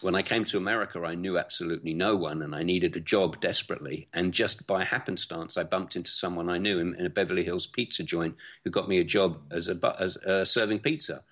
When 0.00 0.14
I 0.14 0.22
came 0.22 0.44
to 0.46 0.56
America, 0.56 1.02
I 1.04 1.14
knew 1.14 1.38
absolutely 1.38 1.94
no 1.94 2.16
one 2.16 2.42
and 2.42 2.54
I 2.54 2.62
needed 2.62 2.96
a 2.96 3.00
job 3.00 3.40
desperately. 3.40 4.06
And 4.12 4.32
just 4.32 4.66
by 4.66 4.84
happenstance, 4.84 5.56
I 5.56 5.64
bumped 5.64 5.96
into 5.96 6.10
someone 6.10 6.48
I 6.48 6.58
knew 6.58 6.80
in, 6.80 6.94
in 6.96 7.06
a 7.06 7.10
Beverly 7.10 7.44
Hills 7.44 7.66
pizza 7.66 8.02
joint 8.02 8.36
who 8.64 8.70
got 8.70 8.88
me 8.88 8.98
a 8.98 9.04
job 9.04 9.40
as, 9.50 9.68
a, 9.68 9.96
as 10.00 10.16
uh, 10.18 10.44
serving 10.44 10.80
pizza. 10.80 11.22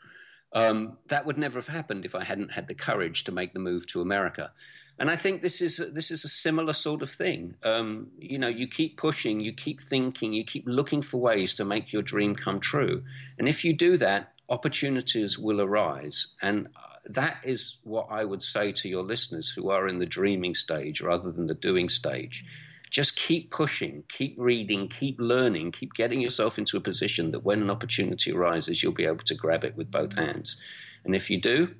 Um, 0.52 0.98
that 1.08 1.26
would 1.26 1.38
never 1.38 1.58
have 1.58 1.66
happened 1.66 2.04
if 2.04 2.14
I 2.14 2.24
hadn't 2.24 2.52
had 2.52 2.68
the 2.68 2.74
courage 2.74 3.24
to 3.24 3.32
make 3.32 3.52
the 3.52 3.58
move 3.58 3.86
to 3.88 4.00
America. 4.00 4.52
And 4.98 5.10
I 5.10 5.16
think 5.16 5.42
this 5.42 5.60
is 5.60 5.78
this 5.92 6.10
is 6.10 6.24
a 6.24 6.28
similar 6.28 6.72
sort 6.72 7.02
of 7.02 7.10
thing. 7.10 7.56
Um, 7.64 8.08
you 8.18 8.38
know, 8.38 8.48
you 8.48 8.68
keep 8.68 8.96
pushing, 8.96 9.40
you 9.40 9.52
keep 9.52 9.80
thinking, 9.80 10.32
you 10.32 10.44
keep 10.44 10.64
looking 10.66 11.02
for 11.02 11.20
ways 11.20 11.54
to 11.54 11.64
make 11.64 11.92
your 11.92 12.02
dream 12.02 12.34
come 12.34 12.60
true. 12.60 13.02
And 13.38 13.48
if 13.48 13.64
you 13.64 13.72
do 13.72 13.96
that, 13.96 14.34
opportunities 14.48 15.38
will 15.38 15.60
arise. 15.60 16.28
And 16.42 16.68
uh, 16.76 16.88
that 17.06 17.38
is 17.42 17.78
what 17.84 18.06
I 18.10 18.24
would 18.24 18.42
say 18.42 18.72
to 18.72 18.88
your 18.88 19.02
listeners 19.02 19.48
who 19.48 19.70
are 19.70 19.88
in 19.88 19.98
the 19.98 20.06
dreaming 20.06 20.54
stage 20.54 21.00
rather 21.00 21.32
than 21.32 21.46
the 21.46 21.54
doing 21.54 21.88
stage 21.88 22.44
just 22.92 23.16
keep 23.16 23.50
pushing, 23.50 24.04
keep 24.08 24.34
reading, 24.36 24.86
keep 24.86 25.18
learning, 25.18 25.72
keep 25.72 25.94
getting 25.94 26.20
yourself 26.20 26.58
into 26.58 26.76
a 26.76 26.80
position 26.80 27.30
that 27.30 27.40
when 27.40 27.62
an 27.62 27.70
opportunity 27.70 28.30
arises, 28.30 28.82
you'll 28.82 28.92
be 28.92 29.06
able 29.06 29.24
to 29.24 29.34
grab 29.34 29.64
it 29.64 29.74
with 29.76 29.90
both 29.90 30.14
hands. 30.14 30.58
And 31.04 31.16
if 31.16 31.30
you 31.30 31.40
do, 31.40 31.74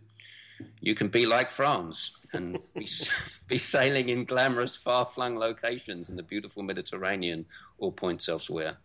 you 0.81 0.94
can 0.94 1.09
be 1.09 1.27
like 1.27 1.51
Franz 1.51 2.12
and 2.33 2.59
be, 2.75 2.88
be 3.48 3.59
sailing 3.59 4.09
in 4.09 4.25
glamorous, 4.25 4.77
far 4.77 5.05
flung 5.05 5.37
locations 5.37 6.11
in 6.11 6.16
the 6.16 6.22
beautiful 6.22 6.62
Mediterranean 6.62 7.46
or 7.79 7.92
points 7.92 8.29
elsewhere. 8.29 8.77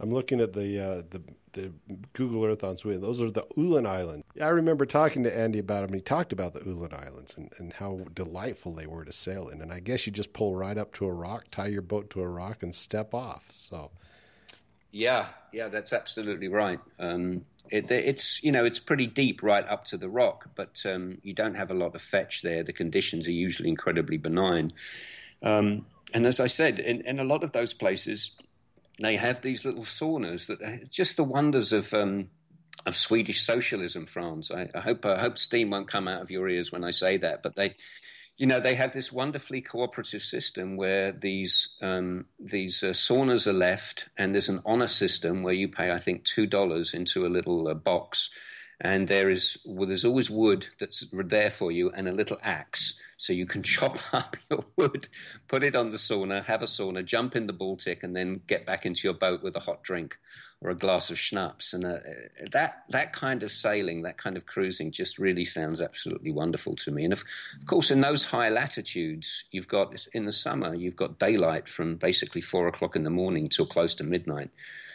I'm 0.00 0.12
looking 0.12 0.40
at 0.40 0.52
the 0.52 0.80
uh, 0.80 1.02
the 1.10 1.22
the 1.52 1.72
Google 2.12 2.44
Earth 2.44 2.62
on 2.62 2.76
Sweden. 2.76 3.00
Those 3.00 3.20
are 3.20 3.30
the 3.30 3.46
Ulen 3.56 3.86
Islands. 3.86 4.24
I 4.40 4.48
remember 4.48 4.86
talking 4.86 5.24
to 5.24 5.36
Andy 5.36 5.58
about 5.58 5.86
them. 5.86 5.94
He 5.94 6.00
talked 6.00 6.32
about 6.32 6.54
the 6.54 6.60
Ulen 6.60 6.94
Islands 6.94 7.36
and, 7.36 7.52
and 7.58 7.72
how 7.72 8.00
delightful 8.14 8.72
they 8.74 8.86
were 8.86 9.04
to 9.04 9.12
sail 9.12 9.48
in. 9.48 9.60
And 9.60 9.72
I 9.72 9.80
guess 9.80 10.06
you 10.06 10.12
just 10.12 10.32
pull 10.32 10.54
right 10.54 10.78
up 10.78 10.92
to 10.94 11.06
a 11.06 11.12
rock, 11.12 11.46
tie 11.50 11.66
your 11.66 11.82
boat 11.82 12.10
to 12.10 12.20
a 12.20 12.28
rock, 12.28 12.62
and 12.62 12.74
step 12.74 13.14
off. 13.14 13.48
So, 13.50 13.90
yeah, 14.92 15.28
yeah, 15.52 15.68
that's 15.68 15.92
absolutely 15.92 16.48
right. 16.48 16.80
Um, 16.98 17.44
it, 17.70 17.90
it's 17.90 18.42
you 18.42 18.52
know 18.52 18.64
it's 18.64 18.78
pretty 18.78 19.06
deep 19.06 19.42
right 19.42 19.66
up 19.68 19.84
to 19.86 19.96
the 19.96 20.08
rock, 20.08 20.50
but 20.54 20.82
um, 20.84 21.18
you 21.22 21.34
don't 21.34 21.54
have 21.54 21.70
a 21.70 21.74
lot 21.74 21.94
of 21.94 22.02
fetch 22.02 22.42
there. 22.42 22.62
The 22.62 22.72
conditions 22.72 23.26
are 23.26 23.32
usually 23.32 23.68
incredibly 23.68 24.16
benign. 24.16 24.70
Um, 25.42 25.86
and 26.14 26.26
as 26.26 26.40
I 26.40 26.46
said, 26.46 26.78
in, 26.78 27.02
in 27.02 27.18
a 27.20 27.24
lot 27.24 27.44
of 27.44 27.52
those 27.52 27.74
places, 27.74 28.32
they 29.00 29.16
have 29.16 29.40
these 29.40 29.64
little 29.64 29.84
saunas 29.84 30.46
that 30.46 30.62
are 30.62 30.80
just 30.90 31.16
the 31.16 31.24
wonders 31.24 31.72
of 31.72 31.92
um, 31.94 32.30
of 32.86 32.96
Swedish 32.96 33.40
socialism, 33.42 34.06
Franz. 34.06 34.50
I, 34.50 34.68
I, 34.74 34.80
hope 34.80 35.04
I 35.04 35.18
hope 35.18 35.38
steam 35.38 35.70
won't 35.70 35.88
come 35.88 36.08
out 36.08 36.22
of 36.22 36.30
your 36.30 36.48
ears 36.48 36.72
when 36.72 36.84
I 36.84 36.90
say 36.90 37.16
that, 37.18 37.42
but 37.42 37.56
they, 37.56 37.74
you 38.38 38.46
know, 38.46 38.60
they 38.60 38.76
have 38.76 38.92
this 38.92 39.12
wonderfully 39.12 39.60
cooperative 39.60 40.22
system 40.22 40.76
where 40.76 41.10
these 41.10 41.76
um, 41.82 42.26
these 42.38 42.84
uh, 42.84 42.92
saunas 42.92 43.48
are 43.48 43.52
left, 43.52 44.08
and 44.16 44.32
there's 44.32 44.48
an 44.48 44.62
honor 44.64 44.86
system 44.86 45.42
where 45.42 45.54
you 45.54 45.68
pay, 45.68 45.90
I 45.90 45.98
think, 45.98 46.24
two 46.24 46.46
dollars 46.46 46.94
into 46.94 47.26
a 47.26 47.28
little 47.28 47.66
uh, 47.66 47.74
box, 47.74 48.30
and 48.80 49.08
there 49.08 49.28
is 49.28 49.58
well, 49.66 49.88
there's 49.88 50.04
always 50.04 50.30
wood 50.30 50.68
that's 50.78 51.04
there 51.12 51.50
for 51.50 51.72
you 51.72 51.90
and 51.90 52.08
a 52.08 52.12
little 52.12 52.38
axe 52.40 52.94
so 53.18 53.34
you 53.34 53.44
can 53.44 53.62
chop 53.74 53.98
up 54.14 54.36
your 54.50 54.64
wood, 54.76 55.08
put 55.48 55.62
it 55.62 55.76
on 55.76 55.90
the 55.90 55.98
sauna, 55.98 56.42
have 56.44 56.62
a 56.62 56.66
sauna, 56.66 57.04
jump 57.04 57.36
in 57.36 57.46
the 57.46 57.52
Baltic, 57.52 58.02
and 58.02 58.16
then 58.16 58.40
get 58.46 58.64
back 58.64 58.86
into 58.86 59.06
your 59.06 59.14
boat 59.14 59.42
with 59.42 59.54
a 59.56 59.60
hot 59.60 59.82
drink 59.82 60.16
or 60.60 60.70
a 60.70 60.74
glass 60.74 61.10
of 61.10 61.18
schnapps. 61.18 61.72
And 61.72 61.84
uh, 61.84 61.98
that 62.50 62.84
that 62.88 63.12
kind 63.12 63.42
of 63.42 63.52
sailing, 63.52 64.02
that 64.02 64.16
kind 64.16 64.36
of 64.36 64.46
cruising, 64.46 64.90
just 64.90 65.18
really 65.18 65.44
sounds 65.44 65.80
absolutely 65.80 66.32
wonderful 66.32 66.74
to 66.76 66.90
me. 66.90 67.04
And 67.04 67.12
of, 67.12 67.22
of 67.60 67.66
course, 67.66 67.90
in 67.90 68.00
those 68.00 68.24
high 68.24 68.48
latitudes, 68.48 69.44
you've 69.50 69.68
got 69.68 69.94
in 70.14 70.24
the 70.24 70.32
summer, 70.32 70.74
you've 70.74 70.96
got 70.96 71.18
daylight 71.18 71.68
from 71.68 71.96
basically 71.96 72.40
four 72.40 72.66
o'clock 72.66 72.96
in 72.96 73.04
the 73.04 73.10
morning 73.10 73.48
till 73.48 73.66
close 73.66 73.94
to 73.96 74.04
midnight. 74.04 74.50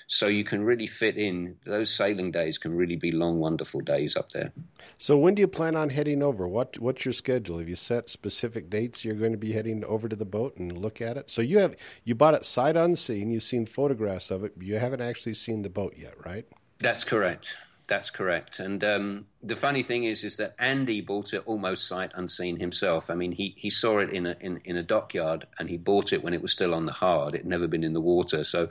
So 0.07 0.27
you 0.27 0.43
can 0.43 0.63
really 0.63 0.87
fit 0.87 1.17
in 1.17 1.55
those 1.65 1.93
sailing 1.93 2.31
days 2.31 2.57
can 2.57 2.75
really 2.75 2.95
be 2.95 3.11
long, 3.11 3.39
wonderful 3.39 3.81
days 3.81 4.15
up 4.15 4.31
there. 4.31 4.51
So 4.97 5.17
when 5.17 5.35
do 5.35 5.41
you 5.41 5.47
plan 5.47 5.75
on 5.75 5.89
heading 5.89 6.21
over? 6.21 6.47
What 6.47 6.79
what's 6.79 7.05
your 7.05 7.13
schedule? 7.13 7.59
Have 7.59 7.69
you 7.69 7.75
set 7.75 8.09
specific 8.09 8.69
dates 8.69 9.03
you're 9.03 9.15
going 9.15 9.31
to 9.31 9.37
be 9.37 9.53
heading 9.53 9.83
over 9.85 10.07
to 10.07 10.15
the 10.15 10.25
boat 10.25 10.57
and 10.57 10.77
look 10.77 11.01
at 11.01 11.17
it? 11.17 11.29
So 11.29 11.41
you 11.41 11.59
have 11.59 11.75
you 12.03 12.15
bought 12.15 12.33
it 12.33 12.45
sight 12.45 12.75
unseen. 12.75 13.31
You've 13.31 13.43
seen 13.43 13.65
photographs 13.65 14.31
of 14.31 14.43
it, 14.43 14.57
but 14.57 14.67
you 14.67 14.75
haven't 14.77 15.01
actually 15.01 15.33
seen 15.33 15.61
the 15.61 15.69
boat 15.69 15.95
yet, 15.97 16.13
right? 16.25 16.45
That's 16.79 17.03
correct. 17.03 17.57
That's 17.87 18.09
correct. 18.09 18.59
And 18.59 18.81
um, 18.83 19.25
the 19.41 19.57
funny 19.57 19.83
thing 19.83 20.05
is, 20.05 20.23
is 20.23 20.37
that 20.37 20.55
Andy 20.57 21.01
bought 21.01 21.33
it 21.33 21.43
almost 21.45 21.87
sight 21.87 22.11
unseen 22.15 22.57
himself. 22.57 23.09
I 23.09 23.15
mean, 23.15 23.33
he, 23.33 23.53
he 23.57 23.69
saw 23.69 23.99
it 23.99 24.09
in 24.09 24.25
a 24.25 24.35
in, 24.39 24.61
in 24.63 24.77
a 24.77 24.83
dockyard, 24.83 25.47
and 25.59 25.69
he 25.69 25.77
bought 25.77 26.13
it 26.13 26.23
when 26.23 26.33
it 26.33 26.41
was 26.41 26.53
still 26.53 26.73
on 26.73 26.85
the 26.85 26.93
hard. 26.93 27.35
It 27.35 27.45
never 27.45 27.67
been 27.67 27.83
in 27.83 27.93
the 27.93 28.01
water, 28.01 28.45
so 28.45 28.69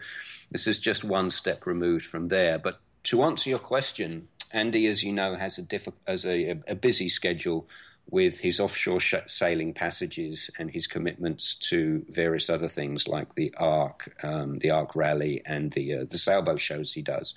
this 0.50 0.66
is 0.66 0.78
just 0.78 1.04
one 1.04 1.28
step 1.28 1.66
removed 1.66 2.06
from 2.06 2.26
there. 2.26 2.58
But 2.58 2.80
to 3.04 3.22
answer 3.22 3.50
your 3.50 3.58
question, 3.58 4.28
Andy, 4.50 4.86
as 4.86 5.02
you 5.02 5.12
know, 5.12 5.34
has 5.34 5.58
a 5.58 5.62
diff- 5.62 5.88
as 6.06 6.24
a, 6.24 6.60
a 6.66 6.74
busy 6.74 7.10
schedule 7.10 7.68
with 8.10 8.40
his 8.40 8.60
offshore 8.60 9.00
sh- 9.00 9.14
sailing 9.26 9.74
passages 9.74 10.50
and 10.58 10.70
his 10.70 10.86
commitments 10.86 11.54
to 11.54 12.04
various 12.08 12.48
other 12.48 12.68
things 12.68 13.06
like 13.06 13.34
the 13.34 13.52
ARC, 13.58 14.14
um, 14.22 14.58
the 14.58 14.70
ARC 14.70 14.96
Rally, 14.96 15.42
and 15.44 15.70
the 15.72 15.94
uh, 15.94 16.04
the 16.08 16.18
sailboat 16.18 16.60
shows 16.60 16.92
he 16.92 17.02
does. 17.02 17.34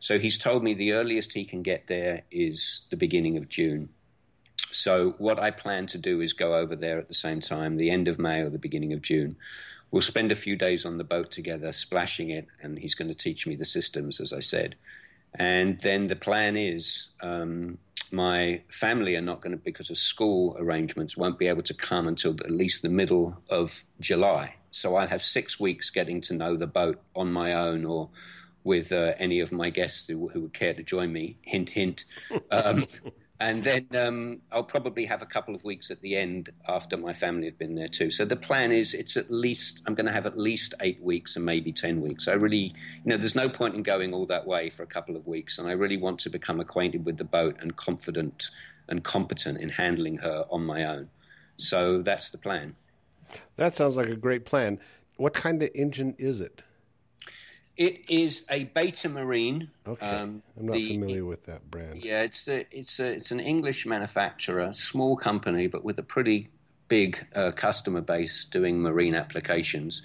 So 0.00 0.18
he's 0.18 0.38
told 0.38 0.64
me 0.64 0.74
the 0.74 0.92
earliest 0.92 1.32
he 1.32 1.44
can 1.44 1.62
get 1.62 1.86
there 1.86 2.22
is 2.30 2.80
the 2.90 2.96
beginning 2.96 3.36
of 3.36 3.48
June. 3.48 3.90
So 4.72 5.14
what 5.18 5.38
I 5.38 5.50
plan 5.50 5.86
to 5.88 5.98
do 5.98 6.20
is 6.20 6.32
go 6.32 6.54
over 6.54 6.74
there 6.74 6.98
at 6.98 7.08
the 7.08 7.14
same 7.14 7.40
time, 7.40 7.76
the 7.76 7.90
end 7.90 8.08
of 8.08 8.18
May 8.18 8.40
or 8.40 8.50
the 8.50 8.58
beginning 8.58 8.92
of 8.92 9.02
June. 9.02 9.36
We'll 9.90 10.02
spend 10.02 10.32
a 10.32 10.36
few 10.36 10.56
days 10.56 10.86
on 10.86 10.98
the 10.98 11.04
boat 11.04 11.30
together, 11.30 11.72
splashing 11.72 12.30
it, 12.30 12.46
and 12.62 12.78
he's 12.78 12.94
going 12.94 13.08
to 13.08 13.14
teach 13.14 13.46
me 13.46 13.56
the 13.56 13.64
systems, 13.64 14.20
as 14.20 14.32
I 14.32 14.40
said. 14.40 14.76
And 15.34 15.78
then 15.80 16.06
the 16.06 16.16
plan 16.16 16.56
is 16.56 17.08
um, 17.20 17.78
my 18.10 18.62
family 18.68 19.16
are 19.16 19.20
not 19.20 19.42
going 19.42 19.52
to, 19.52 19.62
because 19.62 19.90
of 19.90 19.98
school 19.98 20.56
arrangements, 20.58 21.16
won't 21.16 21.38
be 21.38 21.48
able 21.48 21.62
to 21.64 21.74
come 21.74 22.08
until 22.08 22.32
at 22.32 22.50
least 22.50 22.82
the 22.82 22.88
middle 22.88 23.36
of 23.50 23.84
July. 24.00 24.54
So 24.70 24.94
I'll 24.96 25.08
have 25.08 25.22
six 25.22 25.58
weeks 25.58 25.90
getting 25.90 26.20
to 26.22 26.34
know 26.34 26.56
the 26.56 26.66
boat 26.66 27.00
on 27.14 27.32
my 27.32 27.54
own 27.54 27.84
or 27.84 28.08
with 28.64 28.92
uh, 28.92 29.14
any 29.18 29.40
of 29.40 29.52
my 29.52 29.70
guests 29.70 30.06
who, 30.06 30.28
who, 30.28 30.42
would 30.42 30.52
care 30.52 30.74
to 30.74 30.82
join 30.82 31.12
me. 31.12 31.38
Hint, 31.42 31.68
hint. 31.68 32.04
Um, 32.50 32.86
and 33.40 33.64
then 33.64 33.86
um, 33.96 34.40
I'll 34.52 34.64
probably 34.64 35.06
have 35.06 35.22
a 35.22 35.26
couple 35.26 35.54
of 35.54 35.64
weeks 35.64 35.90
at 35.90 36.00
the 36.02 36.14
end 36.14 36.50
after 36.68 36.96
my 36.98 37.14
family 37.14 37.46
have 37.46 37.58
been 37.58 37.74
there 37.74 37.88
too. 37.88 38.10
So 38.10 38.24
the 38.26 38.36
plan 38.36 38.70
is 38.70 38.92
it's 38.92 39.16
at 39.16 39.30
least 39.30 39.82
I'm 39.86 39.94
going 39.94 40.06
to 40.06 40.12
have 40.12 40.26
at 40.26 40.38
least 40.38 40.74
eight 40.80 41.02
weeks 41.02 41.36
and 41.36 41.44
maybe 41.44 41.72
ten 41.72 42.02
weeks. 42.02 42.28
I 42.28 42.32
really, 42.32 42.74
you 43.04 43.06
know, 43.06 43.16
there's 43.16 43.34
no 43.34 43.48
point 43.48 43.74
in 43.74 43.82
going 43.82 44.12
all 44.12 44.26
that 44.26 44.46
way 44.46 44.68
for 44.68 44.82
a 44.82 44.86
couple 44.86 45.16
of 45.16 45.26
weeks, 45.26 45.58
and 45.58 45.66
I 45.66 45.72
really 45.72 45.96
want 45.96 46.18
to 46.20 46.30
become 46.30 46.60
acquainted 46.60 47.06
with 47.06 47.16
the 47.16 47.24
boat 47.24 47.56
and 47.60 47.74
confident 47.76 48.50
and 48.88 49.02
competent 49.02 49.58
in 49.60 49.70
handling 49.70 50.18
her 50.18 50.44
on 50.50 50.64
my 50.64 50.84
own. 50.84 51.08
So 51.56 52.02
that's 52.02 52.30
the 52.30 52.38
plan. 52.38 52.74
That 53.56 53.74
sounds 53.74 53.96
like 53.96 54.08
a 54.08 54.16
great 54.16 54.44
plan. 54.44 54.80
What 55.16 55.32
kind 55.32 55.62
of 55.62 55.70
engine 55.74 56.14
is 56.18 56.40
it? 56.40 56.62
It 57.80 58.10
is 58.10 58.44
a 58.50 58.64
Beta 58.64 59.08
Marine. 59.08 59.70
Okay, 59.86 60.06
um, 60.06 60.42
I'm 60.58 60.66
not 60.66 60.74
the, 60.74 60.86
familiar 60.86 61.24
with 61.24 61.46
that 61.46 61.70
brand. 61.70 62.04
Yeah, 62.04 62.20
it's 62.20 62.46
a, 62.46 62.66
it's 62.70 63.00
a, 63.00 63.06
it's 63.06 63.30
an 63.30 63.40
English 63.40 63.86
manufacturer, 63.86 64.74
small 64.74 65.16
company, 65.16 65.66
but 65.66 65.82
with 65.82 65.98
a 65.98 66.02
pretty 66.02 66.50
big 66.88 67.26
uh, 67.34 67.52
customer 67.52 68.02
base 68.02 68.44
doing 68.44 68.82
marine 68.82 69.14
applications. 69.14 70.02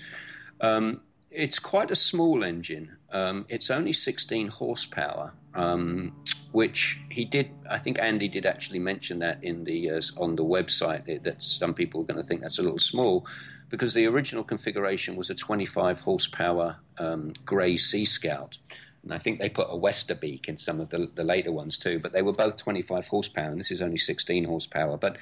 Um, 0.62 1.02
it's 1.30 1.60
quite 1.60 1.92
a 1.92 1.98
small 1.98 2.46
engine. 2.46 2.96
Um, 3.12 3.46
it's 3.50 3.70
only 3.70 3.92
16 3.92 4.48
horsepower, 4.48 5.34
um, 5.54 6.16
which 6.54 7.02
he 7.10 7.26
did. 7.26 7.50
I 7.70 7.80
think 7.80 8.00
Andy 8.00 8.30
did 8.30 8.46
actually 8.46 8.80
mention 8.80 9.20
that 9.20 9.44
in 9.44 9.66
the 9.66 9.90
uh, 9.92 10.02
on 10.16 10.38
the 10.38 10.46
website. 10.46 11.24
That 11.24 11.42
some 11.42 11.74
people 11.74 12.00
are 12.00 12.06
going 12.06 12.22
to 12.22 12.26
think 12.26 12.40
that's 12.40 12.58
a 12.58 12.64
little 12.64 12.80
small 12.80 13.28
because 13.70 13.94
the 13.94 14.06
original 14.06 14.44
configuration 14.44 15.16
was 15.16 15.30
a 15.30 15.36
25 15.36 16.00
horsepower 16.02 16.78
um, 17.00 17.34
grey 17.46 17.78
Sea 17.78 18.06
Scout. 18.06 18.58
And 19.04 19.14
I 19.14 19.18
think 19.18 19.40
they 19.40 19.50
put 19.50 19.68
a 19.70 19.78
Westerbeke 19.78 20.48
in 20.48 20.58
some 20.58 20.80
of 20.82 20.90
the, 20.90 21.12
the 21.14 21.24
later 21.24 21.52
ones 21.52 21.78
too, 21.78 22.00
but 22.00 22.12
they 22.12 22.24
were 22.24 22.34
both 22.34 22.58
25 22.58 23.08
horsepower, 23.08 23.52
and 23.52 23.60
this 23.60 23.72
is 23.72 23.82
only 23.82 23.98
16 23.98 24.46
horsepower. 24.46 24.98
But 24.98 25.18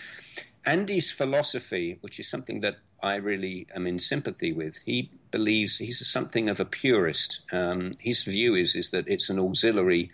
Andy's 0.66 1.12
philosophy, 1.12 1.98
which 2.02 2.20
is 2.20 2.30
something 2.30 2.62
that 2.62 2.78
I 3.02 3.16
really 3.16 3.68
am 3.76 3.86
in 3.86 4.00
sympathy 4.00 4.54
with, 4.54 4.78
he 4.86 5.12
believes 5.32 5.78
he's 5.78 6.06
something 6.08 6.48
of 6.50 6.62
a 6.62 6.66
purist. 6.66 7.42
Um, 7.52 7.92
his 8.00 8.24
view 8.24 8.56
is 8.56 8.76
is 8.76 8.92
that 8.92 9.08
it's 9.08 9.30
an 9.30 9.40
auxiliary 9.40 10.12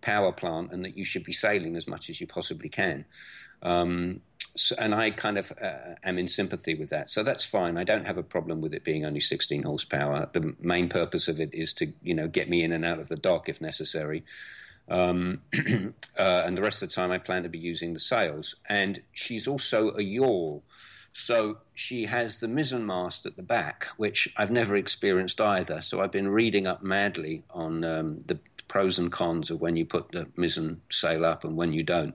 power 0.00 0.30
plant 0.30 0.72
and 0.72 0.84
that 0.84 0.96
you 0.96 1.04
should 1.04 1.24
be 1.24 1.32
sailing 1.32 1.74
as 1.76 1.88
much 1.88 2.08
as 2.10 2.20
you 2.20 2.28
possibly 2.28 2.68
can. 2.68 3.04
Um, 3.62 4.20
so, 4.58 4.74
and 4.78 4.94
I 4.94 5.10
kind 5.10 5.38
of 5.38 5.52
uh, 5.60 5.94
am 6.02 6.18
in 6.18 6.28
sympathy 6.28 6.74
with 6.74 6.90
that. 6.90 7.10
So 7.10 7.22
that's 7.22 7.44
fine. 7.44 7.76
I 7.76 7.84
don't 7.84 8.06
have 8.06 8.18
a 8.18 8.22
problem 8.22 8.60
with 8.60 8.74
it 8.74 8.84
being 8.84 9.04
only 9.04 9.20
16 9.20 9.62
horsepower. 9.62 10.28
The 10.32 10.54
main 10.60 10.88
purpose 10.88 11.28
of 11.28 11.40
it 11.40 11.50
is 11.52 11.72
to, 11.74 11.92
you 12.02 12.14
know, 12.14 12.28
get 12.28 12.48
me 12.48 12.62
in 12.62 12.72
and 12.72 12.84
out 12.84 12.98
of 12.98 13.08
the 13.08 13.16
dock 13.16 13.48
if 13.48 13.60
necessary. 13.60 14.24
Um, 14.88 15.42
uh, 16.18 16.42
and 16.44 16.56
the 16.56 16.62
rest 16.62 16.82
of 16.82 16.88
the 16.88 16.94
time, 16.94 17.10
I 17.10 17.18
plan 17.18 17.44
to 17.44 17.48
be 17.48 17.58
using 17.58 17.92
the 17.92 18.00
sails. 18.00 18.56
And 18.68 19.02
she's 19.12 19.46
also 19.46 19.94
a 19.96 20.02
yawl. 20.02 20.64
So 21.12 21.58
she 21.74 22.04
has 22.06 22.38
the 22.38 22.46
mizzen 22.46 22.84
mast 22.84 23.26
at 23.26 23.36
the 23.36 23.42
back, 23.42 23.86
which 23.96 24.28
I've 24.36 24.50
never 24.50 24.76
experienced 24.76 25.40
either. 25.40 25.82
So 25.82 26.00
I've 26.00 26.12
been 26.12 26.28
reading 26.28 26.66
up 26.66 26.82
madly 26.82 27.44
on 27.50 27.84
um, 27.84 28.22
the 28.26 28.38
pros 28.68 28.98
and 28.98 29.10
cons 29.10 29.50
of 29.50 29.60
when 29.60 29.76
you 29.76 29.84
put 29.84 30.12
the 30.12 30.26
mizzen 30.36 30.78
sail 30.90 31.24
up 31.24 31.44
and 31.44 31.56
when 31.56 31.72
you 31.72 31.82
don't. 31.82 32.14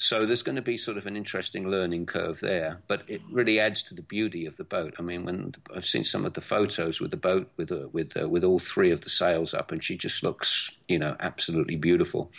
So 0.00 0.24
there's 0.24 0.44
going 0.44 0.54
to 0.54 0.62
be 0.62 0.76
sort 0.76 0.96
of 0.96 1.08
an 1.08 1.16
interesting 1.16 1.68
learning 1.68 2.06
curve 2.06 2.38
there, 2.38 2.80
but 2.86 3.02
it 3.08 3.20
really 3.32 3.58
adds 3.58 3.82
to 3.82 3.94
the 3.94 4.02
beauty 4.02 4.46
of 4.46 4.56
the 4.56 4.62
boat. 4.62 4.94
I 5.00 5.02
mean, 5.02 5.24
when 5.24 5.52
I've 5.74 5.84
seen 5.84 6.04
some 6.04 6.24
of 6.24 6.34
the 6.34 6.40
photos 6.40 7.00
with 7.00 7.10
the 7.10 7.16
boat 7.16 7.50
with 7.56 7.72
uh, 7.72 7.88
with 7.92 8.16
uh, 8.16 8.28
with 8.28 8.44
all 8.44 8.60
three 8.60 8.92
of 8.92 9.00
the 9.00 9.10
sails 9.10 9.54
up, 9.54 9.72
and 9.72 9.82
she 9.82 9.96
just 9.96 10.22
looks, 10.22 10.70
you 10.86 11.00
know, 11.00 11.16
absolutely 11.18 11.74
beautiful. 11.74 12.30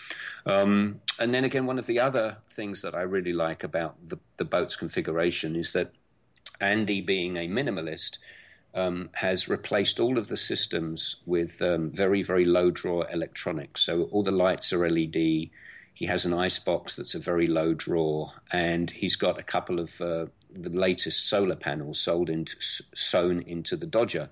Um, 0.45 1.01
and 1.19 1.33
then 1.33 1.43
again, 1.43 1.65
one 1.65 1.77
of 1.77 1.85
the 1.85 1.99
other 1.99 2.37
things 2.49 2.81
that 2.81 2.95
I 2.95 3.01
really 3.01 3.33
like 3.33 3.65
about 3.65 3.97
the 4.07 4.17
the 4.37 4.45
boat's 4.45 4.77
configuration 4.77 5.57
is 5.57 5.73
that 5.73 5.91
Andy, 6.61 7.01
being 7.01 7.35
a 7.35 7.47
minimalist. 7.47 8.17
Um, 8.75 9.09
has 9.13 9.49
replaced 9.49 9.99
all 9.99 10.19
of 10.19 10.27
the 10.27 10.37
systems 10.37 11.15
with 11.25 11.59
um, 11.59 11.89
very, 11.89 12.21
very 12.21 12.45
low 12.45 12.69
draw 12.69 13.01
electronics. 13.01 13.81
So 13.81 14.03
all 14.11 14.21
the 14.21 14.29
lights 14.29 14.71
are 14.71 14.87
LED. 14.87 15.49
He 15.99 16.05
has 16.05 16.23
an 16.23 16.33
ice 16.33 16.59
box 16.59 16.95
that's 16.95 17.13
a 17.13 17.19
very 17.19 17.45
low 17.45 17.73
draw, 17.73 18.31
and 18.53 18.89
he's 18.89 19.17
got 19.17 19.37
a 19.37 19.43
couple 19.43 19.81
of 19.81 19.99
uh, 19.99 20.27
the 20.49 20.69
latest 20.69 21.27
solar 21.27 21.57
panels 21.57 21.99
sold 21.99 22.29
sewn 22.95 23.41
into 23.41 23.75
the 23.75 23.85
Dodger. 23.85 24.29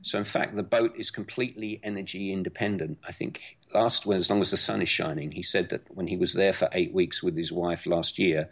So 0.00 0.16
in 0.16 0.24
fact, 0.24 0.56
the 0.56 0.62
boat 0.62 0.94
is 0.96 1.10
completely 1.10 1.78
energy 1.82 2.32
independent. 2.32 3.00
I 3.06 3.12
think 3.12 3.58
last, 3.74 4.06
well, 4.06 4.16
as 4.16 4.30
long 4.30 4.40
as 4.40 4.50
the 4.50 4.56
sun 4.56 4.80
is 4.80 4.88
shining, 4.88 5.30
he 5.30 5.42
said 5.42 5.68
that 5.68 5.82
when 5.94 6.06
he 6.06 6.16
was 6.16 6.32
there 6.32 6.54
for 6.54 6.70
eight 6.72 6.94
weeks 6.94 7.22
with 7.22 7.36
his 7.36 7.52
wife 7.52 7.84
last 7.84 8.18
year, 8.18 8.48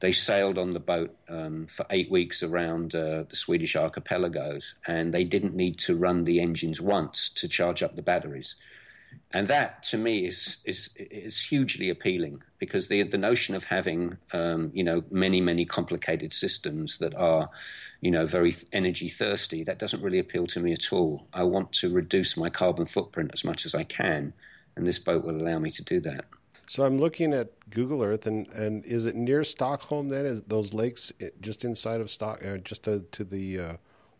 they 0.00 0.10
sailed 0.10 0.58
on 0.58 0.70
the 0.70 0.80
boat 0.80 1.16
um, 1.28 1.68
for 1.68 1.86
eight 1.90 2.10
weeks 2.10 2.42
around 2.42 2.96
uh, 2.96 3.26
the 3.30 3.36
Swedish 3.36 3.76
archipelagos, 3.76 4.74
and 4.88 5.14
they 5.14 5.22
didn't 5.22 5.54
need 5.54 5.78
to 5.78 5.94
run 5.94 6.24
the 6.24 6.40
engines 6.40 6.80
once 6.80 7.28
to 7.36 7.46
charge 7.46 7.80
up 7.80 7.94
the 7.94 8.02
batteries 8.02 8.56
and 9.32 9.48
that 9.48 9.82
to 9.82 9.98
me 9.98 10.26
is 10.26 10.58
is 10.64 10.90
is 10.96 11.40
hugely 11.40 11.90
appealing 11.90 12.42
because 12.58 12.88
the 12.88 13.02
the 13.02 13.18
notion 13.18 13.54
of 13.54 13.64
having 13.64 14.16
um, 14.32 14.70
you 14.72 14.82
know 14.82 15.02
many 15.10 15.40
many 15.40 15.64
complicated 15.64 16.32
systems 16.32 16.98
that 16.98 17.14
are 17.14 17.50
you 18.00 18.10
know 18.10 18.26
very 18.26 18.54
energy 18.72 19.08
thirsty 19.08 19.64
that 19.64 19.78
doesn't 19.78 20.02
really 20.02 20.18
appeal 20.18 20.46
to 20.46 20.60
me 20.60 20.72
at 20.72 20.92
all. 20.92 21.26
I 21.32 21.42
want 21.42 21.72
to 21.74 21.92
reduce 21.92 22.36
my 22.36 22.48
carbon 22.48 22.86
footprint 22.86 23.30
as 23.34 23.44
much 23.44 23.66
as 23.66 23.74
I 23.74 23.84
can, 23.84 24.32
and 24.76 24.86
this 24.86 24.98
boat 24.98 25.24
will 25.24 25.36
allow 25.36 25.58
me 25.58 25.70
to 25.72 25.82
do 25.82 26.00
that. 26.00 26.24
So 26.66 26.84
I'm 26.84 26.98
looking 26.98 27.32
at 27.32 27.70
Google 27.70 28.02
Earth, 28.02 28.26
and, 28.26 28.46
and 28.48 28.84
is 28.84 29.06
it 29.06 29.16
near 29.16 29.42
Stockholm? 29.42 30.10
Then 30.10 30.26
is 30.26 30.42
those 30.42 30.74
lakes 30.74 31.10
just 31.40 31.64
inside 31.64 32.02
of 32.02 32.10
Stock, 32.10 32.44
uh, 32.44 32.58
just 32.58 32.82
to, 32.82 33.06
to 33.10 33.24
the 33.24 33.58
uh, 33.58 33.72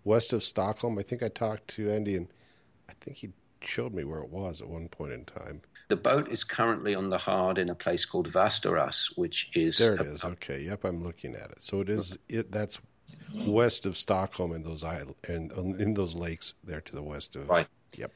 west 0.03 0.33
of 0.33 0.43
Stockholm? 0.43 0.99
I 0.99 1.03
think 1.03 1.23
I 1.23 1.29
talked 1.29 1.69
to 1.69 1.91
Andy, 1.91 2.17
and 2.17 2.29
I 2.89 2.95
think 3.03 3.19
he 3.19 3.33
showed 3.63 3.93
me 3.93 4.05
where 4.05 4.21
it 4.21 4.31
was 4.31 4.61
at 4.61 4.69
one 4.69 4.89
point 4.89 5.13
in 5.13 5.25
time. 5.25 5.63
The 5.89 5.97
boat 5.97 6.29
is 6.29 6.45
currently 6.45 6.95
on 6.95 7.11
the 7.11 7.19
hard 7.19 7.59
in 7.59 7.71
a 7.71 7.75
place 7.75 8.05
called 8.05 8.29
Vasteras, 8.29 9.17
which 9.17 9.51
is 9.57 9.79
there. 9.79 9.95
It 9.95 10.01
a, 10.01 10.05
is. 10.05 10.25
Okay. 10.25 10.63
Yep, 10.63 10.85
I'm 10.85 11.03
looking 11.03 11.35
at 11.35 11.51
it. 11.51 11.65
So 11.65 11.81
it 11.81 11.89
is. 11.89 12.19
It 12.29 12.53
that's 12.53 12.79
west 13.35 13.87
of 13.87 13.97
Stockholm 13.97 14.53
in 14.53 14.63
those 14.63 14.85
island 14.85 15.15
and 15.27 15.53
in 15.81 15.95
those 15.95 16.15
lakes 16.15 16.55
there 16.63 16.81
to 16.81 16.95
the 16.95 17.03
west 17.03 17.37
of. 17.37 17.49
Right. 17.49 17.69
Yep. 17.97 18.13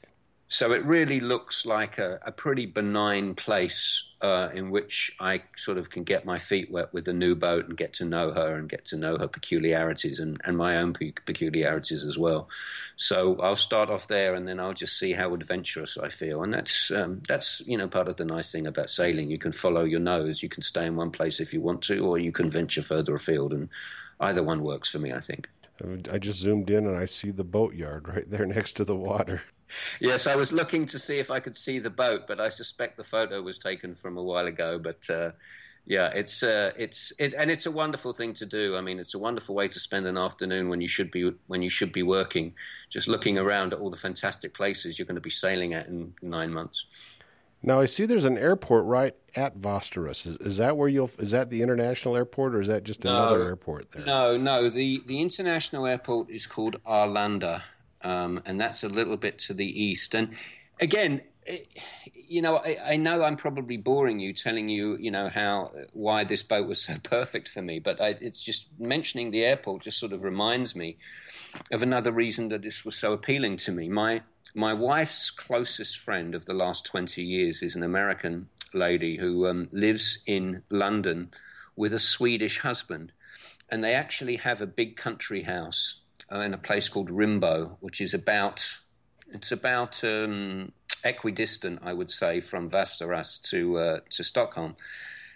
So 0.53 0.73
it 0.73 0.85
really 0.85 1.19
looks 1.19 1.65
like 1.65 1.97
a, 1.97 2.21
a 2.27 2.31
pretty 2.31 2.67
benign 2.67 3.35
place 3.35 4.13
uh, 4.21 4.51
in 4.53 4.71
which 4.71 5.11
I 5.19 5.45
sort 5.57 5.79
of 5.79 5.89
can 5.89 6.05
get 6.05 6.27
my 6.27 6.39
feet 6.39 6.71
wet 6.71 6.93
with 6.93 7.07
the 7.07 7.15
new 7.15 7.35
boat 7.35 7.69
and 7.69 7.75
get 7.75 7.95
to 7.95 8.05
know 8.05 8.33
her 8.33 8.57
and 8.57 8.69
get 8.69 8.85
to 8.87 8.99
know 8.99 9.17
her 9.17 9.29
peculiarities 9.29 10.21
and, 10.21 10.39
and 10.45 10.59
my 10.59 10.77
own 10.77 10.93
pe- 10.93 11.13
peculiarities 11.13 12.05
as 12.05 12.19
well. 12.19 12.51
So 12.97 13.41
I'll 13.41 13.57
start 13.57 13.89
off 13.89 14.09
there 14.09 14.35
and 14.35 14.47
then 14.47 14.61
I'll 14.61 14.75
just 14.75 14.99
see 14.99 15.13
how 15.13 15.33
adventurous 15.33 15.97
I 15.97 16.11
feel. 16.11 16.43
And 16.43 16.53
that's 16.53 16.91
um, 16.91 17.23
that's 17.27 17.63
you 17.65 17.79
know 17.79 17.89
part 17.89 18.09
of 18.09 18.17
the 18.17 18.27
nice 18.27 18.53
thing 18.53 18.67
about 18.67 18.91
sailing. 18.91 19.31
You 19.31 19.39
can 19.39 19.53
follow 19.53 19.85
your 19.85 20.01
nose. 20.01 20.43
You 20.43 20.51
can 20.51 20.63
stay 20.63 20.85
in 20.85 20.97
one 20.97 21.13
place 21.13 21.41
if 21.41 21.55
you 21.55 21.63
want 21.63 21.81
to, 21.85 22.01
or 22.01 22.19
you 22.19 22.31
can 22.31 22.51
venture 22.51 22.83
further 22.83 23.15
afield. 23.15 23.55
And 23.55 23.71
either 24.21 24.43
one 24.43 24.63
works 24.63 24.91
for 24.91 24.99
me, 24.99 25.15
I 25.15 25.21
think. 25.21 25.49
I 26.13 26.19
just 26.19 26.41
zoomed 26.41 26.69
in 26.69 26.87
and 26.87 26.97
I 26.97 27.07
see 27.07 27.31
the 27.31 27.43
boatyard 27.43 28.07
right 28.07 28.31
there 28.31 28.45
next 28.45 28.73
to 28.77 28.85
the 28.85 28.95
water 28.95 29.41
yes, 30.01 30.27
I 30.27 30.37
was 30.37 30.53
looking 30.53 30.87
to 30.87 30.99
see 30.99 31.19
if 31.19 31.31
I 31.31 31.41
could 31.41 31.57
see 31.57 31.79
the 31.79 31.91
boat, 31.91 32.27
but 32.27 32.41
I 32.41 32.49
suspect 32.49 32.97
the 32.97 33.05
photo 33.05 33.43
was 33.43 33.59
taken 33.59 33.95
from 33.95 34.17
a 34.17 34.23
while 34.23 34.47
ago. 34.47 34.79
But 34.79 35.09
uh, 35.11 35.33
yeah, 35.85 36.09
it's 36.09 36.43
uh, 36.43 36.73
it's 36.77 37.13
it, 37.19 37.35
and 37.35 37.51
it's 37.51 37.67
a 37.67 37.71
wonderful 37.71 38.13
thing 38.13 38.35
to 38.35 38.47
do. 38.47 38.77
I 38.77 38.81
mean, 38.81 38.99
it's 38.99 39.15
a 39.15 39.19
wonderful 39.19 39.55
way 39.55 39.69
to 39.69 39.81
spend 39.81 40.07
an 40.07 40.17
afternoon 40.17 40.69
when 40.69 40.81
you 40.81 40.89
should 40.89 41.11
be 41.11 41.33
when 41.49 41.63
you 41.63 41.71
should 41.71 41.93
be 41.93 42.03
working, 42.03 42.55
just 42.89 43.09
looking 43.09 43.39
around 43.39 43.73
at 43.73 43.81
all 43.81 43.91
the 43.91 43.97
fantastic 43.97 44.55
places 44.55 44.99
you're 44.99 45.07
going 45.07 45.17
to 45.17 45.21
be 45.21 45.31
sailing 45.31 45.75
at 45.75 45.89
in 45.89 46.15
nine 46.23 46.53
months. 46.53 47.21
Now 47.65 47.81
I 47.81 47.85
see 47.85 48.07
there's 48.07 48.25
an 48.25 48.39
airport 48.39 48.87
right 48.87 49.15
at 49.37 49.59
Vasteras. 49.59 50.27
Is, 50.27 50.37
is, 50.37 50.57
that 50.57 50.77
where 50.77 50.89
you'll? 50.89 51.11
Is 51.19 51.31
that 51.31 51.51
the 51.51 51.63
international 51.63 52.17
airport, 52.17 52.55
or 52.55 52.61
is 52.61 52.69
that 52.69 52.85
just 52.85 53.05
another 53.05 53.39
no, 53.39 53.45
airport 53.45 53.93
there? 53.93 54.05
No, 54.05 54.37
no. 54.37 54.69
The 54.69 55.03
the 55.07 55.21
international 55.21 55.87
airport 55.87 56.31
is 56.31 56.47
called 56.47 56.77
Arlanda, 56.85 57.63
um, 58.05 58.43
and 58.47 58.61
that's 58.61 58.83
a 58.83 58.89
little 58.89 59.17
bit 59.17 59.39
to 59.41 59.55
the 59.55 59.67
east. 59.67 60.15
And 60.15 60.35
again, 60.81 61.23
it, 61.45 61.69
you 62.15 62.41
know, 62.43 62.57
I, 62.57 62.79
I, 62.85 62.97
know 62.97 63.23
I'm 63.23 63.37
probably 63.37 63.77
boring 63.77 64.21
you, 64.21 64.33
telling 64.33 64.69
you, 64.69 64.97
you 64.99 65.11
know, 65.11 65.29
how 65.29 65.73
why 65.93 66.25
this 66.25 66.43
boat 66.43 66.69
was 66.69 66.83
so 66.83 66.95
perfect 67.03 67.49
for 67.49 67.63
me. 67.63 67.79
But 67.79 68.01
I, 68.01 68.17
it's 68.21 68.43
just 68.43 68.69
mentioning 68.79 69.31
the 69.31 69.45
airport 69.45 69.83
just 69.83 69.99
sort 69.99 70.13
of 70.13 70.23
reminds 70.23 70.77
me 70.77 70.99
of 71.73 71.83
another 71.83 72.13
reason 72.13 72.49
that 72.51 72.63
this 72.63 72.85
was 72.85 72.97
so 72.97 73.13
appealing 73.13 73.57
to 73.59 73.73
me. 73.73 73.89
My 73.89 74.23
my 74.55 74.73
wife's 74.73 75.31
closest 75.31 75.99
friend 75.99 76.35
of 76.35 76.45
the 76.47 76.55
last 76.55 76.87
twenty 76.87 77.23
years 77.23 77.63
is 77.63 77.75
an 77.75 77.83
American 77.83 78.49
lady 78.75 79.17
who 79.17 79.47
um, 79.47 79.69
lives 79.73 80.19
in 80.27 80.63
London 80.71 81.31
with 81.75 81.93
a 81.93 81.99
Swedish 81.99 82.59
husband, 82.61 83.13
and 83.69 83.83
they 83.83 83.95
actually 83.95 84.37
have 84.37 84.61
a 84.61 84.67
big 84.67 84.97
country 84.97 85.43
house 85.43 86.02
uh, 86.33 86.41
in 86.41 86.55
a 86.55 86.59
place 86.59 86.89
called 86.89 87.11
Rimbo, 87.11 87.77
which 87.81 88.01
is 88.01 88.15
about 88.15 88.65
it's 89.33 89.53
about 89.53 90.03
um, 90.05 90.73
equidistant, 91.05 91.81
I 91.83 91.93
would 91.93 92.11
say, 92.11 92.41
from 92.41 92.71
Vasteras 92.71 93.41
to 93.51 93.79
uh, 93.79 94.01
to 94.11 94.25
Stockholm. 94.25 94.77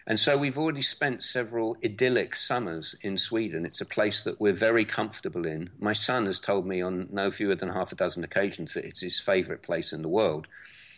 And 0.09 0.21
so 0.21 0.39
we've 0.39 0.57
already 0.57 0.83
spent 0.83 1.25
several 1.25 1.77
idyllic 1.85 2.37
summers 2.37 2.95
in 3.03 3.19
Sweden. 3.19 3.67
It's 3.67 3.81
a 3.81 3.85
place 3.85 4.23
that 4.23 4.41
we're 4.41 4.53
very 4.53 4.85
comfortable 4.85 5.45
in. 5.47 5.71
My 5.81 5.95
son 5.95 6.27
has 6.27 6.39
told 6.39 6.65
me 6.65 6.81
on 6.81 7.09
no 7.11 7.29
fewer 7.33 7.57
than 7.57 7.71
half 7.71 7.91
a 7.91 7.97
dozen 7.97 8.23
occasions 8.23 8.75
that 8.75 8.85
it's 8.85 9.01
his 9.01 9.19
favorite 9.19 9.63
place 9.63 9.93
in 9.93 10.03
the 10.03 10.09
world. 10.09 10.47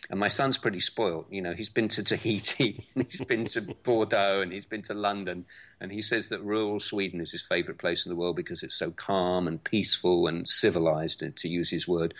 And 0.09 0.19
my 0.19 0.27
son's 0.27 0.57
pretty 0.57 0.79
spoiled. 0.79 1.25
You 1.29 1.41
know, 1.41 1.53
he's 1.53 1.69
been 1.69 1.87
to 1.89 2.03
Tahiti, 2.03 2.87
and 2.95 3.05
he's 3.09 3.21
been 3.21 3.45
to 3.45 3.61
Bordeaux, 3.61 4.41
and 4.41 4.51
he's 4.51 4.65
been 4.65 4.81
to 4.83 4.93
London, 4.95 5.45
and 5.79 5.91
he 5.91 6.01
says 6.01 6.29
that 6.29 6.41
rural 6.41 6.79
Sweden 6.79 7.21
is 7.21 7.31
his 7.31 7.43
favourite 7.43 7.79
place 7.79 8.05
in 8.05 8.09
the 8.09 8.15
world 8.15 8.35
because 8.35 8.63
it's 8.63 8.77
so 8.77 8.91
calm 8.91 9.47
and 9.47 9.63
peaceful 9.63 10.27
and 10.27 10.49
civilized, 10.49 11.23
to 11.35 11.47
use 11.47 11.69
his 11.69 11.87
word. 11.87 12.15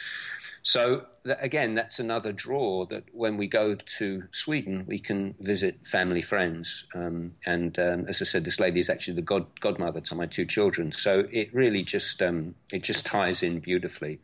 So 0.61 1.05
again, 1.25 1.75
that's 1.75 1.99
another 1.99 2.31
draw 2.31 2.85
that 2.87 3.05
when 3.13 3.37
we 3.37 3.47
go 3.47 3.75
to 3.75 4.23
Sweden, 4.31 4.83
we 4.87 4.99
can 4.99 5.35
visit 5.39 5.85
family 5.85 6.21
friends. 6.21 6.85
Um, 6.93 7.33
and 7.45 7.77
um, 7.79 8.05
as 8.07 8.21
I 8.21 8.25
said, 8.25 8.43
this 8.43 8.59
lady 8.59 8.79
is 8.79 8.89
actually 8.89 9.15
the 9.15 9.21
god, 9.21 9.47
godmother 9.59 10.01
to 10.01 10.15
my 10.15 10.25
two 10.25 10.45
children. 10.45 10.91
So 10.91 11.23
it 11.31 11.53
really 11.53 11.83
just 11.83 12.21
um, 12.21 12.55
it 12.71 12.83
just 12.83 13.05
ties 13.05 13.41
in 13.41 13.59
beautifully. 13.59 14.19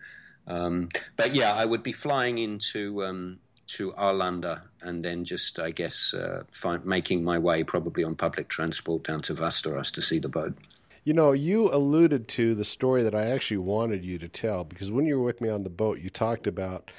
Um, 0.47 0.89
but 1.15 1.33
yeah, 1.33 1.53
I 1.53 1.65
would 1.65 1.83
be 1.83 1.91
flying 1.91 2.37
into 2.37 3.03
um, 3.03 3.39
to 3.67 3.91
Arlanda 3.93 4.61
and 4.81 5.03
then 5.03 5.23
just, 5.23 5.59
I 5.59 5.71
guess, 5.71 6.13
uh, 6.13 6.43
find, 6.51 6.85
making 6.85 7.23
my 7.23 7.39
way 7.39 7.63
probably 7.63 8.03
on 8.03 8.15
public 8.15 8.47
transport 8.47 9.03
down 9.03 9.21
to 9.21 9.33
Vasteras 9.33 9.91
to 9.93 10.01
see 10.01 10.19
the 10.19 10.29
boat. 10.29 10.55
You 11.03 11.13
know, 11.13 11.33
you 11.33 11.71
alluded 11.73 12.27
to 12.29 12.55
the 12.55 12.65
story 12.65 13.03
that 13.03 13.13
I 13.13 13.25
actually 13.25 13.57
wanted 13.57 14.03
you 14.03 14.17
to 14.19 14.27
tell 14.27 14.63
because 14.63 14.91
when 14.91 15.05
you 15.05 15.19
were 15.19 15.25
with 15.25 15.41
me 15.41 15.49
on 15.49 15.63
the 15.63 15.69
boat, 15.69 15.99
you 15.99 16.09
talked 16.09 16.47
about 16.47 16.89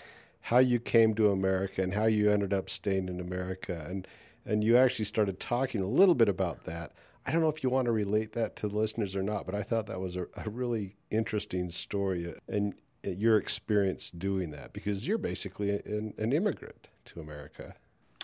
how 0.40 0.58
you 0.58 0.78
came 0.78 1.14
to 1.14 1.32
America 1.32 1.82
and 1.82 1.92
how 1.92 2.06
you 2.06 2.30
ended 2.30 2.52
up 2.52 2.70
staying 2.70 3.08
in 3.08 3.18
America. 3.20 3.84
And, 3.88 4.06
and 4.44 4.62
you 4.62 4.76
actually 4.76 5.06
started 5.06 5.40
talking 5.40 5.80
a 5.80 5.88
little 5.88 6.14
bit 6.14 6.28
about 6.28 6.64
that. 6.66 6.92
I 7.26 7.32
don't 7.32 7.40
know 7.40 7.48
if 7.48 7.64
you 7.64 7.70
want 7.70 7.86
to 7.86 7.92
relate 7.92 8.32
that 8.34 8.54
to 8.56 8.68
the 8.68 8.76
listeners 8.76 9.16
or 9.16 9.22
not, 9.24 9.44
but 9.44 9.56
I 9.56 9.64
thought 9.64 9.86
that 9.88 10.00
was 10.00 10.14
a, 10.14 10.26
a 10.36 10.48
really 10.48 10.94
interesting 11.10 11.68
story 11.70 12.32
and 12.46 12.74
your 13.06 13.36
experience 13.36 14.10
doing 14.10 14.50
that 14.50 14.72
because 14.72 15.06
you're 15.06 15.18
basically 15.18 15.70
an, 15.70 16.14
an 16.18 16.32
immigrant 16.32 16.88
to 17.06 17.20
America. 17.20 17.74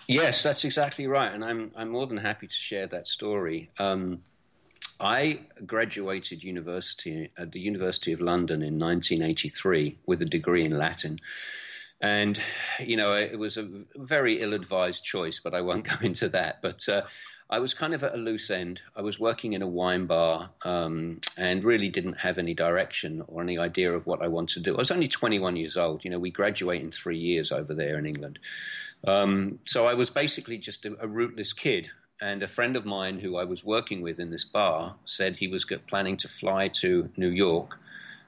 Yes, 0.09 0.43
that's 0.43 0.65
exactly 0.65 1.07
right, 1.07 1.33
and 1.33 1.45
I'm 1.45 1.71
I'm 1.77 1.91
more 1.91 2.07
than 2.07 2.17
happy 2.17 2.49
to 2.49 2.55
share 2.55 2.87
that 2.89 3.07
story. 3.07 3.69
Um, 3.79 4.23
I 5.01 5.41
graduated 5.67 6.43
university 6.43 7.31
at 7.37 7.53
the 7.53 7.61
University 7.61 8.13
of 8.13 8.21
London 8.21 8.63
in 8.63 8.79
1983 8.79 9.99
with 10.07 10.23
a 10.23 10.25
degree 10.25 10.65
in 10.65 10.77
Latin. 10.77 11.19
And, 12.03 12.41
you 12.81 12.97
know, 12.97 13.15
it 13.15 13.39
was 13.39 13.57
a 13.57 13.69
very 13.97 14.41
ill 14.41 14.55
advised 14.55 15.05
choice, 15.05 15.41
but 15.43 15.55
I 15.55 15.61
won't 15.61 15.85
go 15.89 15.95
into 16.03 16.29
that. 16.31 16.61
But 16.61 16.87
uh, 16.89 17.03
I 17.49 17.59
was 17.59 17.75
kind 17.75 17.95
of 17.95 18.03
at 18.03 18.15
a 18.15 18.17
loose 18.17 18.51
end. 18.51 18.81
I 18.97 19.03
was 19.03 19.21
working 19.21 19.53
in 19.53 19.63
a 19.63 19.67
wine 19.67 20.07
bar 20.07 20.51
um, 20.65 21.21
and 21.37 21.63
really 21.63 21.91
didn't 21.91 22.17
have 22.17 22.39
any 22.39 22.55
direction 22.55 23.23
or 23.29 23.43
any 23.43 23.59
idea 23.59 23.93
of 23.93 24.07
what 24.07 24.23
I 24.23 24.29
wanted 24.29 24.55
to 24.55 24.61
do. 24.61 24.75
I 24.75 24.79
was 24.79 24.91
only 24.91 25.07
21 25.07 25.57
years 25.57 25.77
old. 25.77 26.03
You 26.03 26.11
know, 26.11 26.19
we 26.19 26.31
graduate 26.31 26.83
in 26.83 26.91
three 26.91 27.19
years 27.19 27.53
over 27.53 27.75
there 27.75 27.99
in 27.99 28.07
England. 28.07 28.39
Um, 29.07 29.59
so 29.67 29.87
I 29.87 29.95
was 29.95 30.11
basically 30.11 30.59
just 30.59 30.87
a, 30.87 30.97
a, 31.01 31.07
rootless 31.07 31.53
kid. 31.53 31.91
And 32.23 32.43
a 32.43 32.49
friend 32.49 32.75
of 32.75 32.87
mine 32.87 33.19
who 33.19 33.37
I 33.37 33.45
was 33.45 33.65
working 33.65 34.01
with 34.01 34.19
in 34.19 34.31
this 34.31 34.45
bar 34.45 34.97
said 35.05 35.37
he 35.37 35.49
was 35.49 35.67
planning 35.89 36.17
to 36.19 36.29
fly 36.29 36.69
to 36.69 37.11
New 37.17 37.31
York, 37.31 37.79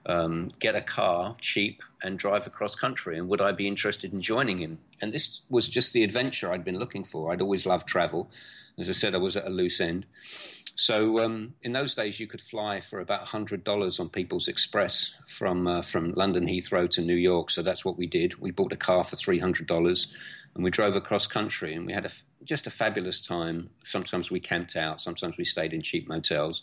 um, 0.07 0.51
get 0.59 0.75
a 0.75 0.81
car 0.81 1.35
cheap, 1.41 1.83
and 2.03 2.19
drive 2.19 2.47
across 2.47 2.75
country. 2.75 3.19
And 3.19 3.29
would 3.29 3.41
I 3.41 3.53
be 3.53 3.67
interested 3.67 4.13
in 4.13 4.21
joining 4.21 4.59
him? 4.59 4.79
And 5.01 5.13
this 5.13 5.43
was 5.49 5.69
just 5.69 5.93
the 5.93 6.05
adventure 6.05 6.53
I'd 6.53 6.65
been 6.65 6.79
looking 6.79 7.05
for. 7.05 7.33
I'd 7.33 7.43
always 7.43 7.67
loved 7.67 7.87
travel. 7.87 8.31
As 8.79 8.89
I 8.89 8.93
said, 8.93 9.15
I 9.15 9.19
was 9.19 9.37
at 9.37 9.47
a 9.47 9.51
loose 9.51 9.81
end. 9.81 10.07
So 10.77 11.21
um, 11.21 11.55
in 11.63 11.73
those 11.73 11.95
days, 11.95 12.19
you 12.19 12.27
could 12.27 12.41
fly 12.41 12.81
for 12.81 12.99
about 13.01 13.27
hundred 13.27 13.63
dollars 13.63 14.01
on 14.01 14.09
People's 14.09 14.49
Express 14.49 15.15
from 15.27 15.67
uh, 15.67 15.83
from 15.83 16.13
London 16.13 16.47
Heathrow 16.47 16.91
to 16.91 17.01
New 17.01 17.15
York. 17.15 17.51
So 17.51 17.63
that's 17.63 17.85
what 17.85 17.97
we 17.97 18.07
did. 18.07 18.41
We 18.41 18.51
bought 18.51 18.73
a 18.73 18.77
car 18.77 19.05
for 19.05 19.15
three 19.17 19.39
hundred 19.39 19.69
dollars 19.69 20.09
and 20.55 20.65
we 20.65 20.71
drove 20.71 20.97
across 20.97 21.27
country 21.27 21.75
and 21.75 21.87
we 21.87 21.93
had 21.93 22.07
a, 22.07 22.11
just 22.45 22.67
a 22.67 22.71
fabulous 22.71 23.21
time. 23.21 23.71
Sometimes 23.83 24.31
we 24.31 24.41
camped 24.41 24.77
out, 24.77 25.01
sometimes 25.01 25.37
we 25.37 25.45
stayed 25.45 25.73
in 25.73 25.83
cheap 25.83 26.09
motels. 26.09 26.63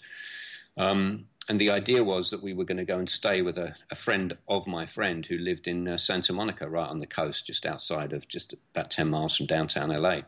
Um, 0.78 1.26
and 1.50 1.60
the 1.60 1.72
idea 1.72 2.04
was 2.04 2.30
that 2.30 2.44
we 2.44 2.54
were 2.54 2.66
going 2.66 2.78
to 2.78 2.86
go 2.86 3.00
and 3.00 3.10
stay 3.10 3.42
with 3.42 3.58
a, 3.58 3.76
a 3.90 3.96
friend 3.96 4.38
of 4.48 4.68
my 4.68 4.86
friend 4.86 5.26
who 5.26 5.38
lived 5.38 5.68
in 5.68 5.88
uh, 5.88 5.98
Santa 5.98 6.34
Monica, 6.34 6.70
right 6.70 6.88
on 6.88 7.00
the 7.00 7.08
coast, 7.08 7.48
just 7.48 7.66
outside 7.66 8.14
of 8.14 8.28
just 8.28 8.54
about 8.74 8.92
10 8.92 9.10
miles 9.10 9.36
from 9.36 9.48
downtown 9.48 9.90
LA. 9.90 10.22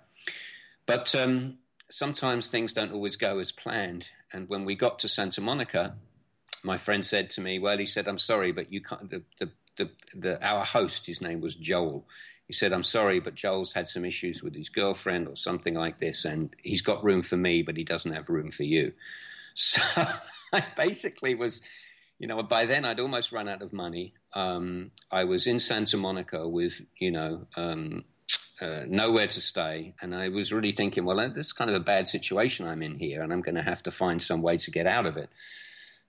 But 0.86 1.14
um, 1.16 1.60
sometimes 1.90 2.48
things 2.48 2.74
don't 2.74 2.92
always 2.92 3.16
go 3.16 3.40
as 3.40 3.52
planned. 3.52 4.10
And 4.32 4.50
when 4.50 4.66
we 4.66 4.76
got 4.76 5.00
to 5.00 5.08
Santa 5.08 5.40
Monica, 5.40 5.96
my 6.64 6.78
friend 6.78 7.06
said 7.06 7.30
to 7.32 7.42
me, 7.42 7.60
Well, 7.60 7.78
he 7.78 7.86
said, 7.86 8.08
I'm 8.08 8.18
sorry, 8.18 8.52
but 8.52 8.74
you 8.74 8.82
can't. 8.82 9.10
The, 9.10 9.22
the, 9.40 9.52
the, 9.78 9.90
the, 10.16 10.46
our 10.46 10.66
host, 10.66 11.06
his 11.06 11.22
name 11.22 11.42
was 11.42 11.56
Joel. 11.56 12.08
He 12.48 12.54
said, 12.54 12.74
I'm 12.74 12.84
sorry, 12.84 13.20
but 13.20 13.36
Joel's 13.36 13.74
had 13.74 13.88
some 13.88 14.04
issues 14.04 14.44
with 14.44 14.56
his 14.56 14.70
girlfriend 14.70 15.28
or 15.28 15.36
something 15.36 15.76
like 15.76 16.00
this, 16.00 16.26
and 16.26 16.56
he's 16.62 16.82
got 16.82 17.04
room 17.04 17.22
for 17.22 17.38
me, 17.38 17.62
but 17.62 17.78
he 17.78 17.84
doesn't 17.84 18.14
have 18.14 18.30
room 18.30 18.50
for 18.50 18.64
you. 18.64 18.94
So 19.56 19.82
I 20.60 20.64
basically 20.78 21.36
was, 21.36 21.62
you 22.20 22.28
know, 22.28 22.42
by 22.44 22.66
then 22.66 22.86
I'd 22.86 23.00
almost 23.00 23.32
run 23.32 23.50
out 23.50 23.62
of 23.62 23.74
money. 23.74 24.14
Um, 24.34 24.92
I 25.12 25.24
was 25.24 25.48
in 25.48 25.60
Santa 25.60 25.98
Monica 25.98 26.48
with, 26.48 26.82
you 27.00 27.12
know, 27.12 27.48
um, 27.58 28.06
uh, 28.62 28.84
nowhere 28.88 29.28
to 29.28 29.42
stay. 29.42 29.96
And 30.02 30.16
I 30.16 30.30
was 30.30 30.54
really 30.54 30.72
thinking, 30.72 31.06
well, 31.06 31.18
this 31.30 31.48
is 31.48 31.54
kind 31.54 31.70
of 31.70 31.76
a 31.76 31.84
bad 31.84 32.08
situation 32.08 32.68
I'm 32.68 32.84
in 32.84 33.00
here, 33.00 33.22
and 33.22 33.34
I'm 33.34 33.42
going 33.42 33.56
to 33.56 33.64
have 33.64 33.84
to 33.84 33.92
find 33.92 34.22
some 34.22 34.42
way 34.42 34.58
to 34.58 34.72
get 34.72 34.88
out 34.88 35.06
of 35.06 35.18
it. 35.18 35.30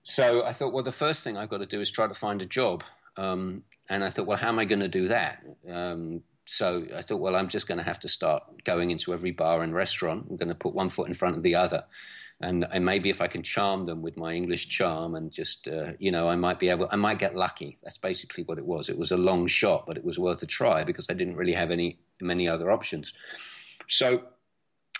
So 0.03 0.45
I 0.45 0.53
thought, 0.53 0.71
well, 0.71 0.83
the 0.83 0.91
first 0.91 1.23
thing 1.23 1.35
I've 1.35 1.49
got 1.49 1.57
to 1.57 1.65
do 1.65 1.81
is 1.81 1.89
try 1.89 2.07
to 2.07 2.13
find 2.13 2.41
a 2.41 2.45
job. 2.45 2.83
Um, 3.17 3.63
and 3.89 4.03
I 4.03 4.09
thought, 4.09 4.27
well, 4.27 4.37
how 4.37 4.49
am 4.49 4.59
I 4.59 4.65
going 4.65 4.81
to 4.81 4.87
do 4.87 5.07
that? 5.07 5.43
Um, 5.69 6.21
so 6.45 6.85
I 6.95 7.01
thought, 7.01 7.19
well, 7.19 7.35
I'm 7.35 7.49
just 7.49 7.67
going 7.67 7.79
to 7.79 7.83
have 7.83 7.99
to 8.01 8.07
start 8.07 8.63
going 8.63 8.91
into 8.91 9.13
every 9.13 9.31
bar 9.31 9.63
and 9.63 9.73
restaurant. 9.73 10.27
I'm 10.29 10.37
going 10.37 10.49
to 10.49 10.55
put 10.55 10.75
one 10.75 10.89
foot 10.89 11.07
in 11.07 11.15
front 11.15 11.35
of 11.35 11.43
the 11.43 11.55
other. 11.55 11.85
And, 12.41 12.67
and 12.71 12.83
maybe 12.83 13.09
if 13.09 13.21
I 13.21 13.27
can 13.27 13.43
charm 13.43 13.85
them 13.85 14.01
with 14.01 14.17
my 14.17 14.33
English 14.33 14.67
charm 14.67 15.15
and 15.15 15.31
just, 15.31 15.67
uh, 15.67 15.93
you 15.99 16.11
know, 16.11 16.27
I 16.27 16.35
might 16.35 16.59
be 16.59 16.69
able, 16.69 16.89
I 16.91 16.97
might 16.97 17.17
get 17.17 17.33
lucky. 17.33 17.77
That's 17.81 17.97
basically 17.97 18.43
what 18.43 18.57
it 18.57 18.65
was. 18.65 18.89
It 18.89 18.97
was 18.97 19.11
a 19.11 19.17
long 19.17 19.47
shot, 19.47 19.85
but 19.87 19.97
it 19.97 20.03
was 20.03 20.19
worth 20.19 20.43
a 20.43 20.45
try 20.45 20.83
because 20.83 21.07
I 21.09 21.13
didn't 21.13 21.37
really 21.37 21.53
have 21.53 21.71
any, 21.71 21.99
many 22.19 22.47
other 22.47 22.71
options. 22.71 23.13
So 23.87 24.23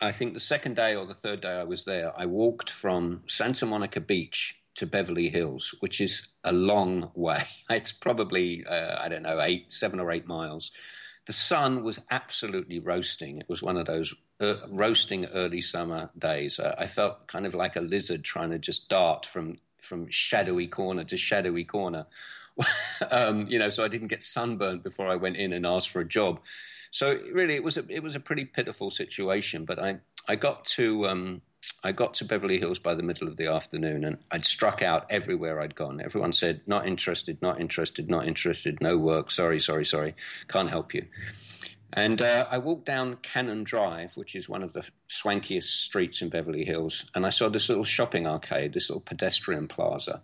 I 0.01 0.11
think 0.11 0.33
the 0.33 0.39
second 0.39 0.75
day 0.75 0.95
or 0.95 1.05
the 1.05 1.13
third 1.13 1.41
day 1.41 1.51
I 1.51 1.63
was 1.63 1.83
there, 1.83 2.17
I 2.17 2.25
walked 2.25 2.69
from 2.69 3.23
Santa 3.27 3.65
Monica 3.65 3.99
Beach 3.99 4.55
to 4.75 4.85
Beverly 4.85 5.29
Hills, 5.29 5.73
which 5.79 6.01
is 6.01 6.27
a 6.43 6.51
long 6.51 7.11
way. 7.15 7.45
It's 7.69 7.91
probably, 7.91 8.65
uh, 8.65 8.97
I 8.99 9.09
don't 9.09 9.23
know, 9.23 9.41
eight, 9.41 9.73
seven 9.73 9.99
or 9.99 10.11
eight 10.11 10.27
miles. 10.27 10.71
The 11.25 11.33
sun 11.33 11.83
was 11.83 11.99
absolutely 12.11 12.79
roasting. 12.79 13.39
It 13.39 13.49
was 13.49 13.63
one 13.63 13.77
of 13.77 13.87
those 13.87 14.13
uh, 14.39 14.55
roasting 14.69 15.25
early 15.27 15.61
summer 15.61 16.09
days. 16.17 16.59
Uh, 16.59 16.75
I 16.77 16.87
felt 16.87 17.27
kind 17.27 17.45
of 17.45 17.55
like 17.55 17.75
a 17.75 17.81
lizard 17.81 18.23
trying 18.23 18.51
to 18.51 18.59
just 18.59 18.89
dart 18.89 19.25
from 19.25 19.55
from 19.79 20.09
shadowy 20.09 20.67
corner 20.67 21.03
to 21.03 21.17
shadowy 21.17 21.63
corner. 21.63 22.07
um, 23.11 23.47
you 23.47 23.59
know, 23.59 23.69
so 23.69 23.83
I 23.83 23.87
didn't 23.87 24.07
get 24.07 24.23
sunburned 24.23 24.83
before 24.83 25.07
I 25.07 25.15
went 25.15 25.37
in 25.37 25.53
and 25.53 25.65
asked 25.65 25.89
for 25.89 25.99
a 25.99 26.07
job. 26.07 26.39
So 26.91 27.19
really, 27.31 27.55
it 27.55 27.63
was 27.63 27.77
a 27.77 27.85
it 27.89 28.01
was 28.01 28.15
a 28.15 28.19
pretty 28.19 28.45
pitiful 28.45 28.91
situation. 28.91 29.65
But 29.65 29.79
I 29.79 29.99
I 30.27 30.35
got 30.35 30.65
to 30.65 31.07
um, 31.07 31.41
I 31.83 31.91
got 31.91 32.15
to 32.15 32.25
Beverly 32.25 32.59
Hills 32.59 32.79
by 32.79 32.95
the 32.95 33.03
middle 33.03 33.27
of 33.27 33.37
the 33.37 33.51
afternoon 33.51 34.03
and 34.03 34.17
I'd 34.31 34.45
struck 34.45 34.81
out 34.81 35.05
everywhere 35.09 35.61
I'd 35.61 35.75
gone. 35.75 36.01
Everyone 36.01 36.33
said, 36.33 36.61
not 36.65 36.87
interested, 36.87 37.41
not 37.41 37.61
interested, 37.61 38.09
not 38.09 38.27
interested, 38.27 38.81
no 38.81 38.97
work, 38.97 39.29
sorry, 39.29 39.59
sorry, 39.59 39.85
sorry, 39.85 40.15
can't 40.47 40.69
help 40.69 40.93
you. 40.93 41.05
And 41.93 42.21
uh, 42.21 42.47
I 42.49 42.57
walked 42.57 42.85
down 42.85 43.17
Canon 43.17 43.63
Drive, 43.63 44.17
which 44.17 44.35
is 44.35 44.49
one 44.49 44.63
of 44.63 44.73
the 44.73 44.83
swankiest 45.07 45.83
streets 45.83 46.21
in 46.21 46.29
Beverly 46.29 46.65
Hills, 46.65 47.09
and 47.15 47.25
I 47.25 47.29
saw 47.29 47.47
this 47.47 47.69
little 47.69 47.83
shopping 47.83 48.27
arcade, 48.27 48.73
this 48.73 48.89
little 48.89 49.01
pedestrian 49.01 49.67
plaza. 49.67 50.21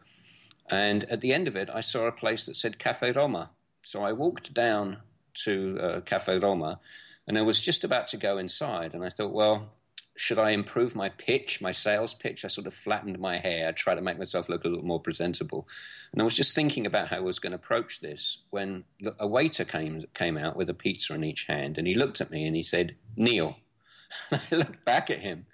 And 0.70 1.06
at 1.06 1.22
the 1.22 1.34
end 1.34 1.48
of 1.48 1.56
it, 1.56 1.70
I 1.74 1.82
saw 1.82 2.08
a 2.08 2.12
place 2.12 2.46
that 2.46 2.56
said 2.56 2.80
Cafe 2.80 3.12
Roma. 3.12 3.52
So 3.84 4.04
I 4.04 4.12
walked 4.12 4.54
down 4.54 4.98
to 5.46 5.78
uh, 5.82 6.02
Cafe 6.02 6.40
Roma, 6.40 6.80
and 7.28 7.38
I 7.38 7.42
was 7.42 7.60
just 7.60 7.84
about 7.84 8.08
to 8.10 8.18
go 8.18 8.38
inside, 8.38 8.94
and 8.94 9.04
I 9.04 9.10
thought, 9.10 9.34
well, 9.34 9.70
should 10.18 10.38
I 10.38 10.52
improve 10.52 10.96
my 10.96 11.10
pitch, 11.10 11.62
my 11.62 11.72
sales 11.72 12.14
pitch? 12.14 12.44
I 12.44 12.48
sort 12.50 12.68
of 12.68 12.74
flattened 12.74 13.20
my 13.20 13.38
hair, 13.38 13.72
tried 13.72 13.96
to 13.96 14.02
make 14.02 14.18
myself 14.18 14.50
look 14.50 14.66
a 14.66 14.68
little 14.68 14.86
more 14.86 15.00
presentable. 15.00 15.68
And 16.12 16.22
I 16.22 16.26
was 16.26 16.36
just 16.36 16.54
thinking 16.54 16.86
about 16.86 17.08
how 17.08 17.18
I 17.18 17.22
was 17.22 17.40
going 17.40 17.52
to 17.52 17.56
approach 17.56 18.02
this 18.02 18.40
when 18.50 18.84
a 19.20 19.28
waiter 19.28 19.66
came 19.66 20.06
came 20.14 20.38
out 20.38 20.56
with 20.56 20.70
a 20.70 20.74
pizza 20.74 21.14
in 21.14 21.24
each 21.24 21.46
hand, 21.46 21.78
and 21.78 21.88
he 21.88 21.96
looked 21.96 22.22
at 22.22 22.32
me 22.32 22.46
and 22.46 22.56
he 22.56 22.64
said, 22.64 22.96
"Neil." 23.16 23.58
I 24.32 24.42
looked 24.52 24.84
back 24.84 25.10
at 25.10 25.20
him, 25.20 25.46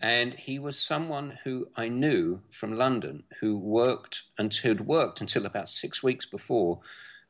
and 0.00 0.34
he 0.34 0.58
was 0.58 0.78
someone 0.78 1.38
who 1.44 1.68
I 1.76 1.88
knew 1.88 2.40
from 2.50 2.72
London, 2.72 3.24
who 3.40 3.58
worked 3.58 4.22
and 4.38 4.52
who'd 4.52 4.86
worked 4.86 5.20
until 5.20 5.44
about 5.44 5.68
six 5.68 6.02
weeks 6.02 6.24
before 6.24 6.80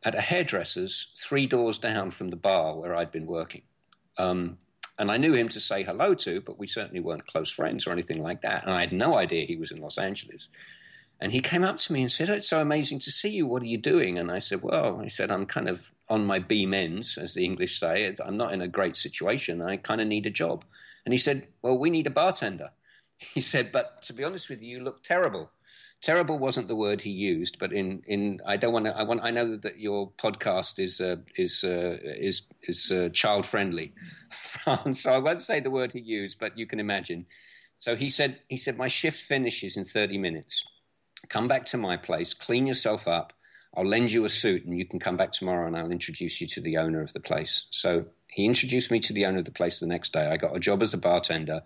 at 0.05 0.15
a 0.15 0.21
hairdresser's 0.21 1.09
three 1.17 1.47
doors 1.47 1.79
down 1.79 2.11
from 2.11 2.29
the 2.29 2.37
bar 2.37 2.77
where 2.77 2.95
I'd 2.95 3.13
been 3.13 3.27
working. 3.27 3.63
Um, 4.17 4.59
and 5.03 5.11
I 5.11 5.17
knew 5.17 5.33
him 5.33 5.49
to 5.49 5.59
say 5.59 5.83
hello 5.83 6.15
to, 6.15 6.41
but 6.41 6.61
we 6.61 6.69
certainly 6.69 7.01
weren't 7.01 7.27
close 7.27 7.51
friends 7.51 7.89
or 7.89 7.91
anything 7.91 8.23
like 8.23 8.43
that. 8.43 8.63
And 8.63 8.73
I 8.73 8.79
had 8.79 8.93
no 8.93 9.17
idea 9.17 9.45
he 9.45 9.57
was 9.57 9.73
in 9.73 9.83
Los 9.83 9.99
Angeles. 9.99 10.49
And 11.21 11.33
he 11.33 11.41
came 11.41 11.65
up 11.65 11.79
to 11.79 11.93
me 11.93 12.03
and 12.03 12.13
said, 12.13 12.31
oh, 12.31 12.35
It's 12.35 12.49
so 12.49 12.61
amazing 12.61 13.01
to 13.01 13.11
see 13.11 13.31
you. 13.31 13.45
What 13.49 13.63
are 13.63 13.67
you 13.67 13.79
doing? 13.79 14.17
And 14.17 14.31
I 14.31 14.39
said, 14.39 14.63
Well, 14.63 15.01
he 15.01 15.09
said, 15.09 15.33
I'm 15.33 15.45
kind 15.45 15.69
of 15.69 15.91
on 16.09 16.25
my 16.25 16.39
beam 16.39 16.73
ends, 16.73 17.19
as 17.19 17.35
the 17.35 17.45
English 17.45 17.81
say. 17.81 18.15
I'm 18.25 18.37
not 18.37 18.53
in 18.53 18.61
a 18.61 18.69
great 18.69 18.97
situation. 18.97 19.61
I 19.61 19.77
kind 19.77 20.01
of 20.01 20.07
need 20.07 20.27
a 20.27 20.31
job. 20.31 20.65
And 21.05 21.13
he 21.13 21.19
said, 21.19 21.49
Well, 21.63 21.77
we 21.77 21.91
need 21.91 22.07
a 22.07 22.11
bartender. 22.11 22.71
He 23.35 23.41
said, 23.41 23.73
But 23.73 24.03
to 24.03 24.13
be 24.13 24.23
honest 24.23 24.49
with 24.49 24.63
you, 24.63 24.79
you 24.79 24.85
look 24.85 25.03
terrible 25.03 25.51
terrible 26.03 26.39
wasn't 26.39 26.69
the 26.69 26.77
word 26.77 27.01
he 27.01 27.11
used, 27.11 27.59
but 27.59 27.73
in, 27.73 28.03
in 28.07 28.41
I 28.45 28.57
don't 28.57 28.73
want 28.73 28.87
to. 28.87 28.97
I 28.97 29.05
want. 29.05 29.21
I 29.23 29.31
know 29.31 29.57
that 29.57 29.79
your 29.79 30.11
podcast 30.11 30.79
is 30.79 31.01
uh, 31.01 31.17
is 31.37 31.65
uh, 31.65 31.97
is 32.03 32.43
is 32.65 32.91
uh, 32.91 33.09
child 33.11 33.47
friendly, 33.47 33.95
so 34.93 35.13
I 35.13 35.19
won't 35.19 35.41
say 35.41 35.61
the 35.61 35.71
word 35.71 35.93
he 35.93 36.01
used, 36.01 36.39
but 36.39 36.59
you 36.59 36.67
can 36.67 36.81
imagine. 36.81 37.27
So 37.79 37.97
he 37.97 38.11
said 38.11 38.41
he 38.49 38.57
said 38.57 38.77
my 38.77 38.89
shift 38.89 39.23
finishes 39.23 39.77
in 39.77 39.85
thirty 39.87 40.19
minutes. 40.19 40.65
Come 41.29 41.47
back 41.49 41.65
to 41.67 41.79
my 41.79 41.97
place, 41.97 42.35
clean 42.35 42.67
yourself 42.67 43.07
up. 43.07 43.33
I'll 43.75 43.87
lend 43.87 44.11
you 44.11 44.25
a 44.25 44.29
suit, 44.29 44.67
and 44.67 44.77
you 44.77 44.85
can 44.85 44.99
come 44.99 45.17
back 45.17 45.33
tomorrow, 45.33 45.67
and 45.67 45.77
I'll 45.77 45.93
introduce 45.93 46.41
you 46.41 46.47
to 46.49 46.61
the 46.61 46.77
owner 46.77 47.01
of 47.01 47.13
the 47.15 47.21
place. 47.21 47.67
So 47.71 48.05
he 48.29 48.45
introduced 48.45 48.91
me 48.91 49.01
to 49.01 49.13
the 49.13 49.25
owner 49.25 49.39
of 49.39 49.45
the 49.45 49.53
place 49.53 49.81
the 49.81 49.87
next 49.87 50.13
day. 50.13 50.27
I 50.27 50.37
got 50.37 50.57
a 50.57 50.61
job 50.61 50.83
as 50.83 50.93
a 50.93 50.99
bartender 50.99 51.63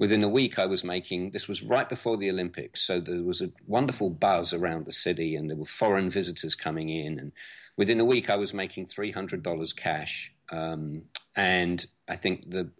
within 0.00 0.24
a 0.24 0.28
week, 0.28 0.58
I 0.58 0.64
was 0.64 0.82
making 0.82 1.30
this 1.30 1.46
was 1.46 1.62
right 1.62 1.88
before 1.88 2.16
the 2.16 2.30
Olympics, 2.30 2.82
so 2.82 2.98
there 3.00 3.22
was 3.22 3.42
a 3.42 3.52
wonderful 3.66 4.08
buzz 4.08 4.52
around 4.54 4.86
the 4.86 4.92
city, 4.92 5.36
and 5.36 5.48
there 5.48 5.58
were 5.58 5.66
foreign 5.66 6.10
visitors 6.10 6.54
coming 6.54 6.88
in. 6.88 7.18
And 7.20 7.32
within 7.76 8.00
a 8.00 8.04
week, 8.04 8.30
I 8.30 8.36
was 8.36 8.54
making 8.54 8.86
three 8.86 9.12
hundred 9.12 9.42
dollars 9.42 9.72
cash. 9.74 10.32
Um, 10.50 11.02
and 11.36 11.86
I 12.08 12.16
think 12.16 12.50
the 12.50 12.70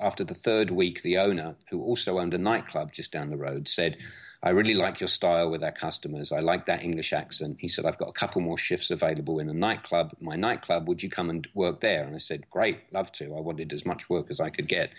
after 0.00 0.22
the 0.22 0.34
third 0.34 0.70
week, 0.70 1.02
the 1.02 1.18
owner, 1.18 1.56
who 1.70 1.82
also 1.82 2.20
owned 2.20 2.34
a 2.34 2.38
nightclub 2.38 2.92
just 2.92 3.10
down 3.10 3.30
the 3.30 3.36
road, 3.36 3.66
said, 3.66 3.96
I 4.42 4.50
really 4.50 4.74
like 4.74 5.00
your 5.00 5.08
style 5.08 5.50
with 5.50 5.64
our 5.64 5.72
customers. 5.72 6.30
I 6.30 6.40
like 6.40 6.66
that 6.66 6.84
English 6.84 7.12
accent. 7.12 7.56
He 7.58 7.68
said, 7.68 7.86
I've 7.86 7.98
got 7.98 8.10
a 8.10 8.12
couple 8.12 8.42
more 8.42 8.58
shifts 8.58 8.90
available 8.90 9.40
in 9.40 9.48
a 9.48 9.54
nightclub, 9.54 10.14
my 10.20 10.36
nightclub. 10.36 10.86
Would 10.86 11.02
you 11.02 11.08
come 11.08 11.30
and 11.30 11.48
work 11.54 11.80
there? 11.80 12.04
And 12.04 12.14
I 12.14 12.18
said, 12.18 12.48
Great, 12.50 12.80
love 12.92 13.10
to. 13.12 13.34
I 13.34 13.40
wanted 13.40 13.72
as 13.72 13.86
much 13.86 14.08
work 14.10 14.26
as 14.30 14.38
I 14.38 14.50
could 14.50 14.68
get. 14.68 14.90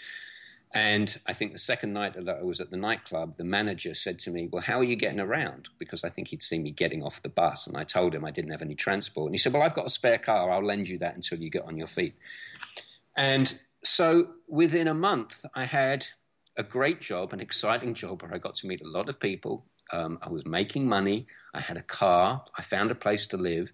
And 0.79 1.19
I 1.25 1.33
think 1.33 1.53
the 1.53 1.59
second 1.59 1.93
night 1.93 2.13
that 2.23 2.37
I 2.37 2.43
was 2.43 2.61
at 2.61 2.69
the 2.69 2.77
nightclub, 2.77 3.37
the 3.37 3.43
manager 3.43 3.95
said 3.95 4.19
to 4.19 4.29
me, 4.29 4.47
Well, 4.51 4.61
how 4.61 4.77
are 4.79 4.83
you 4.83 4.95
getting 4.95 5.19
around? 5.19 5.69
Because 5.79 6.03
I 6.03 6.09
think 6.09 6.27
he'd 6.27 6.43
seen 6.43 6.61
me 6.61 6.69
getting 6.69 7.01
off 7.01 7.23
the 7.23 7.29
bus. 7.29 7.65
And 7.65 7.75
I 7.75 7.83
told 7.83 8.13
him 8.13 8.23
I 8.23 8.29
didn't 8.29 8.51
have 8.51 8.61
any 8.61 8.75
transport. 8.75 9.25
And 9.25 9.33
he 9.33 9.39
said, 9.39 9.53
Well, 9.53 9.63
I've 9.63 9.73
got 9.73 9.87
a 9.87 9.89
spare 9.89 10.19
car. 10.19 10.51
I'll 10.51 10.63
lend 10.63 10.87
you 10.87 10.99
that 10.99 11.15
until 11.15 11.39
you 11.39 11.49
get 11.49 11.63
on 11.63 11.77
your 11.77 11.87
feet. 11.87 12.13
And 13.15 13.59
so 13.83 14.27
within 14.47 14.87
a 14.87 14.93
month, 14.93 15.45
I 15.55 15.65
had 15.65 16.05
a 16.57 16.61
great 16.63 17.01
job, 17.01 17.33
an 17.33 17.39
exciting 17.39 17.95
job 17.95 18.21
where 18.21 18.31
I 18.31 18.37
got 18.37 18.53
to 18.55 18.67
meet 18.67 18.81
a 18.81 18.87
lot 18.87 19.09
of 19.09 19.19
people. 19.19 19.65
Um, 19.91 20.19
I 20.21 20.29
was 20.29 20.45
making 20.45 20.87
money. 20.87 21.25
I 21.55 21.59
had 21.61 21.77
a 21.77 21.81
car. 21.81 22.45
I 22.55 22.61
found 22.61 22.91
a 22.91 22.95
place 22.95 23.25
to 23.27 23.37
live, 23.37 23.73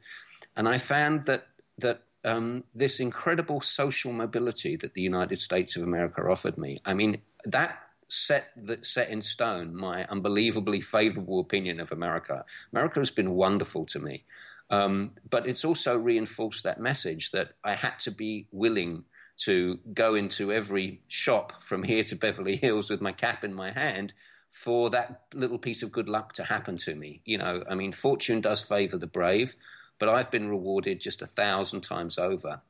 and 0.56 0.70
I 0.70 0.78
found 0.78 1.26
that 1.26 1.48
that 1.80 2.04
um, 2.26 2.64
this 2.74 3.00
incredible 3.00 3.62
social 3.62 4.14
mobility 4.14 4.76
that 4.78 4.94
the 4.94 5.02
United 5.02 5.38
States 5.38 5.76
of 5.76 5.84
America 5.84 6.22
offered 6.22 6.58
me. 6.58 6.80
I 6.86 6.94
mean, 6.94 7.22
that 7.46 7.80
set 8.10 8.52
that 8.56 8.86
set 8.86 9.10
in 9.10 9.22
stone 9.22 9.76
my 9.76 10.06
unbelievably 10.06 10.82
favorable 10.82 11.40
opinion 11.40 11.80
of 11.80 11.92
America. 11.92 12.46
America 12.72 13.00
has 13.00 13.10
been 13.10 13.32
wonderful 13.32 13.86
to 13.86 14.00
me, 14.00 14.24
um, 14.70 15.12
but 15.30 15.48
it's 15.48 15.66
also 15.66 15.98
reinforced 15.98 16.64
that 16.64 16.80
message 16.80 17.32
that 17.32 17.54
I 17.64 17.76
had 17.76 17.98
to 18.00 18.12
be 18.12 18.48
willing 18.52 19.04
to 19.36 19.80
go 19.94 20.16
into 20.16 20.54
every 20.54 21.02
shop 21.08 21.62
from 21.62 21.82
here 21.82 22.04
to 22.04 22.16
Beverly 22.16 22.56
Hills 22.56 22.90
with 22.90 23.02
my 23.02 23.12
cap 23.12 23.44
in 23.44 23.54
my 23.54 23.72
hand 23.72 24.14
for 24.52 24.92
that 24.92 25.24
little 25.34 25.58
piece 25.58 25.82
of 25.82 25.92
good 25.92 26.08
luck 26.08 26.34
to 26.34 26.44
happen 26.44 26.78
to 26.78 26.94
me. 26.94 27.22
You 27.26 27.40
know, 27.40 27.64
I 27.68 27.74
mean, 27.74 27.92
fortune 27.92 28.42
does 28.42 28.62
favor 28.62 29.00
the 29.00 29.08
brave, 29.08 29.56
but 30.00 30.10
I've 30.10 30.32
been 30.32 30.50
rewarded 30.50 31.00
just 31.00 31.22
a 31.22 31.28
thousand 31.28 31.82
times 31.82 32.18
over 32.18 32.62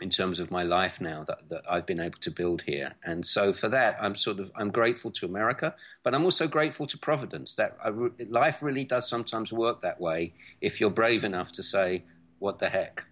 in 0.00 0.08
terms 0.08 0.40
of 0.40 0.50
my 0.50 0.62
life 0.62 1.00
now 1.00 1.24
that, 1.24 1.48
that 1.48 1.62
I've 1.70 1.86
been 1.86 2.00
able 2.00 2.18
to 2.20 2.30
build 2.30 2.62
here. 2.62 2.94
And 3.04 3.24
so 3.24 3.52
for 3.52 3.68
that, 3.68 3.96
I'm 4.00 4.14
sort 4.14 4.40
of, 4.40 4.50
I'm 4.56 4.70
grateful 4.70 5.10
to 5.12 5.26
America, 5.26 5.74
but 6.02 6.14
I'm 6.14 6.24
also 6.24 6.46
grateful 6.48 6.86
to 6.86 6.98
Providence 6.98 7.54
that 7.56 7.76
I, 7.84 7.90
life 8.28 8.62
really 8.62 8.84
does 8.84 9.08
sometimes 9.08 9.52
work 9.52 9.80
that 9.82 10.00
way 10.00 10.32
if 10.60 10.80
you're 10.80 10.90
brave 10.90 11.24
enough 11.24 11.52
to 11.52 11.62
say, 11.62 12.04
what 12.38 12.58
the 12.58 12.68
heck? 12.68 13.04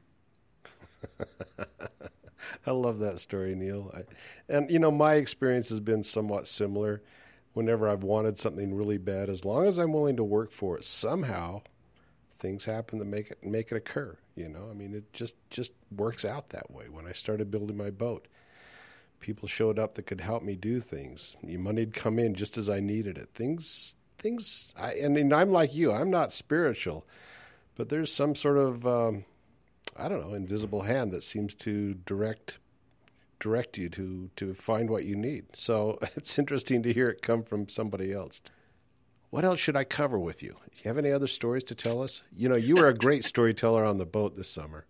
I 2.67 2.71
love 2.71 2.99
that 3.01 3.21
story, 3.21 3.55
Neil. 3.55 3.93
I, 3.95 4.03
and 4.49 4.71
you 4.71 4.79
know, 4.79 4.91
my 4.91 5.15
experience 5.15 5.69
has 5.69 5.81
been 5.81 6.03
somewhat 6.03 6.47
similar. 6.47 7.03
Whenever 7.53 7.89
I've 7.89 8.05
wanted 8.05 8.39
something 8.39 8.75
really 8.75 8.99
bad, 8.99 9.29
as 9.29 9.45
long 9.45 9.67
as 9.67 9.79
I'm 9.79 9.93
willing 9.93 10.17
to 10.17 10.25
work 10.25 10.53
for 10.53 10.77
it, 10.79 10.85
somehow 10.85 11.63
things 12.39 12.64
happen 12.64 12.99
to 12.99 13.05
make 13.05 13.30
it 13.30 13.45
make 13.45 13.72
it 13.72 13.76
occur. 13.76 14.16
You 14.34 14.49
know, 14.49 14.68
I 14.70 14.74
mean, 14.74 14.95
it 14.95 15.12
just 15.12 15.34
just 15.51 15.72
works 15.95 16.24
out 16.24 16.51
that 16.51 16.70
way. 16.70 16.89
When 16.89 17.07
I 17.07 17.12
started 17.12 17.51
building 17.51 17.76
my 17.76 17.91
boat, 17.91 18.28
people 19.20 19.49
showed 19.49 19.78
up 19.78 19.95
that 19.95 20.07
could 20.07 20.20
help 20.20 20.43
me 20.43 20.57
do 20.57 20.80
things. 20.80 21.36
Money'd 21.43 21.95
come 21.95 22.18
in 22.18 22.34
just 22.34 22.57
as 22.57 22.68
I 22.68 22.80
needed 22.80 23.18
it. 23.18 23.30
Things 23.34 23.95
things. 24.18 24.72
I 24.76 24.93
and 24.95 25.32
I'm 25.32 25.51
like 25.51 25.74
you. 25.74 25.93
I'm 25.93 26.11
not 26.11 26.32
spiritual, 26.32 27.07
but 27.76 27.89
there's 27.89 28.12
some 28.12 28.34
sort 28.34 28.59
of 28.59 28.86
um, 28.86 29.24
I 29.97 30.09
don't 30.09 30.20
know, 30.20 30.34
invisible 30.34 30.82
hand 30.82 31.12
that 31.12 31.24
seems 31.24 31.55
to 31.55 31.95
direct 31.95 32.59
direct 33.41 33.78
you 33.78 33.89
to 33.91 34.30
to 34.36 34.55
find 34.55 34.91
what 34.91 35.05
you 35.05 35.16
need. 35.16 35.47
So 35.55 35.99
it's 36.16 36.39
interesting 36.39 36.82
to 36.84 36.93
hear 36.93 37.09
it 37.09 37.22
come 37.22 37.43
from 37.43 37.68
somebody 37.68 38.12
else. 38.12 38.43
What 39.31 39.45
else 39.45 39.61
should 39.61 39.76
I 39.76 39.85
cover 39.85 40.18
with 40.18 40.43
you? 40.43 40.53
Do 40.53 40.76
you 40.83 40.89
have 40.89 40.99
any 40.99 41.12
other 41.12 41.26
stories 41.26 41.64
to 41.64 41.74
tell 41.74 42.03
us? 42.03 42.22
You 42.35 42.49
know, 42.49 42.57
you 42.57 42.76
were 42.76 42.89
a 42.89 42.95
great 42.95 43.24
storyteller 43.33 43.85
on 43.85 43.99
the 43.99 44.07
boat 44.07 44.37
this 44.37 44.49
summer. 44.49 44.87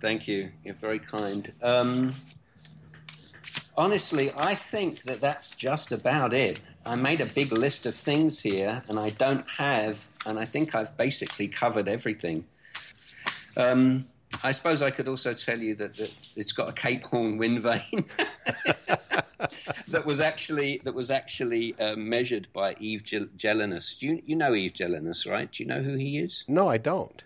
Thank 0.00 0.26
you. 0.26 0.50
You're 0.64 0.74
very 0.74 0.98
kind. 0.98 1.52
Um, 1.62 2.14
honestly, 3.76 4.32
I 4.36 4.54
think 4.54 5.02
that 5.04 5.20
that's 5.20 5.50
just 5.52 5.92
about 5.92 6.34
it. 6.34 6.60
I 6.84 6.96
made 6.96 7.20
a 7.20 7.26
big 7.26 7.52
list 7.52 7.86
of 7.86 7.94
things 7.94 8.40
here, 8.40 8.82
and 8.88 8.98
I 8.98 9.10
don't 9.10 9.48
have, 9.50 10.08
and 10.24 10.38
I 10.38 10.46
think 10.46 10.74
I've 10.74 10.96
basically 10.96 11.46
covered 11.46 11.86
everything. 11.86 12.46
Um, 13.56 14.06
I 14.42 14.52
suppose 14.52 14.80
I 14.80 14.90
could 14.90 15.06
also 15.06 15.34
tell 15.34 15.58
you 15.58 15.74
that, 15.76 15.96
that 15.96 16.12
it's 16.36 16.52
got 16.52 16.68
a 16.68 16.72
Cape 16.72 17.04
Horn 17.04 17.36
wind 17.36 17.62
vane 17.62 18.06
that 19.88 20.06
was 20.06 20.20
actually 20.20 20.80
that 20.84 20.94
was 20.94 21.10
actually 21.10 21.78
uh, 21.78 21.96
measured 21.96 22.48
by 22.52 22.74
Yves 22.80 23.02
Gelinas. 23.36 24.00
You 24.02 24.22
you 24.24 24.36
know 24.36 24.54
Yves 24.54 24.74
Gelinas, 24.74 25.30
right? 25.30 25.50
Do 25.50 25.62
you 25.62 25.68
know 25.68 25.82
who 25.82 25.94
he 25.94 26.18
is? 26.18 26.44
No, 26.48 26.68
I 26.68 26.78
don't. 26.78 27.22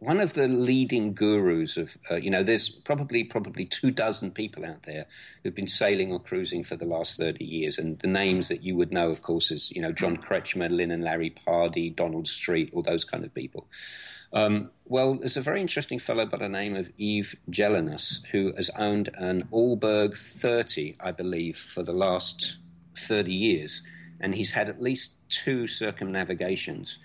One 0.00 0.20
of 0.20 0.34
the 0.34 0.46
leading 0.46 1.12
gurus 1.12 1.76
of 1.76 1.98
uh, 2.08 2.16
you 2.16 2.30
know, 2.30 2.44
there's 2.44 2.68
probably 2.68 3.24
probably 3.24 3.64
two 3.64 3.90
dozen 3.90 4.30
people 4.30 4.64
out 4.64 4.84
there 4.84 5.06
who've 5.42 5.54
been 5.54 5.66
sailing 5.66 6.12
or 6.12 6.20
cruising 6.20 6.62
for 6.62 6.76
the 6.76 6.86
last 6.86 7.16
thirty 7.16 7.44
years, 7.44 7.78
and 7.78 7.98
the 7.98 8.06
names 8.06 8.48
that 8.48 8.62
you 8.62 8.76
would 8.76 8.92
know, 8.92 9.10
of 9.10 9.22
course, 9.22 9.50
is 9.50 9.72
you 9.72 9.82
know 9.82 9.92
John 9.92 10.16
Kretschmer, 10.16 10.70
Lin 10.70 10.92
and 10.92 11.02
Larry 11.02 11.30
Pardey, 11.30 11.90
Donald 11.90 12.28
Street, 12.28 12.70
all 12.72 12.82
those 12.82 13.04
kind 13.04 13.24
of 13.24 13.34
people. 13.34 13.66
Um, 14.32 14.70
well, 14.84 15.14
there's 15.14 15.36
a 15.36 15.42
very 15.42 15.60
interesting 15.60 15.98
fellow 15.98 16.26
by 16.26 16.38
the 16.38 16.48
name 16.48 16.76
of 16.76 16.90
Yves 16.98 17.34
Gelinas 17.50 18.24
who 18.30 18.52
has 18.56 18.70
owned 18.70 19.10
an 19.14 19.48
Alberg 19.52 20.16
30, 20.18 20.96
I 21.00 21.12
believe, 21.12 21.56
for 21.56 21.82
the 21.82 21.92
last 21.92 22.58
30 22.96 23.32
years. 23.32 23.82
And 24.20 24.34
he's 24.34 24.50
had 24.50 24.68
at 24.68 24.82
least 24.82 25.12
two 25.28 25.66
circumnavigations. 25.66 26.98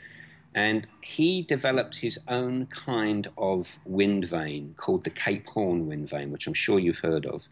And 0.55 0.87
he 1.01 1.41
developed 1.41 1.95
his 1.95 2.19
own 2.27 2.67
kind 2.67 3.27
of 3.37 3.79
wind 3.85 4.25
vane 4.25 4.75
called 4.77 5.03
the 5.03 5.09
Cape 5.09 5.47
Horn 5.49 5.87
wind 5.87 6.09
vane, 6.09 6.31
which 6.31 6.47
I'm 6.47 6.53
sure 6.53 6.79
you've 6.79 6.99
heard 6.99 7.25
of. 7.25 7.47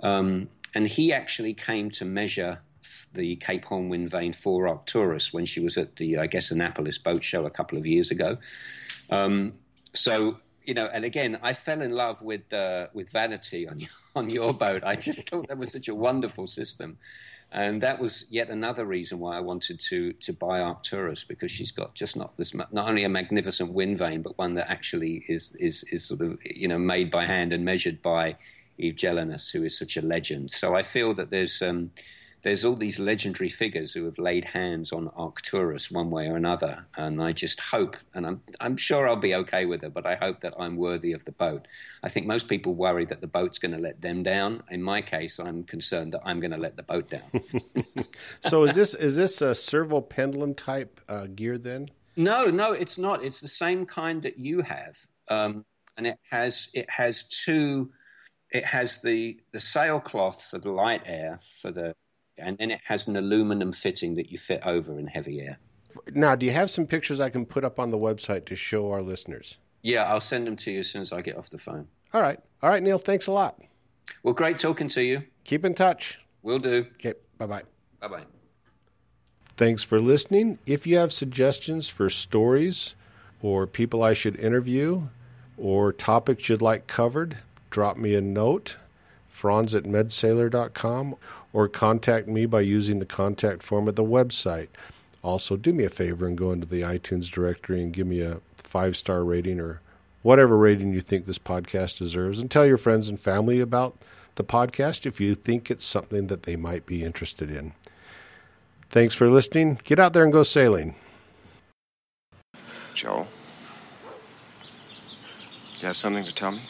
Um, 0.00 0.48
and 0.74 0.88
he 0.88 1.12
actually 1.12 1.54
came 1.54 1.90
to 1.92 2.04
measure 2.04 2.60
the 3.12 3.36
Cape 3.36 3.64
Horn 3.64 3.88
wind 3.88 4.10
vane 4.10 4.32
for 4.32 4.68
Arcturus 4.68 5.32
when 5.32 5.46
she 5.46 5.60
was 5.60 5.76
at 5.76 5.96
the, 5.96 6.18
I 6.18 6.26
guess, 6.26 6.50
Annapolis 6.50 6.98
boat 6.98 7.22
show 7.22 7.46
a 7.46 7.50
couple 7.50 7.78
of 7.78 7.86
years 7.86 8.10
ago. 8.10 8.38
Um, 9.10 9.54
so 9.94 10.38
you 10.64 10.74
know, 10.74 10.88
and 10.92 11.04
again, 11.04 11.38
I 11.42 11.52
fell 11.52 11.82
in 11.82 11.92
love 11.92 12.22
with 12.22 12.52
uh, 12.52 12.88
with 12.92 13.10
Vanity 13.10 13.68
on 13.68 13.80
on 14.16 14.30
your 14.30 14.52
boat. 14.52 14.82
I 14.84 14.94
just 14.94 15.28
thought 15.28 15.48
that 15.48 15.58
was 15.58 15.72
such 15.72 15.88
a 15.88 15.94
wonderful 15.94 16.46
system, 16.46 16.98
and 17.52 17.82
that 17.82 18.00
was 18.00 18.26
yet 18.30 18.48
another 18.48 18.84
reason 18.84 19.18
why 19.18 19.36
I 19.36 19.40
wanted 19.40 19.78
to 19.80 20.12
to 20.14 20.32
buy 20.32 20.60
Arcturus 20.60 21.24
because 21.24 21.50
she's 21.50 21.70
got 21.70 21.94
just 21.94 22.16
not 22.16 22.36
this 22.36 22.54
not 22.54 22.88
only 22.88 23.04
a 23.04 23.08
magnificent 23.08 23.72
wind 23.72 23.98
vane, 23.98 24.22
but 24.22 24.38
one 24.38 24.54
that 24.54 24.70
actually 24.70 25.24
is 25.28 25.54
is 25.56 25.84
is 25.84 26.04
sort 26.04 26.22
of 26.22 26.38
you 26.44 26.68
know 26.68 26.78
made 26.78 27.10
by 27.10 27.26
hand 27.26 27.52
and 27.52 27.64
measured 27.64 28.00
by 28.02 28.36
Yves 28.78 29.00
Gelinas, 29.00 29.50
who 29.52 29.64
is 29.64 29.78
such 29.78 29.96
a 29.96 30.02
legend. 30.02 30.50
So 30.50 30.74
I 30.74 30.82
feel 30.82 31.14
that 31.14 31.30
there's 31.30 31.60
um, 31.62 31.90
there's 32.44 32.62
all 32.62 32.76
these 32.76 32.98
legendary 32.98 33.48
figures 33.48 33.94
who 33.94 34.04
have 34.04 34.18
laid 34.18 34.44
hands 34.44 34.92
on 34.92 35.08
Arcturus 35.16 35.90
one 35.90 36.10
way 36.10 36.28
or 36.28 36.36
another, 36.36 36.86
and 36.94 37.20
I 37.20 37.32
just 37.32 37.58
hope, 37.58 37.96
and 38.12 38.26
I'm 38.26 38.42
I'm 38.60 38.76
sure 38.76 39.08
I'll 39.08 39.16
be 39.16 39.34
okay 39.34 39.64
with 39.64 39.82
it, 39.82 39.94
but 39.94 40.04
I 40.04 40.14
hope 40.14 40.42
that 40.42 40.52
I'm 40.58 40.76
worthy 40.76 41.12
of 41.12 41.24
the 41.24 41.32
boat. 41.32 41.66
I 42.02 42.10
think 42.10 42.26
most 42.26 42.46
people 42.46 42.74
worry 42.74 43.06
that 43.06 43.22
the 43.22 43.26
boat's 43.26 43.58
going 43.58 43.72
to 43.72 43.78
let 43.78 44.02
them 44.02 44.22
down. 44.22 44.62
In 44.70 44.82
my 44.82 45.00
case, 45.00 45.40
I'm 45.40 45.64
concerned 45.64 46.12
that 46.12 46.20
I'm 46.22 46.38
going 46.38 46.50
to 46.50 46.58
let 46.58 46.76
the 46.76 46.82
boat 46.82 47.08
down. 47.08 47.42
so 48.40 48.64
is 48.64 48.74
this 48.74 48.92
is 48.94 49.16
this 49.16 49.40
a 49.40 49.54
servo 49.54 50.02
pendulum 50.02 50.54
type 50.54 51.00
uh, 51.08 51.26
gear 51.34 51.56
then? 51.56 51.88
No, 52.14 52.44
no, 52.50 52.72
it's 52.72 52.98
not. 52.98 53.24
It's 53.24 53.40
the 53.40 53.48
same 53.48 53.86
kind 53.86 54.22
that 54.22 54.38
you 54.38 54.60
have, 54.60 54.98
um, 55.28 55.64
and 55.96 56.06
it 56.06 56.18
has 56.30 56.68
it 56.74 56.90
has 56.90 57.24
two. 57.24 57.90
It 58.50 58.66
has 58.66 59.00
the 59.00 59.40
the 59.52 59.60
sailcloth 59.60 60.42
for 60.42 60.58
the 60.58 60.72
light 60.72 61.02
air 61.06 61.40
for 61.40 61.72
the 61.72 61.94
and 62.38 62.58
then 62.58 62.70
it 62.70 62.80
has 62.84 63.06
an 63.08 63.16
aluminum 63.16 63.72
fitting 63.72 64.14
that 64.16 64.30
you 64.30 64.38
fit 64.38 64.60
over 64.66 64.98
in 64.98 65.06
heavy 65.06 65.40
air. 65.40 65.58
Now, 66.12 66.34
do 66.34 66.44
you 66.46 66.52
have 66.52 66.70
some 66.70 66.86
pictures 66.86 67.20
I 67.20 67.30
can 67.30 67.46
put 67.46 67.64
up 67.64 67.78
on 67.78 67.90
the 67.90 67.98
website 67.98 68.46
to 68.46 68.56
show 68.56 68.90
our 68.90 69.02
listeners? 69.02 69.58
Yeah, 69.82 70.04
I'll 70.04 70.20
send 70.20 70.46
them 70.46 70.56
to 70.56 70.72
you 70.72 70.80
as 70.80 70.90
soon 70.90 71.02
as 71.02 71.12
I 71.12 71.20
get 71.20 71.36
off 71.36 71.50
the 71.50 71.58
phone. 71.58 71.88
All 72.12 72.22
right. 72.22 72.40
All 72.62 72.70
right, 72.70 72.82
Neil, 72.82 72.98
thanks 72.98 73.26
a 73.26 73.32
lot. 73.32 73.60
Well, 74.22 74.34
great 74.34 74.58
talking 74.58 74.88
to 74.88 75.02
you. 75.02 75.22
Keep 75.44 75.64
in 75.64 75.74
touch. 75.74 76.18
Will 76.42 76.58
do. 76.58 76.86
Okay, 76.94 77.14
bye 77.38 77.46
bye. 77.46 77.62
Bye 78.00 78.08
bye. 78.08 78.24
Thanks 79.56 79.82
for 79.82 80.00
listening. 80.00 80.58
If 80.66 80.86
you 80.86 80.96
have 80.96 81.12
suggestions 81.12 81.88
for 81.88 82.10
stories 82.10 82.94
or 83.40 83.66
people 83.66 84.02
I 84.02 84.14
should 84.14 84.36
interview 84.36 85.08
or 85.56 85.92
topics 85.92 86.48
you'd 86.48 86.60
like 86.60 86.86
covered, 86.86 87.38
drop 87.70 87.96
me 87.96 88.14
a 88.14 88.20
note 88.20 88.76
franz 89.34 89.74
at 89.74 89.82
medsailor.com, 89.82 91.16
or 91.52 91.68
contact 91.68 92.28
me 92.28 92.46
by 92.46 92.60
using 92.60 93.00
the 93.00 93.04
contact 93.04 93.64
form 93.64 93.88
at 93.88 93.96
the 93.96 94.04
website. 94.04 94.68
Also, 95.22 95.56
do 95.56 95.72
me 95.72 95.84
a 95.84 95.90
favor 95.90 96.26
and 96.26 96.38
go 96.38 96.52
into 96.52 96.68
the 96.68 96.82
iTunes 96.82 97.30
directory 97.30 97.82
and 97.82 97.92
give 97.92 98.06
me 98.06 98.20
a 98.20 98.40
five 98.56 98.96
star 98.96 99.24
rating 99.24 99.58
or 99.58 99.80
whatever 100.22 100.56
rating 100.56 100.92
you 100.92 101.00
think 101.00 101.26
this 101.26 101.38
podcast 101.38 101.98
deserves, 101.98 102.38
and 102.38 102.50
tell 102.50 102.64
your 102.64 102.76
friends 102.76 103.08
and 103.08 103.18
family 103.18 103.60
about 103.60 103.96
the 104.36 104.44
podcast 104.44 105.04
if 105.04 105.20
you 105.20 105.34
think 105.34 105.70
it's 105.70 105.84
something 105.84 106.28
that 106.28 106.44
they 106.44 106.56
might 106.56 106.86
be 106.86 107.02
interested 107.02 107.50
in. 107.50 107.72
Thanks 108.88 109.14
for 109.14 109.28
listening. 109.28 109.80
Get 109.82 109.98
out 109.98 110.12
there 110.12 110.22
and 110.22 110.32
go 110.32 110.44
sailing. 110.44 110.94
Joe? 112.94 113.26
You 115.80 115.88
have 115.88 115.96
something 115.96 116.24
to 116.24 116.32
tell 116.32 116.52
me? 116.52 116.62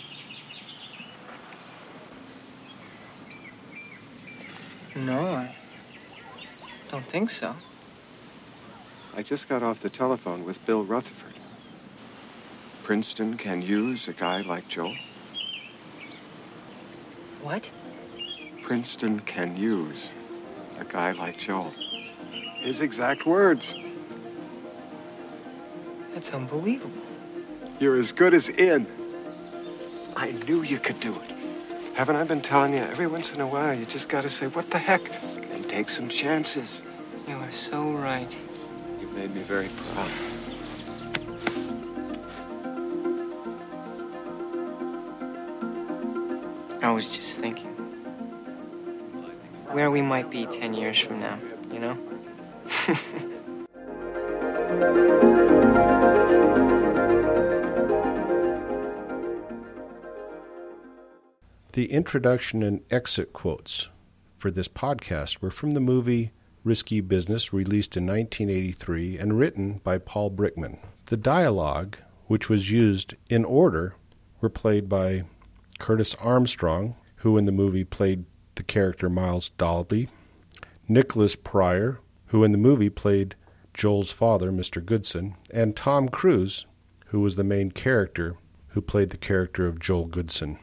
No, 4.96 5.34
I 5.34 5.54
don't 6.88 7.04
think 7.06 7.30
so. 7.30 7.54
I 9.16 9.22
just 9.22 9.48
got 9.48 9.62
off 9.62 9.80
the 9.80 9.90
telephone 9.90 10.44
with 10.44 10.64
Bill 10.66 10.84
Rutherford. 10.84 11.34
Princeton 12.84 13.36
can 13.36 13.60
use 13.60 14.06
a 14.06 14.12
guy 14.12 14.42
like 14.42 14.68
Joe. 14.68 14.94
What? 17.42 17.68
Princeton 18.62 19.20
can 19.20 19.56
use 19.56 20.10
a 20.78 20.84
guy 20.84 21.12
like 21.12 21.38
Joe. 21.38 21.72
His 22.60 22.80
exact 22.80 23.26
words. 23.26 23.74
That's 26.12 26.30
unbelievable. 26.30 27.02
You're 27.80 27.96
as 27.96 28.12
good 28.12 28.32
as 28.32 28.48
in. 28.48 28.86
I 30.16 30.30
knew 30.30 30.62
you 30.62 30.78
could 30.78 31.00
do 31.00 31.14
it. 31.14 31.33
Haven't 31.94 32.16
I 32.16 32.24
been 32.24 32.40
telling 32.40 32.74
you? 32.74 32.80
Every 32.80 33.06
once 33.06 33.32
in 33.32 33.40
a 33.40 33.46
while, 33.46 33.72
you 33.72 33.86
just 33.86 34.08
gotta 34.08 34.28
say, 34.28 34.48
what 34.48 34.68
the 34.68 34.78
heck? 34.78 35.00
And 35.52 35.68
take 35.68 35.88
some 35.88 36.08
chances. 36.08 36.82
You 37.28 37.36
are 37.36 37.52
so 37.52 37.92
right. 37.92 38.34
You've 39.00 39.12
made 39.12 39.32
me 39.32 39.42
very 39.42 39.68
proud. 39.94 40.10
I 46.82 46.90
was 46.90 47.08
just 47.08 47.38
thinking. 47.38 47.70
Where 49.70 49.92
we 49.92 50.02
might 50.02 50.30
be 50.30 50.46
ten 50.46 50.74
years 50.74 50.98
from 50.98 51.20
now, 51.20 51.38
you 51.70 51.78
know? 51.78 51.96
The 61.74 61.90
introduction 61.90 62.62
and 62.62 62.82
exit 62.88 63.32
quotes 63.32 63.88
for 64.38 64.52
this 64.52 64.68
podcast 64.68 65.42
were 65.42 65.50
from 65.50 65.72
the 65.72 65.80
movie 65.80 66.30
Risky 66.62 67.00
Business, 67.00 67.52
released 67.52 67.96
in 67.96 68.06
1983 68.06 69.18
and 69.18 69.36
written 69.36 69.80
by 69.82 69.98
Paul 69.98 70.30
Brickman. 70.30 70.78
The 71.06 71.16
dialogue, 71.16 71.96
which 72.28 72.48
was 72.48 72.70
used 72.70 73.14
in 73.28 73.44
order, 73.44 73.96
were 74.40 74.48
played 74.48 74.88
by 74.88 75.24
Curtis 75.80 76.14
Armstrong, 76.20 76.94
who 77.16 77.36
in 77.36 77.44
the 77.44 77.50
movie 77.50 77.82
played 77.82 78.24
the 78.54 78.62
character 78.62 79.10
Miles 79.10 79.50
Dalby, 79.58 80.08
Nicholas 80.86 81.34
Pryor, 81.34 81.98
who 82.26 82.44
in 82.44 82.52
the 82.52 82.56
movie 82.56 82.88
played 82.88 83.34
Joel's 83.72 84.12
father, 84.12 84.52
Mr. 84.52 84.84
Goodson, 84.84 85.34
and 85.50 85.74
Tom 85.74 86.08
Cruise, 86.08 86.66
who 87.06 87.18
was 87.18 87.34
the 87.34 87.42
main 87.42 87.72
character 87.72 88.36
who 88.68 88.80
played 88.80 89.10
the 89.10 89.16
character 89.16 89.66
of 89.66 89.80
Joel 89.80 90.06
Goodson. 90.06 90.60